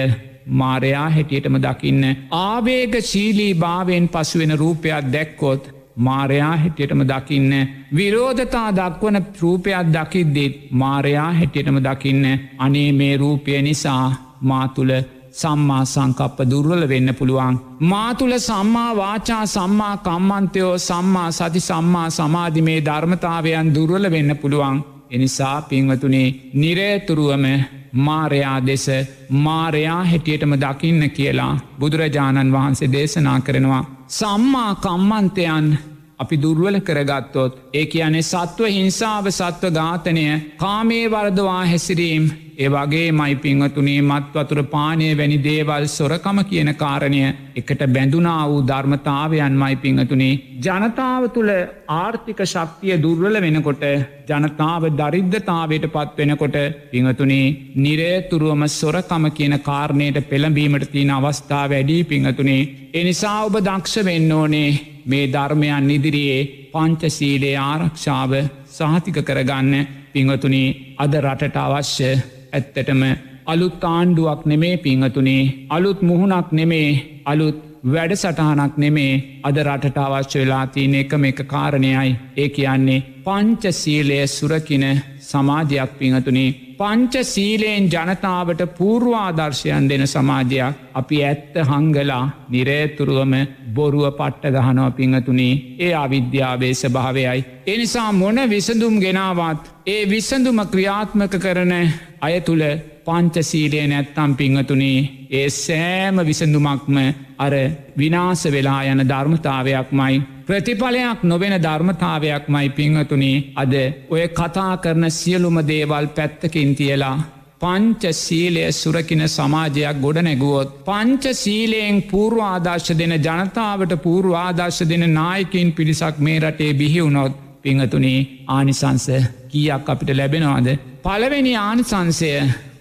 මාරයා 0.55 1.09
හැටියටම 1.09 1.59
දකින්න 1.61 2.05
ආවේග 2.35 2.95
ශීලී 3.05 3.53
භාවයෙන් 3.57 4.09
පසුවෙන 4.09 4.59
රූපයක් 4.59 5.13
දැක්කොත් 5.13 5.73
මාරයා 5.99 6.55
හැටියටම 6.57 7.03
දකින්න 7.03 7.53
විරෝධතා 7.97 8.69
දක්වන 8.73 9.19
රූපයක් 9.41 9.93
දකිද්දෙත් 9.95 10.55
මාරයා 10.73 11.31
හැටියටම 11.33 11.79
දකින්න 11.81 12.25
අනේ 12.59 12.91
මේ 12.93 13.15
රූපය 13.17 13.63
නිසා 13.63 14.05
මාතුළ 14.43 14.93
සම්මා 15.33 15.85
සංකප්ප 15.85 16.39
දුර්වල 16.51 16.83
වෙන්න 16.89 17.15
පුළුවන්. 17.15 17.57
මාතුළ 17.83 18.35
සම්මා 18.41 18.91
වාචා 18.97 19.45
සම්මා 19.47 19.97
කම්මන්තයෝ 19.99 20.75
සම්මා 20.81 21.31
සති 21.31 21.61
සම්මා 21.61 22.09
සමාධිමේ 22.11 22.81
ධර්මතාවයන් 22.81 23.75
දුර්වල 23.75 24.11
වෙන්න 24.11 24.37
පුළුවන්. 24.37 24.79
එනිසා 25.11 25.57
පින්වතුනේ 25.63 26.29
නිරේතුරුවම 26.55 27.45
මාරයා 27.93 28.67
දෙස 28.67 28.87
මාරයා 29.31 30.05
හැටියටම 30.05 30.55
දකින්න 30.55 31.11
කියලා 31.11 31.53
බුදුරජාණන් 31.81 32.53
වහන්සේ 32.53 32.93
දේශනා 32.93 33.41
කරනවා. 33.41 33.85
සම්මා 34.09 34.75
කම්මන්තයන් 34.77 35.79
අපි 36.19 36.37
දුර්වල 36.39 36.77
කරගත්තොත් 36.81 37.63
ඒ 37.73 37.87
කියන්නේ 37.87 38.23
සත්ව 38.25 38.71
හිංසාව 38.73 39.31
සත්ව 39.31 39.73
ඝාතනය 39.77 40.27
කාමේ 40.59 41.07
වර්දවා 41.09 41.63
හැසිරීම් 41.65 42.25
ඒ 42.59 42.69
වගේ 42.69 43.11
මයි 43.13 43.35
පිංහතුනේ 43.37 44.01
මත්වතුර 44.03 44.61
පානය 44.67 45.09
වැනි 45.13 45.37
දේවල් 45.41 45.85
සොරකම 45.89 46.39
කියන 46.45 46.71
කාරණය 46.75 47.21
එකට 47.57 47.83
බැඳුනා 47.89 48.41
වූ 48.45 48.65
ධර්මතාවයන් 48.65 49.55
මයි 49.55 49.77
පිංහතුනේ 49.77 50.33
ජනතාව 50.61 51.29
තුළ 51.31 51.53
ආර්ථික 51.97 52.43
ශක්තිය 52.47 52.97
දුර්වල 52.99 53.39
වෙනකොට 53.39 53.85
ජනතාව 54.31 54.89
දරිද්ධතාවයට 54.95 55.87
පත් 55.89 56.19
වෙනකොට 56.21 56.59
පිංහතුනේ 56.91 57.47
නිරේතුරුවම 57.79 58.67
සොරකම 58.73 59.31
කියන 59.33 59.57
කාරණයට 59.63 60.21
පෙළඹීමට 60.27 60.91
තියෙන 60.91 61.13
අවස්ථා 61.13 61.65
වැඩී 61.69 62.03
පිංහතුනේ 62.07 62.63
එනිසා 62.95 63.39
ඔබ 63.45 63.57
දක්ෂ 63.61 64.05
වෙන්න 64.05 64.33
ඕනේ. 64.33 64.71
මේ 65.09 65.27
ධර්මයන් 65.29 65.91
ඉදිරියේ 65.91 66.41
පංචසීලේ 66.73 67.57
ආරක්ෂාව 67.61 68.33
සහතික 68.71 69.19
කරගන්න 69.23 69.75
පිංහතුනි 70.13 70.65
අද 70.97 71.15
රටට 71.19 71.57
අවශ්‍ය 71.59 72.11
ඇත්තටම 72.53 73.03
අලුත් 73.47 73.85
ආණ්ඩුවක් 73.87 74.43
නෙමේ 74.47 74.77
පිංහතුනේ 74.79 75.43
අලුත් 75.71 76.01
මුහුණක් 76.03 76.53
නෙමේ 76.53 76.91
අලුත් 77.25 77.59
වැඩ 77.85 78.15
සටහනක් 78.15 78.75
නෙමේ 78.77 79.13
අද 79.43 79.59
රටට 79.59 79.99
අවශ්‍ය 79.99 80.39
වෙලා 80.39 80.65
තියන 80.69 80.95
එකම 80.95 81.25
එක 81.25 81.41
කාරණයයි 81.47 82.17
ඒ 82.37 82.49
කියන්නේ 82.51 83.05
පංච 83.25 83.73
සීලය 83.75 84.19
සුරකින 84.29 84.87
සමාජයක් 85.23 85.93
පිංහතුනේ 85.99 86.51
පංච 86.79 87.23
සීලයෙන් 87.25 87.87
ජනතාවට 87.87 88.61
පූර්වාදර්ශයන් 88.73 89.89
දෙන 89.89 90.05
සමාජයක් 90.07 90.75
අපි 90.95 91.17
ඇත්ත 91.25 91.55
හංගලා 91.65 92.25
නිරේතුරුවම 92.49 93.35
බොරුව 93.75 94.05
පට්ට 94.13 94.55
ගහනව 94.57 94.87
පිංහතුනේ 94.93 95.55
ඒ 95.79 95.95
අවිද්‍යාවේ 95.95 96.75
ස්භාවයයි. 96.75 97.41
එනිසා 97.67 98.13
මොන 98.13 98.39
විසඳුම් 98.47 98.95
ගෙනාවත් 98.99 99.65
ඒ 99.87 100.03
විසඳුම 100.07 100.61
ක්‍රියාත්මක 100.67 101.35
කරන 101.39 101.75
අය 102.21 102.41
තුළ 102.43 102.65
පංචසීලය 103.05 103.83
නැත්තම් 103.87 104.31
පිංහතුනේ 104.35 105.09
ඒ 105.33 105.49
සෑම 105.57 106.17
විසඳුමක්ම 106.23 106.97
අර 107.39 107.55
විනාස 107.99 108.43
වෙලා 108.47 108.83
යන 108.85 109.03
ධර්මතාවයක් 109.05 109.91
මයි. 109.93 110.17
ප්‍රතිඵලයක් 110.49 111.25
නොවෙන 111.25 111.55
ධර්මතාවයක් 111.59 112.45
මයි 112.49 112.69
පිංහතුනේ 112.71 113.41
අද 113.55 113.75
ඔය 114.11 114.23
කතා 114.31 114.75
කරන 114.79 115.05
සියලුම 115.13 115.59
දේවල් 115.67 116.07
පැත්තකින් 116.11 116.71
තියලා 116.75 117.17
පංච 117.61 118.13
සීලය 118.17 118.63
සුරකින 118.73 119.23
සමාජයක් 119.29 119.99
ගොඩ 120.01 120.19
නැගුවොත්. 120.21 120.71
පංච 120.85 121.35
සීලයෙන් 121.35 121.97
පූර්වාදර්ශ 122.05 122.93
දෙන 122.95 123.15
ජනතාවට 123.19 123.93
පූර්වාදර්ශ 123.99 124.81
දෙන 124.85 125.05
නායකින් 125.15 125.73
පිරිසක් 125.73 126.17
මේ 126.19 126.39
රටේ 126.41 126.73
බිහිවුණොත් 126.75 127.35
පිංහතුනේ 127.63 128.21
ආනිසංස 128.49 129.07
කියක් 129.49 129.87
අපිට 129.87 130.11
ලැබෙනවාද. 130.13 130.69
පළවෙනි 131.03 131.53
ආනිසංසය 131.59 132.33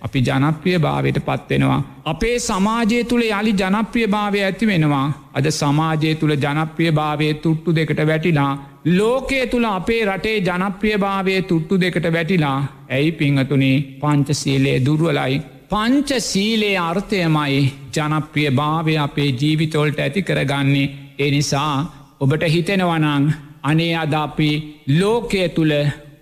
අපි 0.01 0.19
ජනප්‍රිය 0.21 0.77
භාවයට 0.79 1.19
පත්වෙනවා. 1.19 1.81
අපේ 2.05 2.37
සමාජය 2.39 2.99
තුළ 3.03 3.25
යළි 3.29 3.53
ජනප්‍රිය 3.53 4.07
භාවය 4.07 4.39
ඇති 4.43 4.65
වෙනවා. 4.65 5.07
අද 5.33 5.47
සමාජය 5.51 6.15
තුළ 6.15 6.35
ජනප්‍රිය 6.37 6.91
භාවය 6.91 7.27
තුට්ටු 7.43 7.75
දෙකට 7.75 8.01
වැටිලා. 8.07 8.51
ලෝකයේ 8.97 9.45
තුළ 9.47 9.67
අපේ 9.67 10.01
රටේ 10.05 10.37
ජනප්‍රිය 10.41 10.97
භාවය 10.97 11.35
තුට්ටු 11.41 11.81
දෙකට 11.81 12.07
වැටිලා. 12.13 12.57
ඇයි 12.89 13.11
පිංහතුනේ 13.13 13.75
පංචසීලේ 14.01 14.77
දුර්වලයි. 14.85 15.41
පංච 15.69 16.19
සීලේ 16.21 16.75
අර්ථයමයි 16.79 17.61
ජනප්‍රිය 17.95 18.49
භාවය 18.51 18.93
අපේ 18.97 19.29
ජීවිතොල්ට 19.41 19.99
ඇති 19.99 20.21
කරගන්නේ. 20.21 20.91
එනිසා 21.19 21.75
ඔබට 22.19 22.43
හිතෙනවනං 22.53 23.25
අනේ 23.63 23.93
අද 23.95 24.13
අපි 24.15 24.49
ලෝකය 24.99 25.41
තුළ 25.49 25.73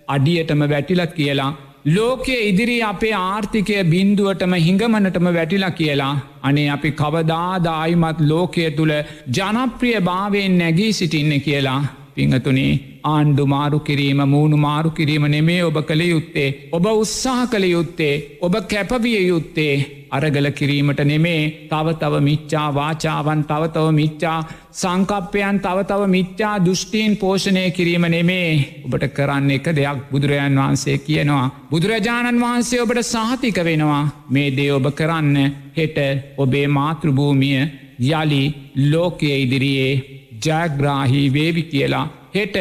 අඩියටම 0.08 0.60
වැටිලත් 0.72 1.12
කියලා 1.12 1.50
ලෝකයේ 1.86 2.38
ඉදිරි 2.48 2.76
අපේ 2.82 3.12
ආර්ථිකය 3.16 3.76
බින්දුවටම 3.90 4.54
හිඟමනටම 4.64 5.26
වැටිලා 5.36 5.70
කියලා. 5.70 6.14
අනේ 6.42 6.66
අපි 6.70 6.90
කවදාදායිමත් 6.92 8.20
ලෝකය 8.30 8.64
තුළ 8.70 8.92
ජනප්‍රිය 9.36 10.00
භාවයෙන් 10.00 10.58
නැගී 10.58 10.92
සිටින්න 10.92 11.34
කියලා. 11.40 11.80
පිංහතුනේ 12.14 12.72
ආණ්ඩු 13.04 13.44
මාරු 13.46 13.78
කිරීම 13.80 14.22
මූුණු 14.32 14.58
මාරු 14.58 14.90
කිරීම 14.90 15.26
නෙමේ 15.28 15.60
ඔබ 15.62 15.78
කළ 15.82 16.02
යුත්තේ. 16.04 16.48
ඔබ 16.72 16.86
උත්සාහ 16.94 17.46
කළ 17.46 17.66
යුත්තේ 17.66 18.14
ඔබ 18.40 18.56
කැපවිය 18.72 19.20
යුත්තේ. 19.28 19.74
අරගල 20.10 20.48
කිරීමට 20.50 21.00
නෙමේ. 21.04 21.68
තව 21.70 21.94
තව 21.94 22.20
මිච්චා 22.20 22.68
වාචාවන් 22.74 23.44
තවතව 23.44 23.86
මිච්චා 23.92 24.38
සංකප්පයන් 24.72 25.60
තවතව 25.60 26.02
මිච්චා 26.06 26.54
දෘෂ්ටීන් 26.58 27.16
පෝෂණය 27.16 27.70
කිරීම 27.70 28.06
නෙමේ. 28.08 28.82
ඔබට 28.84 29.06
කරන්න 29.12 29.50
එක 29.50 29.66
දෙයක් 29.70 29.98
බුදුරජාන් 30.10 30.56
වහන්සේ 30.56 30.98
කියනවා. 30.98 31.46
බුදුරජාණන් 31.70 32.42
වහන්සේ 32.42 32.82
ඔබට 32.82 33.02
සාහතික 33.04 33.58
වෙනවා. 33.64 34.04
මේ 34.30 34.50
දේ 34.50 34.72
ඔබ 34.72 34.86
කරන්න 34.94 35.36
හෙට 35.76 35.98
ඔබේ 36.36 36.68
මාතෘභූමිය 36.68 37.60
යළි 38.12 38.44
ලෝකය 38.92 39.32
ඉදිරියේ 39.36 39.92
ජයග්‍රාහි 40.44 41.22
වේවි 41.32 41.62
කියලා. 41.64 42.06
හෙට 42.34 42.56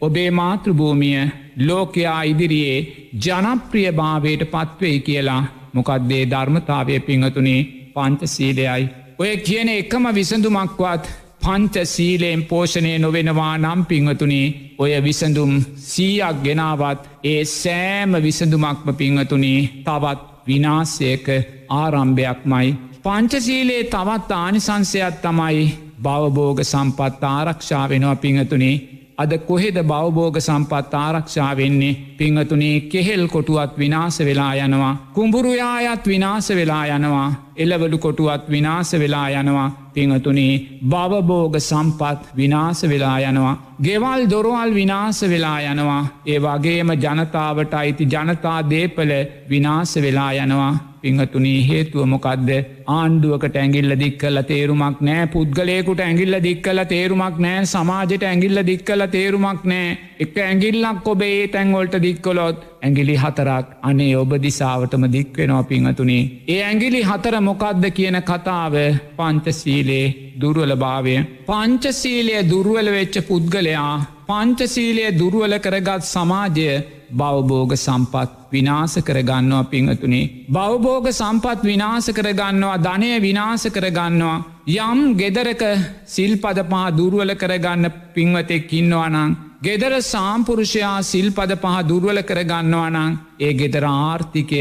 ඔබේ 0.00 0.30
මාතෘභූමිය 0.30 1.30
ලෝකයා 1.58 2.22
ඉදිරියේ 2.22 2.78
ජනප්‍රිය 3.24 3.92
භාවයට 3.92 4.42
පත්වෙයි 4.44 5.00
කියලා 5.00 5.42
මොකක්දේ 5.74 6.24
ධර්මතාවය 6.26 7.00
පිංහතුනේ 7.00 7.60
පංචසීලයයි. 7.94 8.82
ඔය 9.18 9.36
කියන 9.38 9.68
එකම 9.70 10.04
විසඳුමක්වත් 10.12 11.04
පංච 11.40 11.74
සීලයෙන් 11.86 12.42
පෝෂණය 12.44 12.92
නොවෙනවා 12.98 13.54
නම් 13.58 13.80
පිංහතුනේ 13.84 14.46
ඔය 14.78 14.92
විසඳුම් 14.98 15.52
සීයක් 15.86 16.36
ගෙනාවත් 16.42 17.00
ඒ 17.24 17.40
සෑම 17.52 18.12
විසඳුමක්ම 18.22 18.88
පිංහතුනේ 18.94 19.60
තවත් 19.84 20.20
විනාසයක 20.46 21.26
ආරම්භයක්මයි. 21.72 22.68
පංචසීලේ 23.02 23.82
තවත් 23.84 24.30
ආනිසංසයක් 24.34 25.14
තමයි 25.22 25.64
බවබෝග 26.02 26.58
සම්පත් 26.62 27.22
ආරක්ෂා 27.28 27.84
වෙනවා 27.88 28.16
පිංහතුනේ 28.16 28.76
අද 29.18 29.32
කොහෙද 29.48 29.76
බවබෝග 29.80 30.36
සම්පත් 30.38 30.94
ආරක්ෂා 30.94 31.56
වෙන්නේ 31.56 31.98
පිංහතුනේ 32.18 32.80
කෙහෙල් 32.92 33.28
කොටුවත් 33.28 33.78
විනාස 33.78 34.18
වෙලා 34.20 34.54
යනවා. 34.56 34.94
කුඹුරුයායත් 35.14 36.06
විනාස 36.06 36.48
වෙලා 36.50 36.86
යනවා. 36.86 37.28
එලවලු 37.56 37.98
කොටුවත් 37.98 38.48
විනාස 38.50 38.92
වෙලා 38.92 39.28
යනවා. 39.30 39.68
පිංහතුනේ 39.94 40.54
බවබෝග 40.84 41.54
සම්පත් 41.58 42.36
විනාස 42.36 42.82
වෙලා 42.84 43.18
යනවා. 43.20 43.56
ගෙවල් 43.82 44.26
දොරවල් 44.30 44.74
විනාස 44.74 45.22
වෙලා 45.24 45.60
යනවා. 45.62 46.02
ඒ 46.26 46.38
වගේම 46.38 46.90
ජනතාවට 46.94 47.74
අයිති 47.74 48.04
ජනතා 48.06 48.58
දේපල 48.70 49.12
විනාස 49.48 49.96
වෙලා 49.96 50.32
යනවා. 50.34 50.93
පිංහතුනී 51.04 51.60
හේතුව 51.68 52.06
මොකක්ද 52.06 52.50
ආණ්ඩුවකට 52.90 53.56
ඇගිල්ල 53.56 53.96
දික්කල 54.02 54.42
තේරුමක් 54.50 55.00
නෑ 55.08 55.26
පුද්ගලයකුට 55.34 56.00
ඇගිල්ල 56.00 56.36
දික්කල 56.46 56.82
තේරුමක් 56.92 57.40
නෑ 57.46 57.64
සමාජයට 57.66 58.24
ඇගිල්ල 58.24 58.62
දික්කල 58.70 59.06
තේරුමක් 59.16 59.64
නෑ. 59.64 59.98
එක 60.20 60.36
ඇගිල්ලක් 60.42 61.08
ඔබේ 61.08 61.34
ඒ 61.36 61.48
තැන්වොල්ට 61.48 61.96
දික්කොලොත් 62.02 62.62
ඇගිලි 62.84 63.14
හතරක් 63.16 63.66
අනේ 63.82 64.14
ඔබ 64.16 64.32
දිසාාවටම 64.38 65.04
දික්වෙනවා 65.12 65.62
පිංහතුනේ. 65.64 66.22
ඒ 66.48 66.60
ඇගිලි 66.62 67.00
හතර 67.02 67.36
මොකක්ද 67.40 67.84
කියන 67.90 68.18
කතාව 68.22 68.74
පංචසීලේ 69.18 70.06
දුරුවල 70.40 70.74
භාවය. 70.76 71.14
පංචසීලය 71.46 72.34
දුරුවල 72.50 72.90
වෙච්ච 72.96 73.16
පුද්ගලයා 73.28 73.94
පංචසීලය 74.28 75.06
දුරුවල 75.12 75.56
කරගත් 75.58 76.02
සමාජය 76.06 76.68
බවබෝග 77.12 77.72
සම්පත් 77.76 78.30
විනාස 78.52 78.94
කරගන්නවා 79.00 79.64
පිංහතුනේ. 79.66 80.30
බවබෝග 80.48 81.06
සම්පත් 81.12 81.60
විනාස 81.64 82.06
කරගන්නවා 82.10 82.76
ධනය 82.78 83.10
විනාස 83.20 83.64
කරගන්නවා. 83.68 84.36
යම් 84.80 85.00
ගෙදරක 85.14 85.62
සිල්පද 86.06 86.58
පහ 86.64 86.84
දුරුවල 86.98 87.32
කරගන්න 87.34 87.92
පින්වතෙක් 88.14 88.72
ඉන්නවානං. 88.72 89.36
ගෙදර 89.64 89.92
සාම්පුරුෂයා 90.04 90.96
සිල්පද 91.02 91.52
පහ 91.56 91.76
දුර්වල 91.88 92.20
කරගන්නවා 92.22 92.88
නං 92.90 93.12
ඒ 93.40 93.52
ගෙදර 93.52 93.84
ආර්ථිකය 93.88 94.60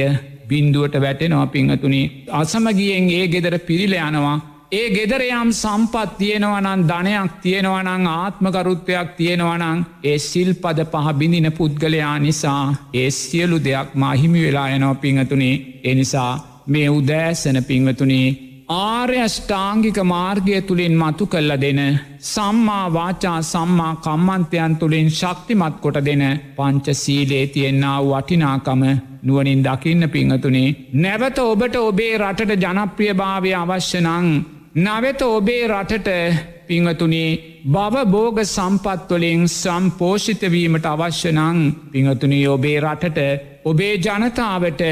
බින්දුවට 0.49 0.95
වැටෙනවා 0.97 1.47
පිංහතුනි. 1.47 2.01
අසමගියෙන් 2.31 3.09
ඒ 3.11 3.25
ගෙදර 3.27 3.55
පිරිල 3.59 3.95
යනවා 3.99 4.35
ඒ 4.71 4.85
ගෙදරයම් 4.89 5.49
සම්පත් 5.53 6.13
තියෙනවනන් 6.17 6.85
ධනයක් 6.85 7.33
තියෙනවනං 7.41 8.07
ආත්මකරුත්වයක් 8.09 9.09
තියෙනවනං 9.17 9.83
ඒ 10.03 10.17
සිල්පද 10.21 10.79
පහ 10.87 11.11
බිඳින 11.15 11.49
පුද්ගලයා 11.51 12.15
නිසා 12.19 12.63
ඒ 12.93 13.09
සියලු 13.11 13.59
දෙයක් 13.59 13.89
මහිමි 13.95 14.41
වෙලා 14.41 14.69
යනෝ 14.69 14.95
පිංහතුනේ 14.97 15.55
එනිසා 15.83 16.31
මේ 16.67 16.87
උදෑසන 16.91 17.59
පිංහතුනේ 17.63 18.27
ආර්යෂ්ඨාංගික 18.69 19.97
මාර්ගය 20.05 20.61
තුළින් 20.61 20.95
මතු 20.95 21.25
කල්ල 21.25 21.51
දෙන 21.57 21.81
සම්මා 22.23 22.85
වාචා 22.89 23.39
සම්මා 23.43 23.93
කම්මන්තයන් 23.97 24.75
තුළින් 24.77 25.09
ශක්තිමත් 25.09 25.75
කොට 25.81 25.97
දෙන 26.01 26.23
පංච 26.55 26.95
සීලේ 26.95 27.45
තියෙන්න්නා 27.47 27.99
වටිනාකම 28.01 28.83
නුවනින් 29.21 29.61
දකින්න 29.61 30.09
පිංහතුනේ 30.09 30.75
නැවත 30.95 31.37
ඔබට 31.41 31.75
ඔබේ 31.77 32.17
රටට 32.17 32.63
ජනප්‍රියභාවය 32.63 33.51
අවශ්‍යනං 33.55 34.29
නවෙත 34.77 35.21
ඔබේ 35.23 35.67
රටට 35.67 36.09
පිංහතුනේ 36.67 37.39
බව 37.65 37.95
බෝග 38.07 38.37
සම්පත්වලින් 38.45 39.43
සම්පෝෂිතවීමට 39.51 40.87
අවශ්‍යනං 40.87 41.59
පිංහතුනී 41.91 42.47
ඔබේ 42.47 42.79
රටට 42.79 43.19
ඔබේ 43.65 43.93
ජනතාවට 43.97 44.83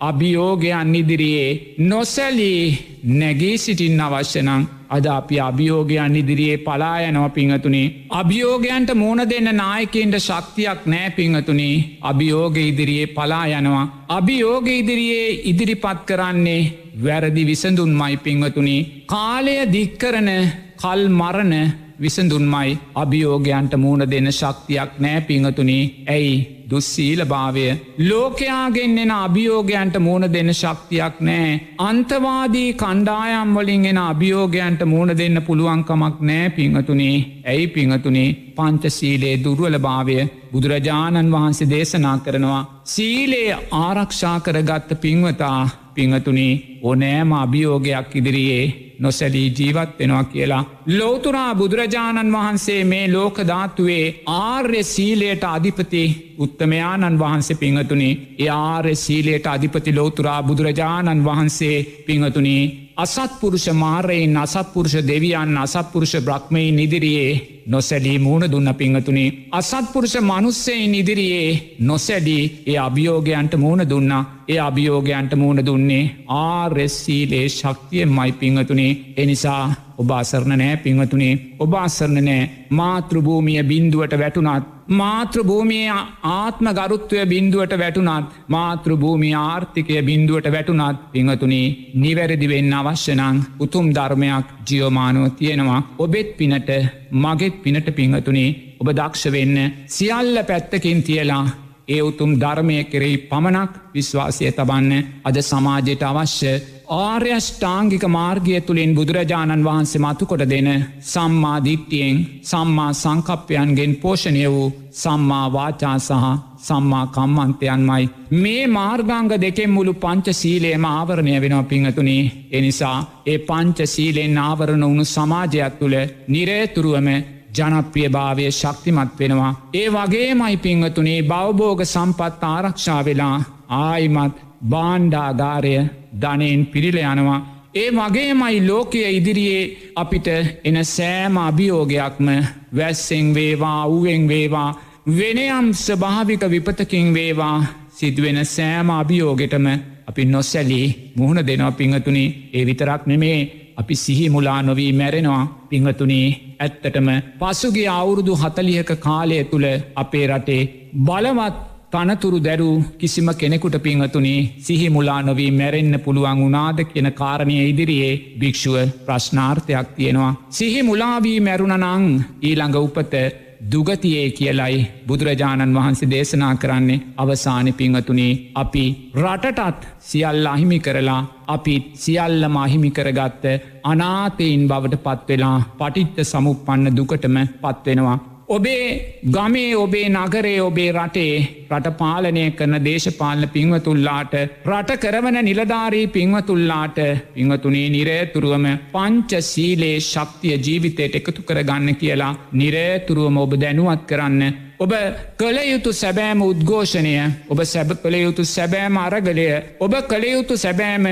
අභියෝගයන් 0.00 0.94
ඉදිරියේ 0.94 1.76
නොසැලී 1.80 2.64
නැගී 3.12 3.58
සිටින් 3.58 4.00
අවශ්‍යනං 4.00 4.50
අද 4.88 5.06
අපි 5.08 5.40
අභියෝගයන් 5.40 6.16
ඉදිරියේ 6.16 6.58
පලායනව 6.58 7.24
පිංහතුනේ. 7.30 8.06
අභියෝගයන්ට 8.10 8.90
මෝන 8.94 9.20
දෙන්න 9.24 9.48
නායකෙන්ට 9.54 10.18
ශක්තියක් 10.18 10.86
නෑ 10.86 11.10
පිංහතුනේ 11.10 11.98
අභියෝග 12.02 12.56
ඉදිරියේ 12.58 13.06
පලා 13.08 13.46
යනවා. 13.48 13.84
අභියෝග 14.10 14.68
ඉදිරියේ 14.70 15.40
ඉදිරිපත් 15.44 16.00
කරන්නේ 16.06 16.62
වැරදි 17.04 17.46
විසඳුන් 17.46 17.92
මයි 17.94 18.16
පිංහතුනේ. 18.18 18.86
කාලය 19.06 19.56
දික්කරන 19.72 20.30
කල් 20.76 21.02
මරණ 21.10 21.54
විසඳුන්මයි 22.00 22.78
අභියෝගයන්ට 22.94 23.72
මූුණ 23.76 24.10
දෙන්න 24.10 24.30
ශක්තියක් 24.32 24.92
නෑ 24.98 25.20
පිංහතුනේ 25.22 25.82
ඇයි 26.06 26.36
දුස්සීල 26.68 27.20
භාවය 27.24 27.66
ලෝකයාගෙන් 28.02 28.98
එෙන 28.98 29.12
අභියෝගයන්ට 29.12 29.96
මූුණ 29.98 30.26
දෙන්න 30.28 30.50
ශක්තියක් 30.52 31.16
නෑ. 31.20 31.48
අන්තවාදී 31.80 32.70
කණ්ඩායම් 32.74 33.54
වලින් 33.54 33.86
එෙන 33.86 34.00
අභියෝගයන්ට 34.00 34.82
මූුණ 34.84 35.14
දෙන්න 35.16 35.42
පුළුවන්කමක් 35.42 36.20
නෑ 36.22 36.50
පිංහතුනේ 36.50 37.16
ඇයි 37.46 37.66
පිංහතුනේ 37.68 38.28
පංචසීලේ 38.56 39.34
දුරුවල 39.38 39.78
භාවය 39.80 40.18
බුදුරජාණන් 40.52 41.32
වහන්සේ 41.32 41.70
දේශනා 41.70 42.16
කරනවා. 42.18 42.62
සීලේ 42.86 43.50
ආරක්ෂා 43.78 44.38
කරගත්ත 44.40 44.90
පින්වතා 45.00 45.60
පිංහතුනි 45.98 46.48
ඕනෑම 46.82 47.32
අභියෝගයක් 47.34 48.14
ඉදිරියේ 48.14 48.64
නොසැලී 48.98 49.48
ජීවත් 49.50 49.98
වෙනවා 49.98 50.24
කියලා. 50.24 50.64
ලෝතුරා 50.88 51.54
බුදුරජාණන් 51.54 52.32
වහන්සේ 52.32 52.80
මේ 52.84 53.04
ලෝකධාත්තුවේ 53.08 54.04
ආර්ය 54.36 54.82
සීලයට 54.84 55.44
අධිපති 55.46 56.02
උත්තමයාණන් 56.38 57.18
වහන්සේ 57.18 57.56
පිංහතුනි 57.56 58.10
ඒ 58.38 58.50
ආර්ය 58.50 58.94
සීලයට 58.96 59.46
අධිපති 59.46 59.94
ලෝතුරා 59.94 60.42
බුදුරජාණන් 60.42 61.24
වහන්සේ 61.24 61.76
පිංහතුනී 62.06 62.62
අසත්පුරුෂ 62.96 63.68
මාරයෙන් 63.74 64.36
අසත්පුරුෂ 64.36 64.96
දෙවියන් 65.06 65.58
අසත්පුරුෂ 65.58 66.14
බ්‍රක්්මයි 66.20 66.72
නිදිරියේ 66.72 67.32
නොසැලී 67.68 68.18
මූුණ 68.18 68.50
දුන්න 68.50 68.70
පිංහතුනේ. 68.74 69.28
අසත්පුරුෂ 69.52 70.14
මනුස්සයෙන් 70.22 70.94
ඉදිරියේ 70.94 71.50
නොසැඩී 71.80 72.44
ඒ 72.66 72.78
අභියෝගයන්ට 72.78 73.54
මූුණ 73.56 73.88
දුන්නා. 73.90 74.22
ඒ 74.48 74.58
අභියෝගයන්ට 74.60 75.34
මූුණ 75.34 75.66
දුන්නේ 75.66 76.04
ආරෙස්සීලේ 76.38 77.44
ශක්තිය 77.50 78.06
මයි 78.08 78.32
පිංහතුනේ. 78.34 78.92
එනිසා 79.16 79.62
ඔබ 79.98 80.10
අසරණ 80.12 80.56
නෑ 80.56 80.76
පිංහතුනේ. 80.78 81.34
ඔබ 81.58 81.72
අසරණ 81.76 82.24
නෑ. 82.24 82.50
මාතෘභූමිය 82.72 83.62
බින්දුවට 83.64 84.18
වැටුනත් 84.18 84.74
මාතෘභූමිය 84.90 85.88
ආත්ම 86.26 86.68
ගරුත්වය 86.70 87.24
බින්දුවට 87.26 87.72
වැටුනත් 87.74 88.36
මාතෘභූමි 88.48 89.30
ආර්ථිකය 89.36 89.96
බින්දුවට 90.02 90.46
වැටුනත් 90.48 91.02
පිංහතුනේ 91.12 91.66
නිවැරදි 91.94 92.48
වෙන්න 92.48 92.72
අවශ්‍යනං 92.74 93.42
උතුම් 93.60 93.86
ධර්මයක් 93.90 94.46
ජියෝමානුව 94.66 95.26
තියෙනවා. 95.32 95.82
ඔබෙත් 95.98 96.30
පිනට 96.38 96.70
මගෙත් 97.14 97.57
පිනට 97.58 97.88
පිංහතුනේ 97.92 98.50
ඔබ 98.80 98.88
දක්ෂ 98.90 99.32
වෙන්න 99.32 99.56
සියල්ල 99.88 100.36
පැත්තකින් 100.44 101.02
තියලා 101.02 101.44
ඒ 101.88 102.00
උතුම් 102.02 102.32
ධර්මය 102.36 102.78
කෙරෙහි 102.84 103.16
පමණක් 103.28 103.72
විශ්වාසය 103.94 104.50
තබන්න 104.50 105.06
අද 105.24 105.36
සමාජයට 105.42 106.02
අවශ්‍ය 106.04 106.52
ආර්යෂ්ඨාංගික 106.96 108.04
මාර්ගය 108.08 108.60
තුළින් 108.60 108.92
බුදුරජාණන් 108.94 109.64
වහන්සේ 109.64 110.00
මතුකොට 110.00 110.44
දෙන 110.46 110.68
සම්මාධිට්ටියෙන් 111.04 112.18
සම්මා 112.42 112.90
සංකප්පයන්ගෙන් 112.94 113.92
පෝෂණය 113.96 114.44
වූ 114.46 114.68
සම්මා 114.94 115.46
වාචා 115.50 115.96
සහ 115.98 116.12
සම්මා 116.58 117.06
කම්මන්තයන්මයි. 117.08 118.04
මේ 118.34 118.66
මාර්ගංග 118.68 119.32
දෙකෙන් 119.36 119.70
මුළු 119.70 119.92
පංච 119.94 120.26
සීලේම 120.32 120.84
ආවරණය 120.86 121.34
වෙනවා 121.38 121.62
පිංහතුනේ 121.64 122.30
එනිසා 122.50 122.98
ඒ 123.26 123.38
පංච 123.40 123.78
සීලෙන් 123.86 124.38
ආවරණ 124.40 124.84
වුණු 124.84 125.04
සමාජයක් 125.06 125.74
තුළ 125.74 125.96
නිරේතුරුවම 126.28 127.08
ජනප්‍රිය 127.48 128.08
භාවය 128.08 128.50
ශක්තිමත් 128.52 129.12
වෙනවා. 129.18 129.52
ඒ 129.74 129.88
වගේ 129.88 130.30
මයි 130.34 130.56
පිංහතුනේ 130.58 131.20
බවබෝග 131.24 131.80
සම්පත් 131.84 132.42
ආරක්ෂා 132.46 133.04
වෙලා 133.04 133.36
ආයිමත් 133.78 134.36
බාණ්ඩාගාරය 134.64 135.74
ධනයෙන් 136.14 136.66
පිරිල 136.66 136.98
යනවා. 137.04 137.40
ඒ 137.74 137.90
වගේමයි 137.92 138.56
ලෝකය 138.62 139.00
ඉදිරියේ 139.10 139.92
අපිට 139.94 140.28
එන 140.64 140.78
සෑම 140.86 141.36
අභියෝගයක්ම 141.38 142.28
වැස්සෙන් 142.72 143.26
වේවා 143.34 143.82
වුවෙන් 143.86 144.24
වේවා 144.28 144.70
වෙනයම් 145.08 145.66
ස්භාවික 145.76 146.42
විපතකින් 146.46 147.14
වේවා 147.14 147.58
සිදුවෙන 147.90 148.40
සෑම 148.46 148.90
අභියෝගෙටම 148.92 149.66
අපි 150.08 150.24
නොසැලී 150.26 151.12
මුහුණ 151.16 151.46
දෙනවා 151.46 151.72
පිංහතුනි 151.72 152.24
ඒ 152.52 152.64
විතරක් 152.66 153.02
නෙමේ 153.06 153.38
අපි 153.78 153.94
සිහි 153.96 154.26
මුලා 154.28 154.60
නොවී 154.62 154.92
මැරෙනවා 154.92 155.42
පිංහතුනේ 155.70 156.26
ඇත්තටම 156.60 157.08
පසුගේ 157.40 157.88
අවුරුදු 157.92 158.34
හතලියක 158.34 158.90
කාලය 158.98 159.38
තුළ 159.44 159.66
අපේ 159.96 160.26
රටේ 160.28 160.62
බලවත් 161.04 161.56
තනතුරු 161.92 162.38
දැරූ 162.38 162.74
කිසිම 162.98 163.28
කෙනෙකුට 163.34 163.76
පිංහතුනේ 163.78 164.40
සිහි 164.58 164.88
මුලා 164.90 165.20
නොවී 165.22 165.50
මැරෙන්න්න 165.52 166.00
පුළුවන් 166.00 166.40
වුනාද 166.40 166.80
කියන 166.84 167.08
කාරණය 167.12 167.56
ඉදිරියේ 167.64 168.14
භික්‍ෂුව 168.40 168.76
ප්‍රශ්නාර්ථයක් 169.06 169.88
තියෙනවා. 169.96 170.32
සිහි 170.50 170.82
මුලාවී 170.82 171.38
මැරුණනං 171.40 172.08
ඊළඟ 172.42 172.76
උපත 172.78 173.14
දුගතියේ 173.60 174.30
කියලයි 174.30 174.76
බුදුරජාණන් 175.06 175.74
වහන්සේ 175.74 176.10
දේශනා 176.10 176.54
කරන්නේ 176.54 177.00
අවසානි 177.16 177.72
පිංහතුනේ 177.72 178.32
අපි 178.54 178.84
රටටත් 179.16 179.88
සියල්ල 180.00 180.46
අහිමි 180.46 180.78
කරලා 180.78 181.20
අපිත් 181.48 181.86
සියල්ලම 181.96 182.56
අහිමි 182.56 182.90
කරගත්ත 182.90 183.44
අනාතයින් 183.84 184.64
බවට 184.68 185.04
පත්වෙලා 185.04 185.58
පටිත්ත 185.78 186.18
සමුපන්න 186.24 186.96
දුකටම 186.96 187.38
පත්වෙනවා. 187.62 188.18
ඔබේ 188.48 189.20
ගමේ 189.26 189.76
ඔබේ 189.76 190.08
නගරේ 190.08 190.60
ඔබේ 190.60 190.90
රටේ 190.90 191.32
රට 191.70 191.90
පාලනය 191.98 192.44
කරන 192.52 192.76
දේශපාලන 192.80 193.48
පිංවතුල්ලාට 193.48 194.34
රට 194.66 194.96
කරවන 194.98 195.38
නිලධාරී 195.42 196.06
පිංවතුල්ලාට 196.08 196.98
පිංවතුනේ 197.34 197.88
නිරේතුරුවම 197.90 198.66
පංච 198.94 199.42
සීලේ 199.42 200.00
ශක්තිය 200.02 200.56
ජීවිතයට 200.58 201.18
එකතු 201.20 201.42
කරගන්න 201.42 201.96
කියලා 201.96 202.32
නිරේතුරුවම 202.54 203.36
ඔබ 203.38 203.52
දැනුවත් 203.56 204.06
කරන්න. 204.06 204.42
ඔබ 204.78 204.92
කළයුතු 205.36 205.92
සැබෑම 205.94 206.42
උද්ඝෝෂණය 206.42 207.16
ඔබ 207.48 207.60
සැබ 207.66 207.98
කළයුතු 208.02 208.44
සැබෑම 208.46 208.96
අරගලය 208.98 209.48
ඔබ 209.80 209.94
කළයුතු 210.08 210.56
සැබෑම 210.56 211.06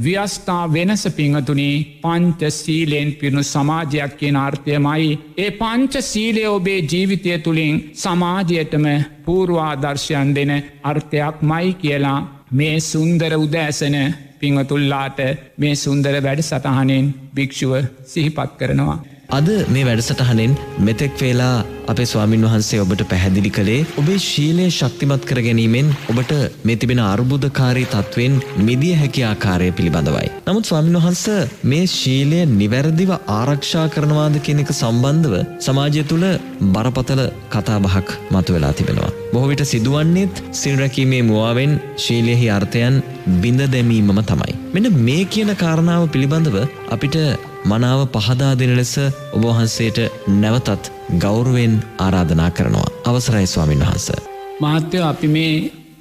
ව්‍යස්ථා 0.00 0.64
වෙනස 0.68 1.02
පිංහතුනේ 1.10 1.74
පංච 2.02 2.50
සීලයෙන් 2.52 3.10
පිරුණු 3.12 3.42
සමාජයක් 3.44 4.12
කියන 4.16 4.36
අර්ථයමයි. 4.38 5.10
ඒ 5.36 5.50
පංච 5.52 6.02
සීලය 6.02 6.44
ඔබේ 6.48 6.80
ජීවිතය 6.84 7.38
තුළින් 7.38 7.76
සමාජයටම 7.94 8.86
පූර්වාදර්ශයන් 9.24 10.34
දෙන 10.34 10.52
අර්ථයක් 10.84 11.36
මයි 11.42 11.70
කියලා 11.74 12.18
මේ 12.52 12.76
සුන්දර 12.82 13.32
උදෑසන 13.36 13.96
පිංහතුල්ලාට 14.40 15.18
මේ 15.58 15.74
සුන්දර 15.76 16.14
වැඩ 16.20 16.42
සටහනෙන් 16.42 17.06
භික්‍ෂුව 17.34 17.72
සිහිපත් 18.04 18.52
කරනවා. 18.58 18.98
අද 19.38 19.48
මේ 19.74 19.84
වැඩසටහනෙන් 19.86 20.52
මෙතෙක් 20.86 21.12
වේලා 21.20 21.56
අපේ 21.90 22.06
ස්වාමින් 22.12 22.44
වහන්සේ 22.46 22.80
ඔබට 22.84 23.02
පැහැදිලි 23.10 23.50
කළේ 23.56 23.82
ඔබේ 24.00 24.16
ශීලය 24.24 24.64
ශක්තිමත් 24.70 25.24
කර 25.28 25.40
ගැනීමෙන් 25.46 25.88
ඔබට 26.12 26.32
මේ 26.68 26.76
තිබෙන 26.76 27.00
අර්බුදකාරී 27.04 27.86
තත්ත්වෙන් 27.92 28.34
මිදිය 28.68 28.94
හැකි 29.00 29.22
ආකාරය 29.24 29.68
පිළිබඳවයි. 29.72 30.28
නමුත් 30.46 30.70
ස්වාමින් 30.70 30.98
වහන්ස 30.98 31.24
මේ 31.64 31.84
ශීලය 31.92 32.40
නිවැරදිව 32.52 33.12
ආරක්ෂා 33.36 33.86
කරනවාද 33.94 34.38
කෙනෙක 34.48 34.72
සම්බන්ධව 34.74 35.36
සමාජය 35.66 36.02
තුළ 36.12 36.26
බරපතල 36.74 37.22
කතාබහක් 37.54 38.10
මතු 38.34 38.56
වෙලා 38.56 38.72
තිබෙනවා. 38.72 39.12
බොහවිට 39.34 39.62
සිදුවන්නේත් 39.72 40.42
සිල්රැකීමේ 40.62 41.22
මුවාවෙන් 41.30 41.74
ශීලයෙහි 42.06 42.50
අර්ථයන් 42.58 42.98
බිඳ 43.44 43.62
දැමීමම 43.76 44.20
තමයි. 44.32 44.58
මෙන්න 44.74 44.90
මේ 45.08 45.24
කියන 45.26 45.54
කාරණාව 45.62 46.10
පිළිබඳව 46.14 46.58
අපිට 46.96 47.16
මනාව 47.64 48.00
පහදා 48.16 48.52
දෙන 48.58 48.72
ලෙස 48.76 48.94
ඔබවහන්සේට 49.32 49.98
නැවතත් 50.34 50.84
ගෞරුවෙන් 51.18 51.74
ආරාධනා 51.98 52.50
කරනවා. 52.50 52.88
අවසරයි 53.04 53.46
ස්වාමින් 53.46 53.80
වහන්ස. 53.80 54.08
මාත්‍යව 54.60 55.02
අපි 55.02 55.28
මේ 55.28 55.52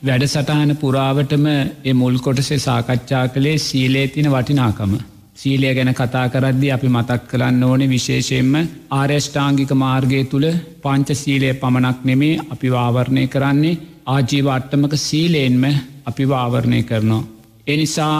වැඩසටහන 0.05 0.71
පුරාවටම 0.75 1.45
එ 1.83 1.93
මුල් 1.93 2.17
කොටසේ 2.19 2.59
සාකච්ඡා 2.59 3.27
කළේ 3.27 3.57
සීලේ 3.59 4.07
තින 4.07 4.31
වටිනාකම. 4.31 4.93
සීලය 5.35 5.73
ගැන 5.75 5.93
කතා 5.93 6.25
කරද්දි 6.29 6.71
අපි 6.71 6.87
මතක් 6.87 7.21
කරන්න 7.27 7.63
ඕනෙ 7.63 7.85
විශේෂයෙන්ම 7.87 8.55
ආර්යෂ්ඨාංගික 8.91 9.71
මාර්ගය 9.75 10.23
තුළ 10.25 10.47
පංච 10.83 11.15
සීලය 11.15 11.53
පමණක් 11.55 11.99
නෙමේ 12.03 12.39
අපි 12.49 12.71
වාවරණය 12.71 13.27
කරන්නේ 13.27 13.79
ආජීවාට්ටමක 14.07 14.93
සීලයෙන්ම 14.99 15.63
අපි 16.05 16.23
වාවරණය 16.27 16.83
කරනවා. 16.83 17.27
එනිසා 17.67 18.17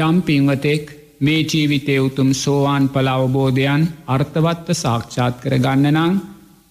යම් 0.00 0.16
පින්වතෙක් 0.22 0.95
මේ 1.20 1.42
ජීවිතය 1.44 1.94
උතුම් 1.98 2.30
සෝවාන් 2.34 2.84
පල 2.88 3.08
අවබෝධයන් 3.08 3.82
අර්ථවත්ව 4.06 4.68
සාක්ෂාත් 4.76 5.36
කර 5.42 5.54
ගන්නනං 5.58 6.14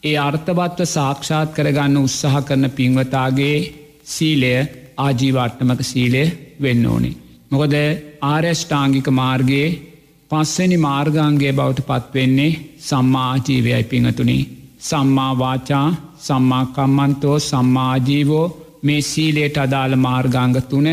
ඒ 0.03 0.15
අර්ථවත්ව 0.19 0.87
සාක්ෂාත් 0.87 1.49
කරගන්න 1.53 1.95
උත්සාහ 1.97 2.35
කරන 2.41 2.65
පින්වතාගේ 2.71 3.57
සීලය 4.05 4.53
ආජීවාට්ටමක 4.97 5.81
සීලය 5.83 6.23
වෙන්න 6.61 6.85
ඕනේ. 6.85 7.17
මොකද 7.51 7.73
ආර්යෂ්ඨාංගික 8.23 9.07
මාර්ගයේ 9.13 9.69
පස්සනි 10.31 10.77
මාර්ගාන්ගේ 10.79 11.53
බවට 11.53 11.87
පත්වෙන්නේ 11.89 12.57
සම්මාජීවයයි 12.79 13.83
පිංහතුනි. 13.85 14.39
සම්මාවාචා 14.79 15.87
සම්මාකම්මන්තෝ 16.19 17.37
සම්මාජීවෝ 17.41 18.47
මේ 18.83 19.01
සීලයට 19.03 19.57
අදාළ 19.57 19.95
මාර්ගාංග 19.97 20.55
තුන 20.63 20.87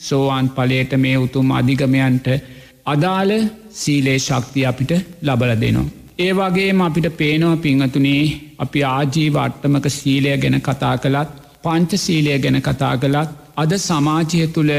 සෝවාන් 0.00 0.46
පලේට 0.50 0.92
මේ 0.96 1.16
උතුම් 1.18 1.48
අධිගමයන්ට 1.50 2.26
අදාළ 2.86 3.32
සීලේ 3.72 4.18
ශක්තිය 4.18 4.66
අපිට 4.66 4.92
ලබල 5.22 5.52
දෙනවා. 5.60 5.92
ඒ 6.18 6.32
වගේම 6.32 6.80
අපිට 6.80 7.06
පේනව 7.12 7.54
පිංහතුනේ 7.58 8.24
අපි 8.58 8.80
ආජීව 8.88 9.36
අට්ටමක 9.36 9.86
සීලය 9.90 10.34
ගැන 10.38 10.58
කතා 10.60 10.94
කළත් 10.96 11.30
පංච 11.64 11.90
සීලය 11.96 12.36
ගැන 12.38 12.58
කතා 12.60 12.94
කළත් 12.96 13.30
අද 13.56 13.72
සමාජය 13.78 14.42
තුළ 14.48 14.72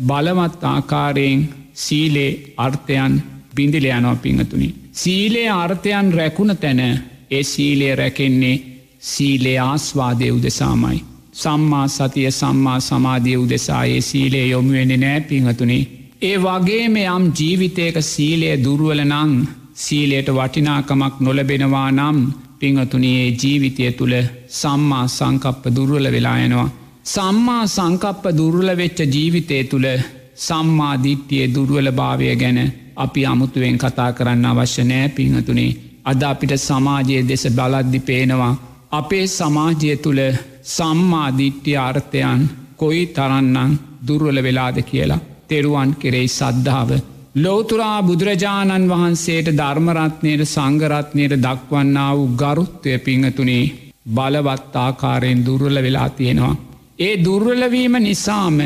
බලවත් 0.00 0.62
ආකාරයෙන් 0.64 1.40
සීලේ 1.76 2.32
අර්ථයන් 2.56 3.14
බිඳිල 3.54 3.86
යනෝ 3.90 4.16
පිංහතුනි. 4.16 4.68
සීලේ 4.94 5.48
අර්ථයන් 5.54 6.12
රැකුණ 6.12 6.56
තැන 6.56 6.82
ඒ 7.30 7.42
සීලය 7.44 7.88
රැකෙන්නේ 7.94 8.62
සීලේ 9.02 9.58
ආස්වාදය 9.60 10.28
උදෙසාමයි. 10.30 10.98
සම්මා 11.34 11.86
සතිය 11.88 12.30
සම්මා 12.32 12.78
සමාධිය 12.82 13.36
උදෙසායේ 13.36 14.00
සීලේ 14.02 14.46
යොමුුවෙන්නේ 14.46 14.96
නෑ 14.98 15.20
පිංහතුනේ 15.22 15.82
ඒ 16.22 16.36
වගේම 16.38 16.96
යම් 16.96 17.24
ජීවිතයක 17.38 17.96
සීලය 18.04 18.50
දුරුවල 18.64 19.00
නං 19.04 19.30
සීලයට 19.76 20.28
වටිනාකමක් 20.30 21.14
නොලබෙනවා 21.18 21.88
නම් 21.90 22.18
පිංහතුනයේ 22.60 23.24
ජීවිතය 23.40 23.88
තුළ 23.92 24.14
සම්මා 24.50 25.06
සංකප්ප 25.08 25.64
දුර්වල 25.76 26.06
වෙලායනවා. 26.14 26.68
සම්මා 27.06 27.64
සංකප්ප 27.66 28.24
දුර්වල 28.38 28.70
වෙච්ච 28.76 29.00
ජීවිතය 29.14 29.58
තුළ 29.64 29.88
සම්මාධිට්ටිය 30.36 31.50
දුර්වල 31.54 31.88
භාවය 31.92 32.30
ගැන 32.36 32.60
අපි 32.96 33.26
අමුතුවෙන් 33.26 33.76
කතා 33.78 34.10
කරන්න 34.12 34.46
අවශ්‍ය 34.46 34.84
නෑ 34.84 35.08
පිංහතුනේ 35.08 35.76
අද 36.04 36.22
අපිට 36.22 36.54
සමාජයේ 36.60 37.26
දෙස 37.28 37.44
බලද්දි 37.50 38.00
පේනවා. 38.00 38.54
අපේ 38.92 39.26
සමාජය 39.28 39.92
තුළ 39.96 40.22
සම්මාධිට්්‍ය 40.68 41.72
අර්ථයන් 41.80 42.40
කොයි 42.76 43.04
තරන්නං 43.08 43.78
දුර්වල 44.06 44.38
වෙලාද 44.42 44.78
කියලා. 44.84 45.22
තෙරුවන් 45.52 45.90
කෙරෙයි 45.96 46.28
සද්ධාව. 46.30 46.90
ලෝතුරා 47.36 47.98
බුදුරජාණන් 48.02 48.88
වහන්සේට 48.88 49.48
ධර්මරත්නයට 49.52 50.42
සංගරත්නයට 50.46 51.34
දක්වන්නා 51.38 52.10
වූ 52.14 52.28
ගරුත්වය 52.36 52.98
පිංහතුනේ 53.00 53.64
බලවත් 54.08 54.76
ආකාරයෙන් 54.76 55.44
දුර්වල 55.46 55.76
වෙලා 55.78 56.08
තියෙනවා. 56.10 56.56
ඒ 56.98 57.14
දුර්වලවීම 57.18 57.94
නිසාම 58.00 58.58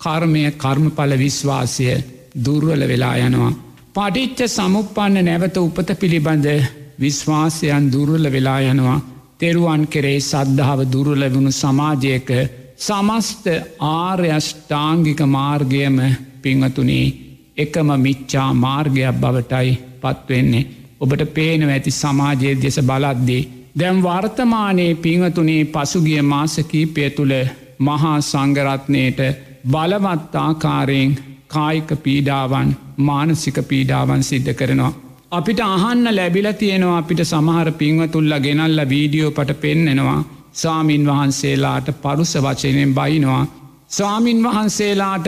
කර්මය 0.00 0.44
කර්මඵල 0.54 1.12
විශ්වාසය 1.18 1.86
දුර්වල 2.36 2.82
වෙලා 2.88 3.16
යනවා. 3.18 3.52
පටිච්ච 3.94 4.40
සමුපන්න 4.48 5.16
නැවත 5.22 5.56
උපත 5.58 5.88
පිළිබඳ 6.00 6.46
විශ්වාසයන් 7.00 7.92
දුර්වල 7.92 8.26
වෙලා 8.28 8.60
යනවා. 8.62 9.04
තෙරුවන් 9.40 9.82
කෙරෙයි 9.86 10.20
සද්ධාව 10.22 10.80
දුර්වල 10.86 11.24
වුණු 11.28 11.52
සමාජයක 11.52 12.30
සමස්ත 12.78 13.46
ආර්යෂ්ඨාංගික 13.80 15.20
මාර්ගයම 15.28 15.98
පිංහතුනේ 16.42 17.14
එකම 17.56 17.88
මිච්චා 17.96 18.48
මාර්ගයක් 18.56 19.14
බවටයි 19.14 19.78
පත්වෙන්නේ. 20.02 20.66
ඔබට 21.00 21.22
පේනව 21.34 21.68
ඇති 21.68 21.90
සමාජයේ 21.92 22.54
දෙස 22.56 22.78
බලද්දී. 22.82 23.48
දැම් 23.78 24.02
වර්තමානයේ 24.02 24.94
පිංහතුනේ 24.96 25.64
පසුගිය 25.66 26.22
මාසකීපය 26.24 27.10
තුළ 27.10 27.34
මහා 27.80 28.16
සංගරත්නයට 28.22 29.20
බලවත් 29.66 30.34
ආකාරයෙන් 30.36 31.16
කායික 31.48 31.90
පීඩාවන් 32.02 32.76
මානසික 32.98 33.58
පීඩාවන් 33.64 34.22
සිද්ධ 34.22 34.52
කරනවා. 34.52 34.92
අපිට 35.30 35.60
අහන්න 35.62 36.06
ලැබිල 36.10 36.48
තියෙනවා 36.54 36.98
අපිට 36.98 37.20
සමහර 37.24 37.68
පිංවතුල්ල 37.72 38.34
ගෙනල්ල 38.40 38.80
වීඩියෝ 38.88 39.30
පට 39.30 39.60
පෙන්නෙනවා 39.60 40.20
ස්වාමීන් 40.54 41.06
වහන්සේලාට 41.06 41.86
පරුස 42.02 42.34
වචනයෙන් 42.36 42.94
බයිනවා. 42.94 43.46
ස්වාමීන් 43.88 44.42
වහන්සේලාට 44.42 45.26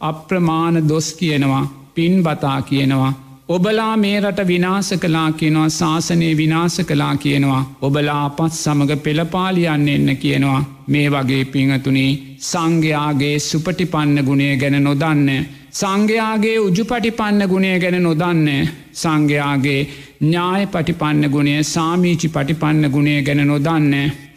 අප්‍රමාණ 0.00 0.88
දොස් 0.88 1.12
කියනවා 1.12 1.66
පින් 1.94 2.22
බතා 2.22 2.62
කියනවා. 2.62 3.12
ඔබලා 3.48 3.96
මේ 3.96 4.20
රට 4.20 4.46
විනාස 4.46 4.88
කලා 5.00 5.32
කියනවා 5.32 5.68
ශාසනය 5.70 6.36
විනාස 6.36 6.76
කලා 6.80 7.16
කියනවා. 7.16 7.62
ඔබලා 7.82 8.24
අපත් 8.24 8.52
සමඟ 8.52 8.96
පෙළපාලියන්න 8.98 9.88
එන්න 9.88 10.16
කියනවා. 10.16 10.64
මේ 10.86 11.08
වගේ 11.10 11.44
පිංහතුනි 11.46 12.06
සංඝයාගේ 12.40 13.36
සුපටිපන්න 13.40 14.24
ගුණේ 14.24 14.56
ගැන 14.56 14.78
නොදන්න. 14.84 15.28
සංඝයාගේ 15.72 16.58
උජුපටිපන්න 16.58 17.48
ගුණේ 17.48 17.78
ගැන 17.78 18.02
නොදන්න. 18.02 18.48
සංඝයාගේ 18.94 19.80
ඥාය 20.20 20.66
පටිපන්න 20.66 21.30
ගුණේ 21.30 21.62
සාමීචි 21.64 22.28
පටිපන්න 22.28 22.90
ගුණේ 22.90 23.22
ගැන 23.22 23.46
නොදන්න. 23.46 23.94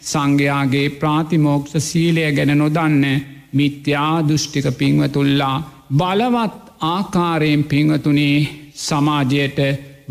සංඝයාගේ 0.08 0.86
ප්‍රාතිමෝක්ෂ 1.00 1.74
සීලය 1.88 2.24
ගැන 2.32 2.52
නොදන්න 2.58 3.04
මිත්‍යා 3.52 4.14
දෘෂ්ටික 4.28 4.66
පින්වතුල්ලා 4.78 5.56
බලවත් 5.92 6.56
ආකාරයෙන් 6.86 7.62
පින්වතුනේ 7.64 8.36
සමාජයට 8.76 9.58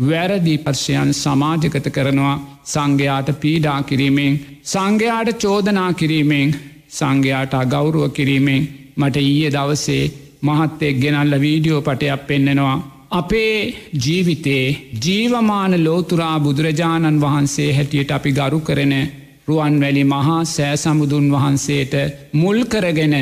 වැරදි 0.00 0.54
පර්ශයන් 0.58 1.10
සමාජගත 1.14 1.86
කරනවා 1.90 2.34
සංඝයාට 2.64 3.28
පීඩා 3.40 3.80
කිරීමෙන් 3.82 4.34
සංඝයාට 4.64 5.30
චෝදනා 5.36 5.90
කිරීමෙන් 5.92 6.56
සංඝයාට 6.90 7.54
අගෞරුව 7.54 8.10
කිරීමෙන් 8.10 8.68
මට 8.96 9.16
ඊය 9.22 9.50
දවසේ 9.50 10.04
මහත්තෙක් 10.42 10.96
ගෙනල්ල 11.00 11.34
වීඩියෝ 11.36 11.82
පටයක් 11.82 12.26
පෙන්නෙනවා. 12.26 12.76
අපේ 13.10 13.74
ජීවිතේ 13.96 14.64
ජීවමාන 15.04 15.72
ලෝතුරා 15.84 16.36
බුදුරජාණන් 16.40 17.20
වහන්සේ 17.20 17.70
හැටියට 17.72 18.10
අපි 18.10 18.32
ගරු 18.32 18.60
කරන 18.60 18.94
රුවන්වැලි 19.48 20.04
මහා 20.04 20.40
සෑසමුදුන් 20.46 21.26
වහන්සේට 21.32 21.94
මුල් 22.34 22.58
කරගෙන 22.66 23.16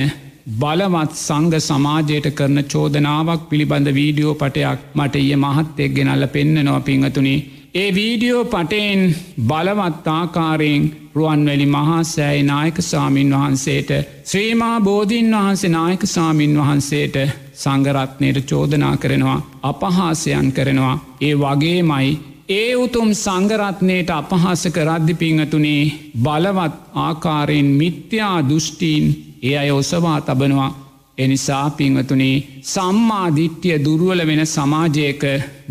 බලවත් 0.55 1.15
සංග 1.19 1.53
සමාජයට 1.61 2.27
කරන 2.33 2.59
චෝදනාවක් 2.67 3.49
පිළිබඳ 3.49 3.89
වීඩියෝ 3.93 4.35
පටයක් 4.37 4.81
මට 4.95 5.23
ඒ 5.23 5.37
මහත්තෙක් 5.39 5.95
ගෙනල්ල 5.95 6.27
පෙන්න්නනවා 6.29 6.81
පිංහතුනි. 6.83 7.37
ඒ 7.75 7.89
වීඩියෝ 7.93 8.45
පටයෙන් 8.47 9.03
බලවත් 9.43 10.07
ආකාරයෙන් 10.11 10.85
රුවන්වැලි 11.15 11.67
මහා 11.69 12.03
සෑයි 12.05 12.43
නායක 12.45 12.79
සාමීන් 12.83 13.33
වහන්සේට 13.33 13.91
ශ්‍රීමා 14.25 14.77
බෝධීන් 14.81 15.35
වහන්සේ 15.35 15.71
නායක 15.71 16.07
සාමීන් 16.07 16.57
වහන්සේට 16.59 17.17
සංගරත්නයට 17.55 18.47
චෝදනා 18.47 18.97
කරනවා 18.97 19.39
අපහාසයන් 19.65 20.49
කරනවා 20.53 20.97
ඒ 21.21 21.35
වගේමයි 21.37 22.11
ඒ 22.49 22.77
උතුම් 22.77 23.09
සංගරත්නයට 23.15 24.11
අපහාස 24.11 24.63
කරද්දි 24.69 25.15
පිංහතුනේ 25.15 25.93
බලවත් 26.17 26.75
ආකාරයෙන් 26.97 27.69
මිත්‍යා 27.73 28.37
දෘෂ්ටීන් 28.41 29.05
ඒ 29.43 29.57
අය 29.59 29.71
ඔසවා 29.73 30.21
තබනවා. 30.21 30.77
එනිසා 31.19 31.71
පිංවතුනේ 31.71 32.45
සම්මාධිට්්‍යය 32.65 33.77
දුරුවල 33.85 34.21
වෙන 34.27 34.43
සමාජයක 34.47 35.23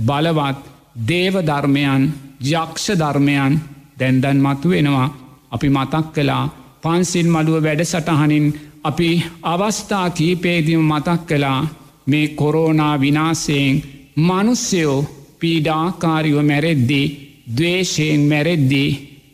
බලවත් 0.01 0.61
දේවධර්මයන් 1.07 2.03
යක්ෂ 2.51 2.85
ධර්මයන් 2.93 3.53
දැන්දන් 3.99 4.39
මතු 4.41 4.67
වෙනවා 4.69 5.07
අපි 5.51 5.67
මතක් 5.69 6.05
කලා 6.15 6.43
පන්සිල් 6.83 7.27
මඩුව 7.27 7.57
වැඩ 7.63 7.81
සටහනින් 7.83 8.47
අපි 8.83 9.09
අවස්ථා 9.43 10.07
කීපේදිම 10.09 10.83
මතක් 10.83 11.21
කලා 11.27 11.59
මේ 12.07 12.27
කොරෝනා 12.29 12.95
විනාසයෙන් 12.99 13.83
මනුස්්‍යයෝ 14.17 14.99
පීඩාකාරිව 15.41 16.37
මැරෙද්දී 16.43 17.07
දවේශයෙන් 17.49 18.21
මැරෙද්දී 18.23 18.89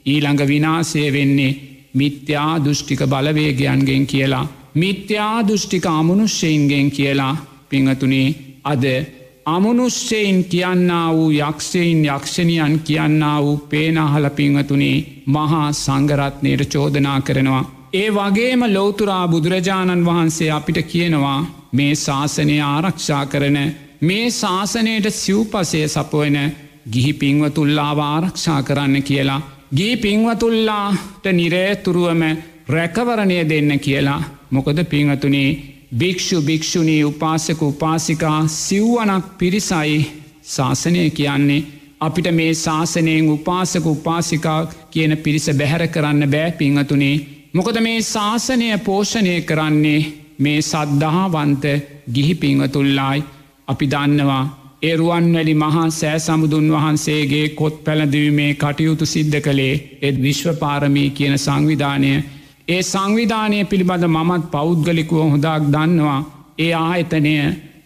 ඊළඟ 0.05 0.41
විනාසය 0.45 1.03
වෙන්නේ 1.09 1.57
මිත්‍යා 1.93 2.53
දෘෂ්ටික 2.59 3.01
බලවේගයන්ගෙන් 3.05 4.05
කියලා. 4.07 4.47
මිත්‍යා 4.75 5.47
දෘෂ්ටික 5.47 5.85
අමනුෂ්‍යයින්ගෙන් 5.87 6.91
කියලා 6.91 7.35
පිංහතුනේ 7.69 8.35
අද 8.63 8.85
අමනුෂ්‍යයෙන් 9.45 10.43
කියන්න 10.45 10.91
වූ 11.09 11.29
යක්ෂයෙන් 11.31 12.05
යක්ෂණයන් 12.07 12.79
කියන්න 12.79 13.23
වූ 13.37 13.57
පේනාහල 13.69 14.29
පිංහතුනේ 14.31 15.23
මහා 15.27 15.71
සංගරත්නයට 15.73 16.69
චෝදනා 16.69 17.21
කරනවා. 17.21 17.69
ඒ 17.93 18.09
වගේම 18.09 18.61
ලෝතුරා 18.67 19.27
බුදුරජාණන් 19.27 20.05
වහන්සේ 20.05 20.51
අපිට 20.51 20.79
කියනවා 20.83 21.39
මේ 21.71 21.95
ශාසනය 21.95 22.57
ආරක්ෂා 22.63 23.25
කරන 23.25 23.57
මේ 24.01 24.29
ශාසනයට 24.31 25.07
සිව්පසය 25.13 25.81
සපුවන 25.87 26.37
ගිහි 26.87 27.13
පින්වතුල්ලාව 27.15 27.99
ආරක්ෂා 28.01 28.61
කරන්න 28.63 29.03
කියලා. 29.03 29.41
ගී 29.75 29.97
පින්වතුල්ලාට 29.97 31.25
නිරේතුරුවම 31.31 32.23
රැකවරණය 32.67 33.37
දෙන්න 33.45 33.79
කියලා. 33.79 34.21
මොකද 34.51 34.79
පිංහතුනේ 34.85 35.49
භික්‍ෂු 35.99 36.41
භික්‍ෂුණී 36.41 37.03
උපාසක 37.03 37.61
උපාසිකා 37.63 38.39
සිව්වනක් 38.49 39.25
පිරිසයි 39.37 39.99
ශාසනය 40.45 41.03
කියන්නේ. 41.11 41.65
අපිට 41.99 42.27
මේ 42.31 42.53
ශාසනයෙන් 42.55 43.29
උපාසක 43.29 43.85
උපාසිකා 43.87 44.61
කියන 44.91 45.13
පිරිස 45.17 45.45
බැහැර 45.53 45.83
කරන්න 45.87 46.29
බෑ 46.29 46.51
පිංහතුනේ 46.53 47.15
මොකද 47.53 47.77
මේ 47.79 47.99
ශාසනය 48.03 48.71
පෝෂණය 48.79 49.35
කරන්නේ 49.43 49.99
මේ 50.39 50.57
සද්ධාවන්ත 50.61 51.63
ගිහි 52.13 52.35
පිංහතුල්ලායි 52.35 53.23
අපි 53.71 53.85
දන්නවා. 53.87 54.43
එරුවන්වැලි 54.83 55.53
මහා 55.55 55.87
සෑ 55.91 56.19
සමුදුන් 56.19 56.67
වහන්සේගේ 56.71 57.47
කොත් 57.51 57.75
පැළඳවීමේ 57.83 58.51
කටයුතු 58.55 59.05
සිද්ධ 59.05 59.39
කළේ 59.39 59.73
එත් 60.01 60.15
විශ්වපාරමී 60.21 61.09
කියන 61.11 61.35
සංවිධානය. 61.37 62.11
ඒ 62.67 62.81
සංවිධානය 62.83 63.59
පිළිබඳ 63.65 64.05
මමත් 64.07 64.43
පෞද්ගලිකුව 64.51 65.21
හොදක් 65.25 65.67
දන්නවා. 65.69 66.21
ඒ 66.59 66.73
ආයතනය 66.79 67.35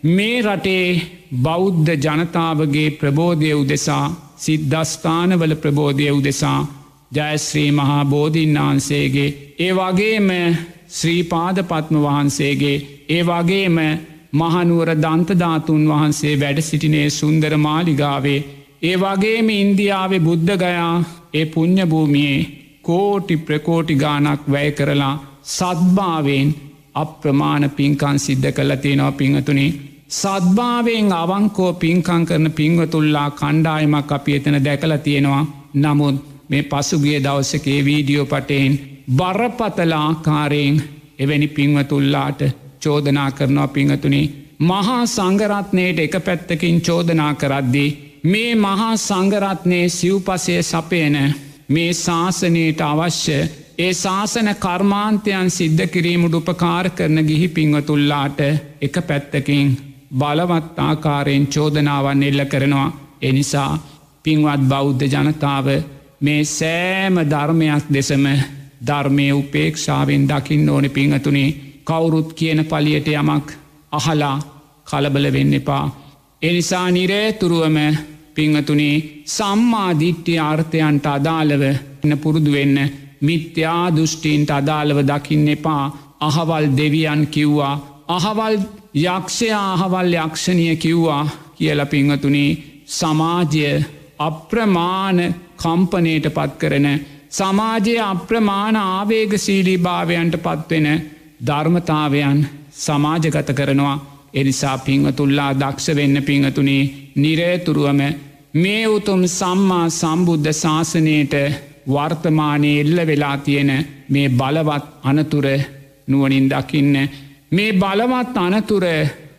මේ 0.08 0.38
රටේ 0.42 1.02
බෞද්ධ 1.42 1.92
ජනතාවගේ 1.98 2.90
ප්‍රබෝධය 2.94 3.52
උදෙසා 3.54 4.06
සිද්ධස්ථානවල 4.38 5.54
ප්‍රබෝධය 5.56 6.10
උදෙසා 6.12 6.60
ජයශ්‍රී 7.12 7.72
මහා 7.72 8.04
බෝධීන් 8.06 8.58
වහන්සේගේ 8.58 9.30
ඒ 9.60 9.72
වගේම 9.74 10.30
ශ්‍රීපාදපත්ම 10.90 11.96
වහන්සේගේ 11.98 12.78
ඒ 13.10 13.24
වගේම 13.24 13.78
මහනුවර 14.34 14.92
දන්තධාතුන් 14.98 15.84
වහන්සේ 15.88 16.36
වැඩ 16.36 16.60
සිටිනේ 16.62 17.08
සුන්දර 17.12 17.54
මාලිගාවේ. 17.60 18.40
ඒ 18.82 18.96
වගේම 18.98 19.50
ඉන්දියාවේ 19.54 20.20
බුද්ධගයා 20.20 20.94
ඒ 21.34 21.46
පුං්ඥභූමියයේ 21.48 22.46
කෝටි 22.84 23.36
ප්‍රකෝටි 23.40 23.96
ගානක් 23.96 24.44
වැය 24.48 24.70
කරලා 24.72 25.16
සද්භාවෙන් 25.50 26.50
අප්‍රමාණ 26.96 27.66
පින්කන් 27.72 28.18
සිද්ධ 28.20 28.50
කළ 28.52 28.76
තියෙනවා 28.78 29.12
පිංහතුනේ 29.14 29.70
සද්භාවෙන් 30.12 31.08
අවංකෝ 31.14 31.72
පින්කං 31.76 32.24
කරන 32.26 32.48
පිංවතුල්ලා 32.52 33.30
කණ්ඩායමක් 33.32 34.12
අපි 34.12 34.36
එතන 34.36 34.58
දැකල 34.64 34.94
තියෙනවා. 35.00 35.46
නමුත් 35.76 36.18
මේ 36.50 36.64
පසුගිය 36.64 37.18
දවසකේ 37.20 37.80
වීඩියෝ 37.82 38.26
පටයෙන් 38.26 38.74
බරපතලාකාරයෙන් 39.12 40.76
එවැනි 41.20 41.48
පිංවතුල්ලාට 41.50 42.42
චෝදනා 42.86 43.30
කරනවා 43.32 43.68
පිංහතුනි. 43.70 44.22
මහා 44.62 45.02
සංගරත්නයට 45.08 46.00
එක 46.00 46.16
පැත්තකින් 46.22 46.82
චෝදනා 46.82 47.34
කරද්දී. 47.36 47.90
මේ 48.24 48.56
මහා 48.58 48.94
සංගරත්නය 49.00 49.80
සිව්පසය 49.90 50.56
සපයන 50.64 51.18
මේ 51.70 51.92
ශාසනයට 51.96 52.82
අවශ්‍ය 52.84 53.38
ඒ 53.78 53.94
ශාසන 53.94 54.50
කර්මාන්තයන් 54.58 55.50
සිද්ධ 55.50 55.84
කිරීමුට 55.88 56.36
උපකාර 56.36 56.90
කරන 56.92 57.18
ගිහි 57.24 57.48
පිංවතුල්ලාට 57.50 58.40
එක 58.82 58.96
පැත්තකින් 59.04 59.68
බලවත් 60.14 60.80
ආකාරයෙන් 60.80 61.48
චෝදනාවන් 61.48 62.24
එල්ල 62.24 62.42
කරනවා 62.46 62.90
එනිසා 63.22 63.72
පින්වත් 64.26 64.64
බෞද්ධ 64.66 65.06
ජනතාව 65.06 65.68
මේ 66.22 66.44
සෑම 66.48 67.16
ධර්මයක් 67.26 67.86
දෙසම 67.90 68.26
ධර්මය 68.82 69.28
උපේක්ෂාවෙන් 69.34 70.28
දකින්න 70.28 70.70
ඕන 70.70 70.90
පිංහතුනේ 70.92 71.50
කවුරුත් 71.88 72.30
කියන 72.34 72.60
පලියට 72.66 73.08
යමක් 73.10 73.48
අහලා 73.92 74.38
කලබල 74.86 75.26
වෙන්න 75.34 75.54
එපා. 75.54 75.86
එනිසා 76.42 76.88
නිරේතුරුවම 76.92 77.78
පිංහතුනේ 78.36 79.24
සම්මාධිට්්‍ය 79.28 80.34
ආර්ථයන්ට 80.40 81.06
අදාළව 81.08 81.64
එන්න 81.66 82.18
පුරුදුවෙන්න 82.18 82.78
මිත්‍යා 83.22 83.84
දෘෂ්ටීන්ට 83.96 84.50
අදාළව 84.52 85.00
දකින්න 85.04 85.48
එපා 85.48 85.84
අහවල් 86.22 86.66
දෙවියන් 86.78 87.22
කිව්වා 87.28 87.76
අහවල් 88.10 88.56
යක්ෂයා 89.06 89.66
අහවල් 89.76 90.14
යක්ෂණය 90.16 90.76
කිව්වා 90.78 91.24
කියල 91.56 91.82
පිංහතුනේ 91.86 92.58
සමාජය 92.90 93.66
අප්‍රමාණ 94.20 95.20
කම්පනයට 95.58 96.28
පත් 96.30 96.52
කරන 96.58 96.88
සමාජයේ 97.32 98.00
අප්‍රමාණ 98.04 98.78
ආවේගශීලී 98.78 99.80
භාවයන්ට 99.80 100.36
පත්වෙන 100.40 100.88
ධර්මතාවයන් 101.48 102.40
සමාජගත 102.76 103.50
කරනවා. 103.52 103.98
එනිසා 104.34 104.78
පිංහතුල්ලා 104.80 105.52
දක්ෂ 105.54 105.96
වෙන්න 105.96 106.18
පිංහතුනේ 106.24 106.92
නිරේතුරුවම 107.16 108.02
මේ 108.56 108.84
උතුම් 108.88 109.22
සම්මා 109.30 109.88
සම්බුද්ධ 109.92 110.52
ශාසනයට 110.54 111.34
වර්තමානය 111.88 112.72
එල්ල 112.76 112.98
වෙලා 113.04 113.38
තියෙන 113.40 113.72
මේ 114.10 114.30
බලවත් 114.32 114.86
අනතුර 115.04 115.46
නුවනින් 116.08 116.50
දකින්න. 116.50 116.96
මේ 117.52 117.72
බලවත් 117.74 118.38
අනතුර 118.38 118.86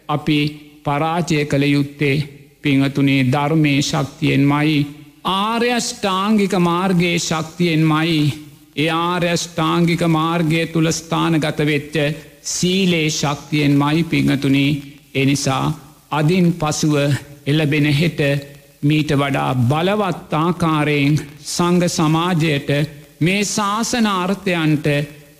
අපි 0.09 0.41
පරාජය 0.85 1.45
කළ 1.45 1.65
යුත්තේ 1.67 2.17
පිංහතුනේ 2.63 3.27
ධර්මය 3.27 3.75
ශක්තියෙන් 3.83 4.43
මයි 4.43 4.77
ආර්යෂ්ඨාංගික 5.27 6.55
මාර්ගයේ 6.61 7.19
ශක්තියෙන් 7.21 7.83
මයි 7.83 8.19
ඒ 8.77 8.89
ආර්යෂ්ඨාංගික 8.91 10.03
මාර්ගය 10.11 10.62
තුළ 10.66 10.89
ස්ථානගත 10.93 11.61
වෙච්ච 11.64 11.95
සීලේ 12.45 13.09
ශක්තියෙන් 13.11 13.74
මයි 13.74 14.03
පිංහතුනී. 14.05 14.72
එනිසා 15.14 15.64
අදින් 16.11 16.47
පසුව 16.55 16.95
එල්ලබෙන 17.47 17.87
හෙට 17.93 18.20
මීට 18.83 19.11
වඩා 19.14 19.51
බලවත් 19.64 20.33
ආකාරයෙන් 20.35 21.14
සංග 21.47 21.83
සමාජයට 21.89 22.70
මේ 23.20 23.43
ශාසන 23.47 24.07
අර්ථයන්ට 24.09 24.87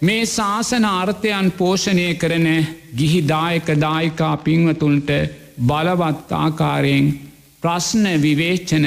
මේ 0.03 0.27
ශාසන 0.27 0.85
අර්ථයන් 0.87 1.53
පෝෂණය 1.53 2.09
කරන 2.15 2.49
ගිහිදායක 2.97 3.69
දායිකා 3.79 4.35
පින්වතුන්ට 4.39 5.11
බලවත් 5.61 6.31
ආකාරයෙන් 6.35 7.07
ප්‍රශ්න 7.63 8.07
විවේච්චන 8.19 8.87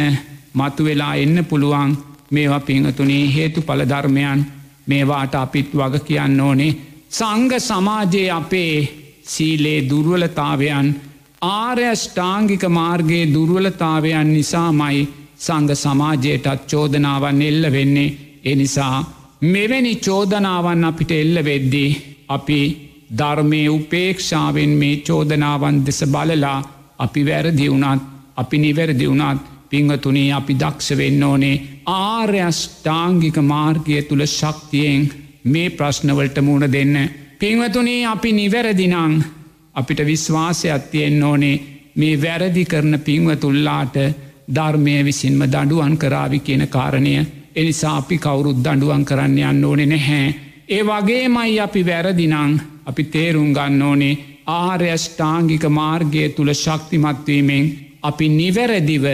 මතුවෙලා 0.54 1.16
එන්න 1.16 1.46
පුළුවන්. 1.46 1.92
මේවා 2.32 2.60
පිංහතුනේ 2.62 3.34
හේතු 3.36 3.62
පලධර්මයන් 3.62 4.46
මේවාට 4.88 5.36
අපිත් 5.36 5.70
වග 5.74 6.04
කියන්න 6.06 6.42
ඕනේ. 6.42 6.78
සංග 7.10 7.52
සමාජයේ 7.60 8.32
අපේ 8.32 8.76
සීලේ 9.26 9.80
දුර්වලතාවයන් 9.90 10.88
ආර්යෂ්ඨාංගික 11.42 12.64
මාර්ගයේ 12.70 13.32
දුර්වලතාවයන් 13.34 14.34
නිසාමයි 14.34 15.08
සංග 15.38 15.70
සමාජයටත් 15.76 16.68
චෝදනාවන් 16.68 17.42
එල්ල 17.42 17.72
වෙන්නේ. 17.72 18.16
එනිසා 18.44 18.98
මෙවැනි 19.44 19.96
චෝදනාවන් 19.98 20.84
අපිට 20.84 21.12
එල්ල 21.14 21.38
වෙද්දී 21.46 21.98
අපි 22.28 22.62
ධර්මය 23.12 23.62
උපේක්ෂාවෙන් 23.70 24.70
මේ 24.72 24.98
චෝදනාවන් 25.00 25.86
දෙස 25.86 26.02
බලලා 26.06 26.60
අපි 26.98 27.22
වැරදිවුණත් 27.26 28.02
අපි 28.36 28.58
නිවැරදි 28.58 29.06
වුණත් 29.08 29.42
පිංහතුනේ 29.72 30.34
අපි 30.34 30.54
දක්ෂ 30.56 30.98
වෙන්න 30.98 31.24
ඕනේ 31.24 31.62
ආර්යෂ්ඨාංගික 31.88 33.38
මාර්ගය 33.44 34.02
තුළ 34.04 34.24
ශක්තියෙන් 34.28 35.10
මේ 35.46 35.70
ප්‍රශ්නවලට 35.72 36.38
මුණ 36.42 36.66
දෙන්න. 36.68 36.96
පිංවතුනේ 37.40 38.06
අපි 38.06 38.32
නිවැරදිනං 38.34 39.24
අපිට 39.76 40.00
විශ්වාසයක් 40.02 40.84
තියෙන් 40.92 41.24
ඕනේ 41.24 41.62
මේ 41.96 42.16
වැරදි 42.18 42.66
කරන 42.66 43.00
පිංවතුල්ලාට 43.00 43.96
ධර්මය 44.50 44.96
විසින්ම 45.04 45.42
දඩුවන් 45.46 45.98
කරාවි 45.98 46.40
කියන 46.40 46.68
කාරණය 46.68 47.14
එනිසා 47.56 47.98
අපි 47.98 48.18
කවුරුත් 48.18 48.60
දඩුවන් 48.60 49.06
කරන්න 49.06 49.38
යන්න 49.40 49.66
ඕනෙ 49.66 49.86
නැහැ. 49.86 50.36
ඒ 50.70 50.84
වගේමයි 50.84 51.60
අපි 51.60 51.86
වැරදිනං 51.86 52.60
අපි 52.86 53.04
තේරුම් 53.06 53.54
ගන්න 53.54 53.82
ඕනේ 53.82 54.20
ආර්යෂ්ඨාංගික 54.48 55.64
මාර්ගය 55.70 56.30
තුළ 56.30 56.54
ශක්තිමත්වීමෙන් 56.56 57.66
අපි 58.04 58.30
නිවැරදිව 58.30 59.06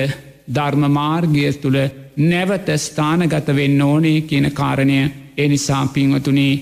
ධර්ම 0.48 0.84
මාර්ගය 0.90 1.52
තුළ 1.54 1.78
නැවත 2.18 2.68
ස්ථානගත 2.78 3.48
වෙන්න 3.50 3.82
ඕනේ 3.82 4.22
කියන 4.22 4.52
කාරණය 4.52 5.00
එනිසා 5.38 5.86
පින්වතුනී 5.88 6.54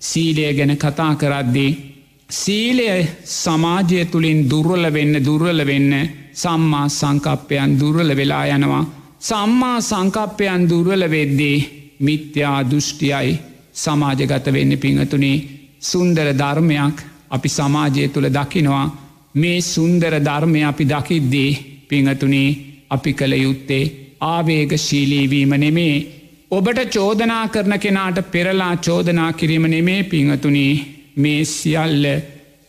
සීලය 0.00 0.54
ගැන 0.54 0.76
කතා 0.76 1.14
කරද්දී. 1.16 1.78
සීලය 2.30 3.06
සමාජය 3.24 4.04
තුළින් 4.06 4.40
දුර්වල 4.50 4.84
වෙන්න 4.88 5.14
දුර්වල 5.20 5.66
වෙන්න 5.66 5.92
සම්මා 6.34 6.88
සංකප්පයන් 6.90 7.78
දුර්වල 7.80 8.10
වෙලා 8.12 8.46
යනවා. 8.48 8.84
සම්මා 9.20 9.80
සංකප්පයන් 9.80 10.68
දුර්වල 10.68 11.04
වෙද්දී 11.10 11.58
මිත්‍යා 12.00 12.58
දෘෂ්ටියයි 12.64 13.38
සමාජගත 13.74 14.46
වෙන්න 14.48 14.72
පිංහතුනේ 14.78 15.44
සුන්දර 15.80 16.28
ධර්මයක් 16.34 16.96
අපි 17.30 17.48
සමාජය 17.50 18.08
තුළ 18.08 18.28
දකිනවා 18.28 18.86
මේ 19.34 19.60
සුන්දර 19.62 20.14
ධර්මය 20.20 20.60
අපි 20.62 20.84
දකිද්දී 20.86 21.50
පිංහතුනේ 21.88 22.71
අපි 22.92 23.12
කළ 23.12 23.34
යුත්තේ 23.36 23.84
ආවේග 24.22 24.72
ශීලීවීම 24.78 25.52
නෙමේ. 25.56 25.96
ඔබට 26.50 26.80
චෝදනා 26.90 27.44
කරන 27.48 27.74
කෙනාට 27.78 28.18
පෙරලා 28.30 28.74
චෝදනා 28.78 29.30
කිරීම 29.34 29.66
නෙමේ 29.66 30.00
පිංහතුනී 30.04 30.72
මේ 31.16 31.44
සියල්ල 31.46 32.06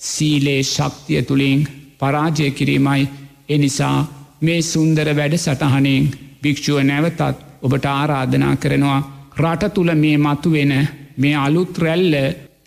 සීලේ 0.02 0.62
ශක්තිය 0.66 1.22
තුළින් 1.24 1.62
පරාජය 2.00 2.52
කිරීමයි. 2.52 3.10
එනිසා 3.50 3.98
මේ 4.42 4.62
සුන්දර 4.64 5.08
වැඩ 5.14 5.36
සටහනෙන් 5.38 6.12
භික්‍ෂුව 6.42 6.80
නැවතත් 6.82 7.22
ඔබට 7.62 7.86
ආරාධනා 7.88 8.56
කරනවා. 8.58 9.00
රට 9.38 9.74
තුළ 9.74 9.92
මේ 9.96 10.18
මතුවෙන 10.20 10.74
මේ 11.18 11.36
අලුත් 11.38 11.78
රැල්ල 11.78 12.16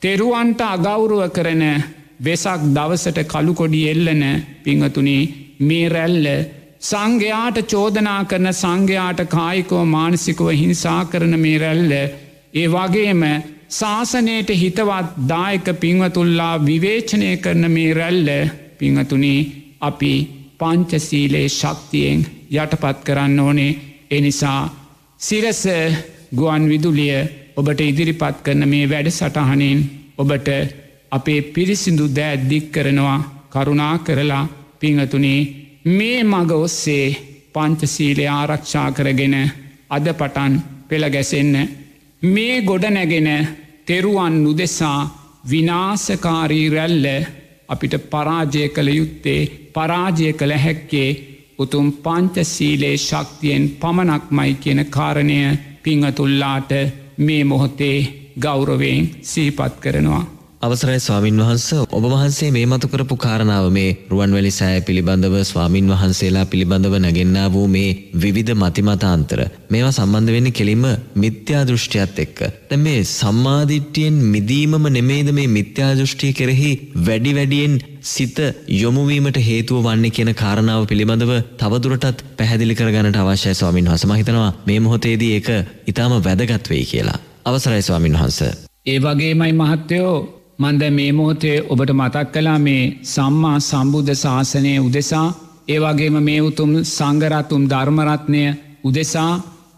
තෙරුවන්ට 0.03 0.61
අගෞරුව 0.65 1.23
කරන 1.31 1.65
වෙසක් 2.21 2.63
දවසට 2.71 3.19
කළුකොඩි 3.25 3.81
එල්ලන 3.89 4.23
පිංහතුනේ 4.65 5.23
මේ 5.61 5.89
රැල්ල 5.89 6.27
සංඝයාට 6.83 7.59
චෝදනා 7.65 8.21
කරන 8.25 8.53
සංඝයාට 8.55 9.21
කායිකෝ 9.29 9.85
මානසිකව 9.87 10.49
හිංසා 10.55 11.03
කරන 11.07 11.35
මේ 11.39 11.59
රැල්ල 11.59 11.93
ඒ 12.55 12.67
වගේම 12.69 13.23
ශාසනයට 13.71 14.51
හිතවත් 14.55 15.09
දායක 15.29 15.67
පිංවතුල්ලා 15.77 16.55
විවේචනය 16.61 17.31
කරන 17.39 17.71
මේ 17.71 17.95
රැල්ල 17.95 18.29
පිංහතුනේ 18.79 19.41
අපි 19.81 20.13
පංචසීලේ 20.59 21.49
ශක්තියෙන් 21.51 22.21
යටපත් 22.53 22.99
කරන්න 23.05 23.41
ඕනේ. 23.41 23.79
එනිසා 24.11 24.61
සිරස 25.21 25.63
ගුවන් 26.33 26.69
විදුලිය 26.69 27.19
ඔබට 27.57 27.81
ඉදිරිපත් 27.83 28.43
කරන 28.43 28.63
මේ 28.67 28.87
වැඩ 28.87 29.11
සටහනෙන් 29.11 29.79
ඔබට 30.19 30.49
අපේ 31.13 31.41
පිරිසිදු 31.49 32.07
දෑත් 32.11 32.49
දික් 32.51 32.67
කරනවා 32.71 33.19
කරුණා 33.51 33.95
කරලා 34.01 34.45
පිංහතුනේ 34.81 35.41
මේ 35.87 36.25
මග 36.25 36.51
ඔස්සේ 36.59 37.17
පංචසීලය 37.53 38.25
ආරක්ෂා 38.29 38.89
කරගෙන 38.93 39.35
අද 39.91 40.07
පටන් 40.13 40.55
පෙළගැසෙන්න 40.89 41.55
මේ 42.23 42.57
ගොඩනැගෙන 42.63 43.29
තෙරුවන් 43.87 44.35
නුදෙසා 44.43 45.01
විනාසකාරී 45.51 46.69
රැල්ල 46.69 47.07
අපිට 47.69 47.95
පරාජය 48.11 48.69
කළ 48.69 48.89
යුත්තේ 48.91 49.41
පරාජය 49.75 50.33
කළ 50.33 50.53
හැක්කේ 50.57 51.11
උතුම් 51.59 51.89
පංචසීලේ 51.95 52.97
ශක්තියෙන් 52.99 53.65
පමණක්මයි 53.81 54.55
කියන 54.57 54.81
කාරණය 54.89 55.39
පිංහතුල්ලාට 55.83 56.71
මේ 57.19 57.43
මොහොතේ 57.45 57.99
ගෞරවයෙන් 58.41 59.11
සීපත් 59.23 59.75
කරනවා. 59.81 60.36
අවසරයි 60.61 60.99
ස්වාමින් 60.99 61.39
වහන්ස 61.39 61.67
ඔබ 61.91 62.05
වහන්සේ 62.05 62.51
මේ 62.51 62.67
මතු 62.67 62.89
කරපු 62.89 63.17
කාරණාව 63.17 63.67
මේ 63.71 63.89
රුවන්වැලි 64.11 64.51
සෑය 64.51 64.81
පිළිබඳව 64.81 65.35
ස්වාමින් 65.43 65.89
වහන්සේලා 65.89 66.45
පිළිබඳව 66.45 66.95
නැගෙන්න්නා 66.97 67.49
වූ 67.49 67.67
මේ 67.67 67.91
විවිධ 68.15 68.53
මතිමතාන්තර 68.55 69.41
මේවා 69.71 69.93
සම්බන්ධ 69.93 70.33
වෙන්න 70.33 70.49
කෙලින්ම 70.51 70.85
මිත්‍යා 71.15 71.63
දෘෂ්ටියත් 71.63 72.17
එක්ක. 72.19 72.39
දැ 72.71 72.79
මේ 72.79 73.01
සම්මාධිට්ටියෙන් 73.11 74.17
මිදීමම 74.27 74.87
නෙමේද 74.89 75.29
මේ 75.31 75.47
මිත්‍යා 75.49 75.91
දෘෂ්ටිය 75.95 76.33
කෙරෙහි 76.33 76.71
වැඩි 77.07 77.35
වැඩියෙන් 77.35 77.75
සිත 78.13 78.39
යොමුවීමට 78.83 79.41
හේතුව 79.49 79.85
වන්නේ 79.85 80.11
කියන 80.11 80.33
කාරණාව 80.35 80.87
පිළිබඳව 80.87 81.35
තවදුරටත් 81.59 82.25
පැහැදිලි 82.39 82.79
කරගන්නට 82.81 83.21
අවශ්‍යයි 83.25 83.55
ස්වාමින් 83.55 83.91
වහස 83.91 84.07
මහිතනවා 84.07 84.51
මේ 84.67 84.81
මොහොතේදී 84.81 85.35
එක 85.41 85.51
ඉතාම 85.87 86.17
වැදගත් 86.21 86.73
වෙයි 86.73 86.87
කියලා. 86.87 87.19
අවසරයි 87.45 87.83
ස්වාමින් 87.83 88.19
වහන්ස. 88.19 88.41
ඒ 88.87 88.99
වගේමයි 89.01 89.53
මහත්තයෝ 89.55 90.17
මන්ද 90.59 90.83
මේ 90.91 91.11
මොහොතේ 91.13 91.57
ඔබට 91.65 91.91
මතක් 91.93 92.29
කලා 92.35 92.59
මේ 92.59 92.85
සම්මා 93.07 93.57
සම්බුද්ධ 93.61 94.13
ශාසනය 94.15 94.73
උදෙසා 94.81 95.27
ඒවගේම 95.69 96.17
මේ 96.21 96.41
උතුම් 96.41 96.73
සංගරත්තුම් 96.89 97.63
ධර්මරත්නය 97.65 98.43
උදෙසා 98.85 99.33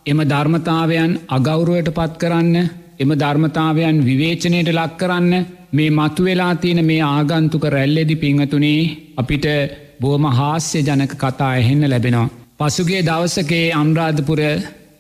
එම 0.07 0.21
ධර්මතාවයන් 0.25 1.13
අගෞරුවට 1.29 1.91
පත් 1.91 2.13
කරන්න 2.17 2.57
එම 2.99 3.11
ධර්මතාවයන් 3.15 3.99
විවේචනයට 4.03 4.71
ලක් 4.73 4.93
කරන්න 4.97 5.33
මේ 5.73 5.91
මතුවෙලා 5.93 6.55
තියෙන 6.57 6.81
මේ 6.85 7.03
ආගන්තුක 7.09 7.65
රැල්ලෙදි 7.67 8.17
පිංහතුනේ 8.17 8.81
අපිට 9.17 9.47
බෝම 10.01 10.25
හාස්‍ය 10.33 10.79
ජනක 10.81 11.13
කතා 11.17 11.53
එහෙන්න 11.57 11.83
ලැබෙනවා. 11.87 12.29
පසුගේ 12.59 13.03
දවසකේ 13.03 13.67
අම්රාධපුර 13.75 14.41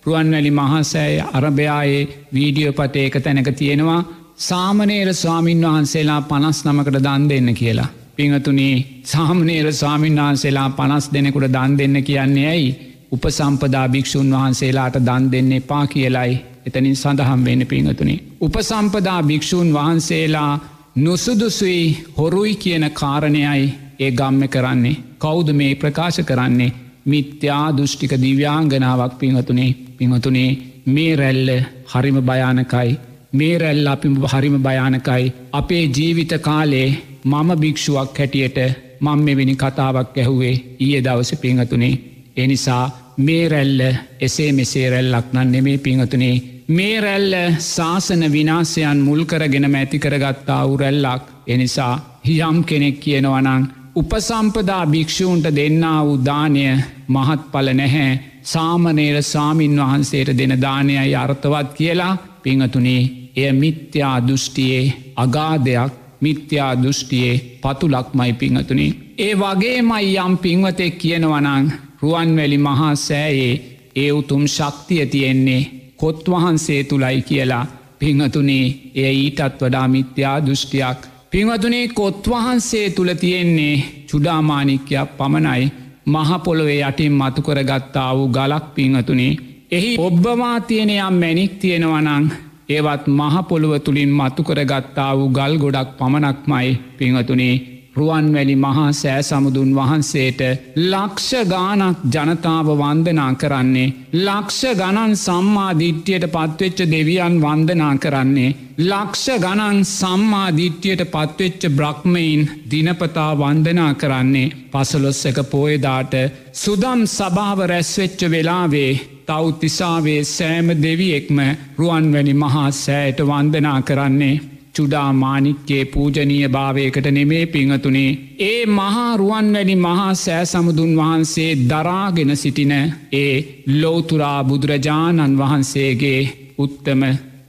රුවන්වැලි 0.05 0.51
මහසෑය 0.53 1.17
අරභයායේ 1.33 2.09
වීඩියෝ 2.35 2.75
පතේ 2.75 3.07
එක 3.07 3.17
තැනක 3.21 3.51
තියෙනවා 3.55 4.01
සාමනේර 4.39 5.15
ස්වාමීන් 5.15 5.63
වහන්සේලා 5.63 6.21
පනස් 6.23 6.59
නමකට 6.65 6.99
දන් 6.99 7.23
දෙන්න 7.29 7.55
කියලා. 7.55 7.87
පිංහතුනේ 8.17 9.01
සාමනේර 9.05 9.73
ස්වාමීන් 9.73 10.17
වහන්සේලා 10.17 10.71
පනස් 10.71 11.09
දෙනෙකුට 11.13 11.47
දන් 11.49 11.79
දෙන්න 11.79 12.05
කියන්නේ 12.05 12.47
ඇයි? 12.49 12.69
උපසම්පදා 13.13 13.89
භික්‍ෂූන් 13.89 14.31
වහන්සේලාට 14.31 14.99
දන් 15.01 15.27
දෙන්න 15.33 15.53
එපා 15.53 15.87
කියලයි. 15.87 16.39
එතනින් 16.67 16.97
සඳහම් 16.97 17.45
වෙන්න 17.45 17.67
පිංහතුනේ. 17.67 18.19
උපසම්පදා 18.41 19.23
භික්‍ෂූන් 19.23 19.75
වහන්සේලා 19.75 20.53
නුසුදුසුයි 20.97 21.83
හොරුයි 22.19 22.55
කියන 22.57 22.91
කාරණයයි 22.93 23.75
ඒ 24.01 24.11
ගම්ම 24.13 24.49
කරන්නේ. 24.49 24.97
කෞුද 25.19 25.53
මේ 25.53 25.75
ප්‍රකාශ 25.75 26.23
කරන්නේ? 26.23 26.73
මිත්‍යා 27.07 27.77
දෘෂ්ටික 27.77 28.15
දිව්‍යාංගනාවක් 28.23 29.19
පිංහතුනේ. 29.19 29.77
පිංහතුනේ 29.99 30.51
මේ 30.87 31.13
රැල්ල 31.17 31.51
හරිම 31.89 32.19
භයානකයි. 32.23 32.99
මේ 33.33 33.55
රැල්ල 33.59 33.87
අපි 33.87 34.09
හරිම 34.27 34.57
භයානකයි. 34.59 35.33
අපේ 35.53 35.85
ජීවිත 35.89 36.33
කාලේ 36.41 36.89
මම 37.25 37.51
භික්ෂුවක් 37.57 38.19
හැටියට 38.19 38.59
මං 39.01 39.21
මෙවැනි 39.21 39.55
කතාවක් 39.57 40.17
ඇහුවේ 40.17 40.55
ඊය 40.81 41.05
දවස 41.05 41.33
පිංහතුනේ 41.37 41.95
එනිසා 42.37 42.85
මේ 43.19 43.49
රැල්ල 43.49 43.81
එසේ 44.21 44.51
මෙසේ 44.53 44.87
රැල්ලක් 44.91 45.27
නම් 45.33 45.49
නෙමේ 45.49 45.79
පිංහතුනේ 45.79 46.37
මේ 46.69 47.01
රැල්ල 47.01 47.35
ශාසන 47.65 48.23
විනාසයන් 48.33 48.99
මුල්කරගෙන 48.99 49.67
මැතිකරගත්තා 49.71 50.63
උරැල්ලක් 50.67 51.23
එනිසා 51.47 51.95
යම් 52.27 52.59
කෙනෙක් 52.65 53.01
කියනවනං 53.01 53.69
උපසම්පදා 53.97 54.85
භික්‍ෂූන්ට 54.87 55.47
දෙන්නා 55.57 56.01
වූ 56.05 56.19
දානය 56.25 56.65
මහත් 57.09 57.43
පල 57.53 57.69
නැහැ. 57.75 58.21
සාමනේර 58.45 59.23
සාමීන් 59.25 59.77
වහන්සේට 59.77 60.39
දෙන 60.39 60.61
දානයයි 60.61 61.15
අර්ථවත් 61.17 61.71
කියලා 61.75 62.19
පිංහතුනේ 62.43 63.03
එය 63.39 63.53
මිත්‍යා 63.53 64.17
දෘෂ්ටියේ 64.27 64.85
අගාදයක් 65.17 65.93
මිත්‍යා 66.21 66.73
දෘෂ්ටියේ 66.83 67.43
පතුලක් 67.63 68.09
මයි 68.15 68.33
පිංහතුනේ. 68.33 68.97
ඒ 69.19 69.35
වගේ 69.35 69.83
මයි 69.83 70.17
යම් 70.17 70.35
පිංවතෙක් 70.39 70.95
කියනවනං 70.99 71.67
රුවන්වැලි 72.03 72.59
මහා 72.59 72.95
සෑයේ 72.97 73.55
ඒ 73.97 74.11
උතුම් 74.13 74.45
ශක්තිය 74.47 75.07
තියෙන්නේ 75.07 75.69
කොත්වහන්සේ 75.97 76.83
තුළයි 76.85 77.23
කියලා 77.23 77.67
පිංහතුනේ 77.99 78.67
එය 78.97 79.15
ඊටත් 79.15 79.61
වඩා 79.61 79.89
මිත්‍යා 79.89 80.37
දෘෂ්ටියක්. 80.47 80.99
පිංහතුනේ 81.31 81.89
කොත්වහන්සේ 81.91 82.91
තුළ 82.91 83.13
තියෙන්නේ 83.15 83.77
චුඩාමානික්‍යයක් 84.11 85.11
පමණයි 85.19 85.73
මහපොළොවේ 86.07 86.81
යටින් 86.81 87.13
මතුකර 87.13 87.59
ගත්තා 87.65 88.11
වූ 88.17 88.29
ගලක් 88.29 88.65
පිංහතුනේ. 88.75 89.39
එහි 89.71 89.97
ඔබ්බවා 89.99 90.61
තියෙනයම් 90.61 91.15
මැනික් 91.15 91.53
තියෙනවනං 91.61 92.25
ඒවත් 92.69 93.05
මහපොළුව 93.11 93.75
තුළින් 93.81 94.13
මතුකර 94.13 94.61
ගත්තා 94.65 95.11
වූ 95.15 95.29
ගල් 95.31 95.55
ගොඩක් 95.57 95.91
පමණක්මයි 95.99 96.71
පිංහතුනේ 96.97 97.57
රුවන්වැලි 97.97 98.55
මහා 98.57 98.91
සෑ 98.93 99.23
සමුදුන් 99.23 99.71
වහන්සේට 99.75 100.41
ලක්ෂ 100.83 101.31
ගානක් 101.47 102.05
ජනතාව 102.07 102.69
වන්දනා 102.75 103.33
කරන්නේ. 103.35 103.89
ලක්ෂ 104.19 104.61
ගණන් 104.81 105.15
සම්මාධිට්්‍යයට 105.17 106.27
පත්වෙච්ච 106.29 106.79
දෙවියන් 106.93 107.37
වන්දනා 107.41 107.95
කරන්නේ. 107.97 108.55
ලක්ෂ 108.83 109.27
ගණන් 109.39 109.79
සම්මාධිට්්‍යයට 109.91 111.05
පත්වෙච්ච 111.09 111.69
බ්‍රක්්මයින් 111.73 112.43
දිනපතා 112.71 113.31
වන්දනා 113.35 113.93
කරන්නේ 113.95 114.55
පසලොස්සක 114.73 115.39
පෝයදාට 115.51 116.19
සුදම් 116.55 117.01
සභාව 117.09 117.61
රැස්වෙච්ච 117.67 118.21
වෙලාවේ 118.31 118.93
තෞතිසාවේ 119.29 120.21
සෑම 120.27 120.69
දෙවියෙක්ම 120.83 121.39
රුවන්වැනි 121.79 122.35
මහා 122.35 122.71
සෑයට 122.75 123.21
වන්දනා 123.23 123.81
කරන්නේ. 123.83 124.37
චුඩා 124.75 125.13
මානික්කේ 125.15 125.85
පූජනීය 125.87 126.49
භාවයකට 126.49 127.07
නෙමේ 127.11 127.45
පිංහතුනේ. 127.47 128.11
ඒ 128.41 128.67
මහා 128.69 129.17
රුවන්වැනි 129.17 129.77
මහා 129.79 130.15
සෑ 130.17 130.45
සමුදුන් 130.47 130.93
වහන්සේ 130.97 131.51
දරාගෙන 131.71 132.33
සිටින 132.37 132.75
ඒ 133.15 133.35
ලෝතුරා 133.75 134.41
බුදුරජාණන් 134.45 135.39
වහන්සේගේ 135.39 136.21
උත්තම 136.59 137.03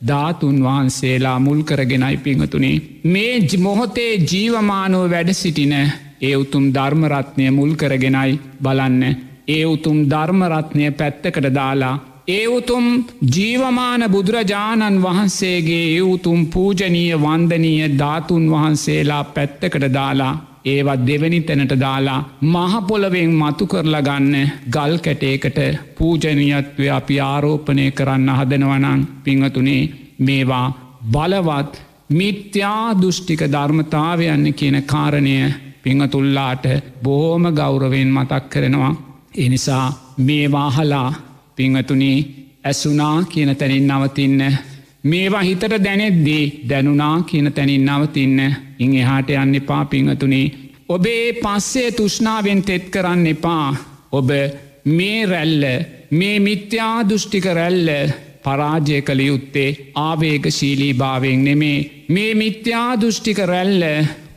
ධාතුන් 0.08 0.58
වහන්සේලා 0.64 1.40
මුල් 1.40 1.64
කරගෙනයි 1.64 2.18
පිංහතුනේ. 2.18 2.76
මේ 3.06 3.48
මොහොතේ 3.60 4.12
ජීවමානෝ 4.26 5.06
වැඩ 5.10 5.34
සිටින 5.36 5.74
ඒ 6.22 6.36
උතුම් 6.36 6.66
ධර්මරත්නය 6.74 7.52
මුල් 7.52 7.74
කරගෙනයි 7.76 8.40
බලන්න. 8.64 9.29
ඒ 9.50 9.64
උතුම් 9.66 10.00
ධර්මරත්නය 10.06 10.92
පැත්තකට 10.94 11.50
දාලා 11.54 11.96
ඒ 12.28 12.46
උතුම් 12.50 12.86
ජීවමාන 13.36 14.04
බුදුරජාණන් 14.08 15.02
වහන්සේගේ 15.02 15.86
ඒ 15.88 16.02
උතුම් 16.08 16.42
පූජනීය 16.48 17.16
වන්දනීය 17.18 17.88
ධාතුන් 17.98 18.46
වහන්සේලා 18.50 19.24
පැත්තකට 19.30 19.86
දාලා 19.94 20.34
ඒවත් 20.66 21.02
දෙවැනි 21.08 21.40
තැනට 21.42 21.74
දාලා 21.78 22.20
මහපොලවෙන් 22.44 23.34
මතු 23.34 23.68
කරලා 23.68 24.02
ගන්න 24.02 24.52
ගල් 24.70 24.96
කැටේකට 25.00 25.60
පූජනීයත්වය 25.96 26.90
අපි 26.90 27.20
ආරෝපනය 27.22 27.86
කරන්න 27.94 28.30
හදනවනං 28.32 29.08
පිංහතුනේ 29.24 29.82
මේවා 30.20 30.68
බලවත් 31.08 31.82
මිත්‍යා 32.12 32.86
දෘෂ්ටික 32.96 33.42
ධර්මතාවයන්න 33.48 34.54
කියන 34.54 34.78
කාරණය 34.84 35.36
පිංහතුල්ලාට 35.84 36.66
බොහෝම 37.04 37.44
ගෞරවෙන් 37.54 38.12
මතක් 38.12 38.50
කරනවා. 38.50 38.96
එනිසා 39.34 40.16
මේ 40.18 40.52
වාහලා 40.52 41.14
පිංහතුනී 41.56 42.48
ඇසුනා 42.64 43.24
කියන 43.24 43.56
තැනින් 43.56 43.88
නවතින්න. 43.88 44.58
මේවා 45.04 45.42
හිතට 45.42 45.84
දැනෙද්දී 45.84 46.66
දැනුනා 46.70 47.22
කියන 47.22 47.54
තැනින් 47.54 47.86
නවතින්න 47.86 48.40
ඉං 48.80 48.96
එහාට 48.96 49.30
යන්න 49.32 49.56
එපා 49.56 49.86
පිංහතුනේ. 49.86 50.52
ඔබේ 50.90 51.34
පස්සේ 51.36 51.92
තුෂ්නාවෙන් 51.92 52.64
තෙත් 52.64 52.90
කරන්න 52.90 53.28
එපා. 53.28 53.76
ඔබ 54.12 54.30
මේ 54.88 55.26
රැල්ල 55.26 55.64
මේ 56.12 56.40
මිත්‍යා 56.40 57.10
දෘෂ්ටික 57.10 57.46
රැල්ල 57.46 57.90
පරාජය 58.44 59.02
කළ 59.02 59.20
යුත්තේ 59.22 59.92
ආවේග 59.98 60.46
ශීලී 60.50 60.94
භාවෙන් 60.94 61.44
නෙමේ 61.44 62.06
මේ 62.08 62.36
මිත්‍යා 62.36 63.02
දෘෂ්ටික 63.02 63.40
රැල්ල 63.46 63.84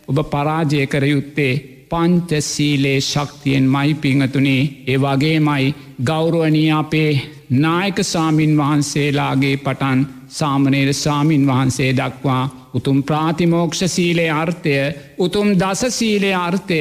ඔබ 0.08 0.18
පරාජය 0.30 0.86
කර 0.86 1.04
යුත්තේ 1.04 1.71
පංචසීලේ 1.92 2.98
ශක්තියෙන් 3.02 3.66
මයි 3.66 3.94
පිංහතුනේ. 3.96 4.62
ඒ 4.86 4.98
වගේ 4.98 5.38
මයි 5.40 5.74
ගෞරුවනී 6.06 6.70
අපේ 6.72 7.12
නායක 7.58 7.98
සාමීන් 8.04 8.56
වහන්සේලාගේ 8.56 9.56
පටන් 9.58 10.06
සාමනේර 10.30 10.92
සාමීන් 10.94 11.46
වහන්සේ 11.46 11.90
දක්වා 11.92 12.44
උතුම් 12.74 13.02
ප්‍රාතිමෝක්ෂ 13.02 13.82
සීලේ 13.88 14.30
අර්ථය 14.32 14.76
උතුම් 15.18 15.48
දසසීලේ 15.54 16.34
අර්ථය 16.36 16.78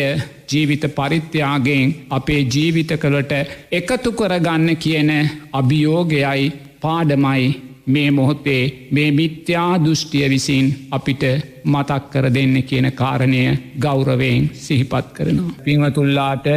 ජීවිත 0.50 0.84
පරිත්‍යයාගෙන් 0.92 1.96
අපේ 2.10 2.42
ජීවිත 2.46 2.92
කළට 2.98 3.34
එකතු 3.72 4.12
කරගන්න 4.14 4.78
කියන 4.78 5.12
අභියෝගයයි 5.54 6.48
පාඩමයි 6.82 7.71
මේ 7.88 8.10
මොහොත්තේ 8.12 8.90
මේ 8.92 9.10
මිත්‍යා 9.12 9.74
දෘෂ්ටිය 9.78 10.30
විසින් 10.30 10.68
අපිට 10.92 11.24
මතක් 11.66 12.04
කර 12.12 12.26
දෙන්න 12.30 12.56
කියන 12.64 12.88
කාරණය 12.94 13.42
ගෞරවයෙන් 13.80 14.50
සිහිපත් 14.56 15.08
කරනවා. 15.14 15.58
පිංවතුල්ලාට 15.64 16.48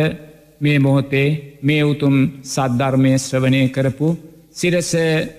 මේ 0.61 0.79
මොහොතේ 0.79 1.29
මේ 1.63 1.83
උතුම් 1.85 2.17
සද්ධර්මය 2.45 3.13
ශ්‍රවණය 3.19 3.63
කරපු 3.69 4.09
සිරස 4.53 4.93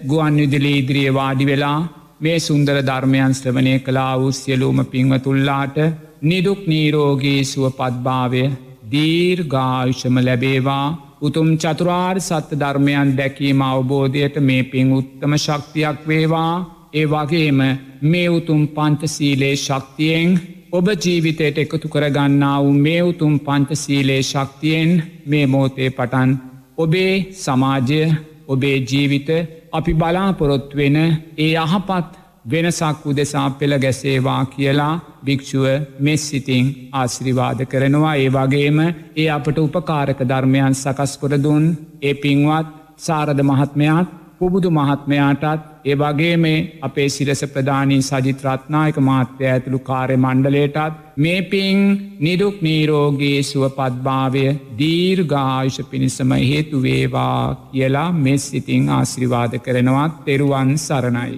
ගුවන් 0.05 0.35
විදිලි 0.35 0.71
ඉදිරියේ 0.77 1.13
වාඩි 1.13 1.45
වෙලා 1.45 1.79
මේ 2.19 2.39
සුන්දර 2.39 2.77
ධර්මයන් 2.81 3.33
ශ්‍රවණය 3.33 3.73
කලා 3.79 4.13
වූ 4.15 4.31
සියලූම 4.33 4.79
පිංවතුල්ලාට 4.85 5.77
නිදුක් 6.21 6.61
නීරෝගී 6.65 7.41
සුව 7.43 7.65
පත්භාවය 7.71 8.43
දීර්ගායුෂම 8.91 10.15
ලැබේවා 10.19 10.87
උතුම් 11.25 11.49
චතුරාර් 11.57 12.17
සත්‍ය 12.21 12.55
ධර්මයන් 12.55 13.09
දැකීම 13.17 13.61
අවබෝධයට 13.63 14.35
මේ 14.41 14.63
පින් 14.65 14.87
උත්තම 14.93 15.31
ශක්තියක් 15.37 15.99
වේවා. 16.07 16.53
ඒ 16.93 17.05
වගේම 17.05 17.59
මේ 18.03 18.27
උතුම් 18.29 18.61
පංචසීලේ 18.69 19.55
ශක්තියෙන් 19.57 20.29
ඔබ 20.71 20.87
ජීවිතයට 20.95 21.57
එකතු 21.57 21.87
කරගන්නා 21.87 22.57
වූ 22.59 22.73
මේ 22.75 23.01
උතුම් 23.03 23.33
පංචසීලේ 23.39 24.21
ශක්තියෙන් 24.23 24.91
මේ 25.25 25.45
මෝතේ 25.47 25.89
පටන් 25.91 26.31
ඔබේ 26.77 27.13
සමාජය 27.35 28.01
ඔබේ 28.47 28.77
ජීවිත 28.81 29.29
අපි 29.71 29.93
බලාපොරොත්වෙන 29.93 30.97
ඒ 31.37 31.53
අහපත් 31.57 32.11
වෙනසක් 32.45 33.05
උදෙසා 33.05 33.47
පෙළ 33.51 33.75
ගැසේවා 33.77 34.41
කියලා 34.47 34.93
භික්‍ෂුව 35.25 35.65
මෙස් 35.99 36.25
සිතිං 36.29 36.65
ආශ්‍රිවාද 36.93 37.61
කරනවා 37.67 38.15
ඒ 38.17 38.29
වගේම 38.31 38.79
ඒ 38.83 39.29
අපට 39.29 39.57
උපකාරක 39.59 40.19
ධර්මයන් 40.23 40.75
සකස්කොරදුන් 40.75 41.65
ඒ 42.01 42.13
පින්වත් 42.15 42.67
සාරධ 42.99 43.41
මහත්මයාත් 43.43 44.13
පුබුදු 44.37 44.69
මහත්මයාටත් 44.71 45.63
ඒ 45.85 45.95
වගේ 45.95 46.35
මේ 46.37 46.59
අපේ 46.81 47.07
සිරස 47.09 47.41
ප්‍රධානී 47.47 48.01
සජිත්‍රත්නායක 48.01 48.97
මාත්‍යය 48.99 49.47
ඇතුළු 49.47 49.79
කාර්ය 49.81 50.17
මණ්ඩලයටත් 50.17 51.01
මේ 51.17 51.39
පින් 51.45 51.81
නිදුක් 52.19 52.61
නීරෝගේ 52.61 53.39
සුවපත්භාවය 53.43 54.45
දීර්ඝායුෂ 54.79 55.81
පිණිසම 55.89 56.37
හේතුවේවා 56.43 57.41
කියලා 57.65 58.07
මෙස් 58.19 58.47
සිතිං 58.49 58.87
ආශ්‍රිවාද 58.91 59.59
කරනවත් 59.59 60.23
තෙරුවන් 60.25 60.71
සරණයි. 60.79 61.35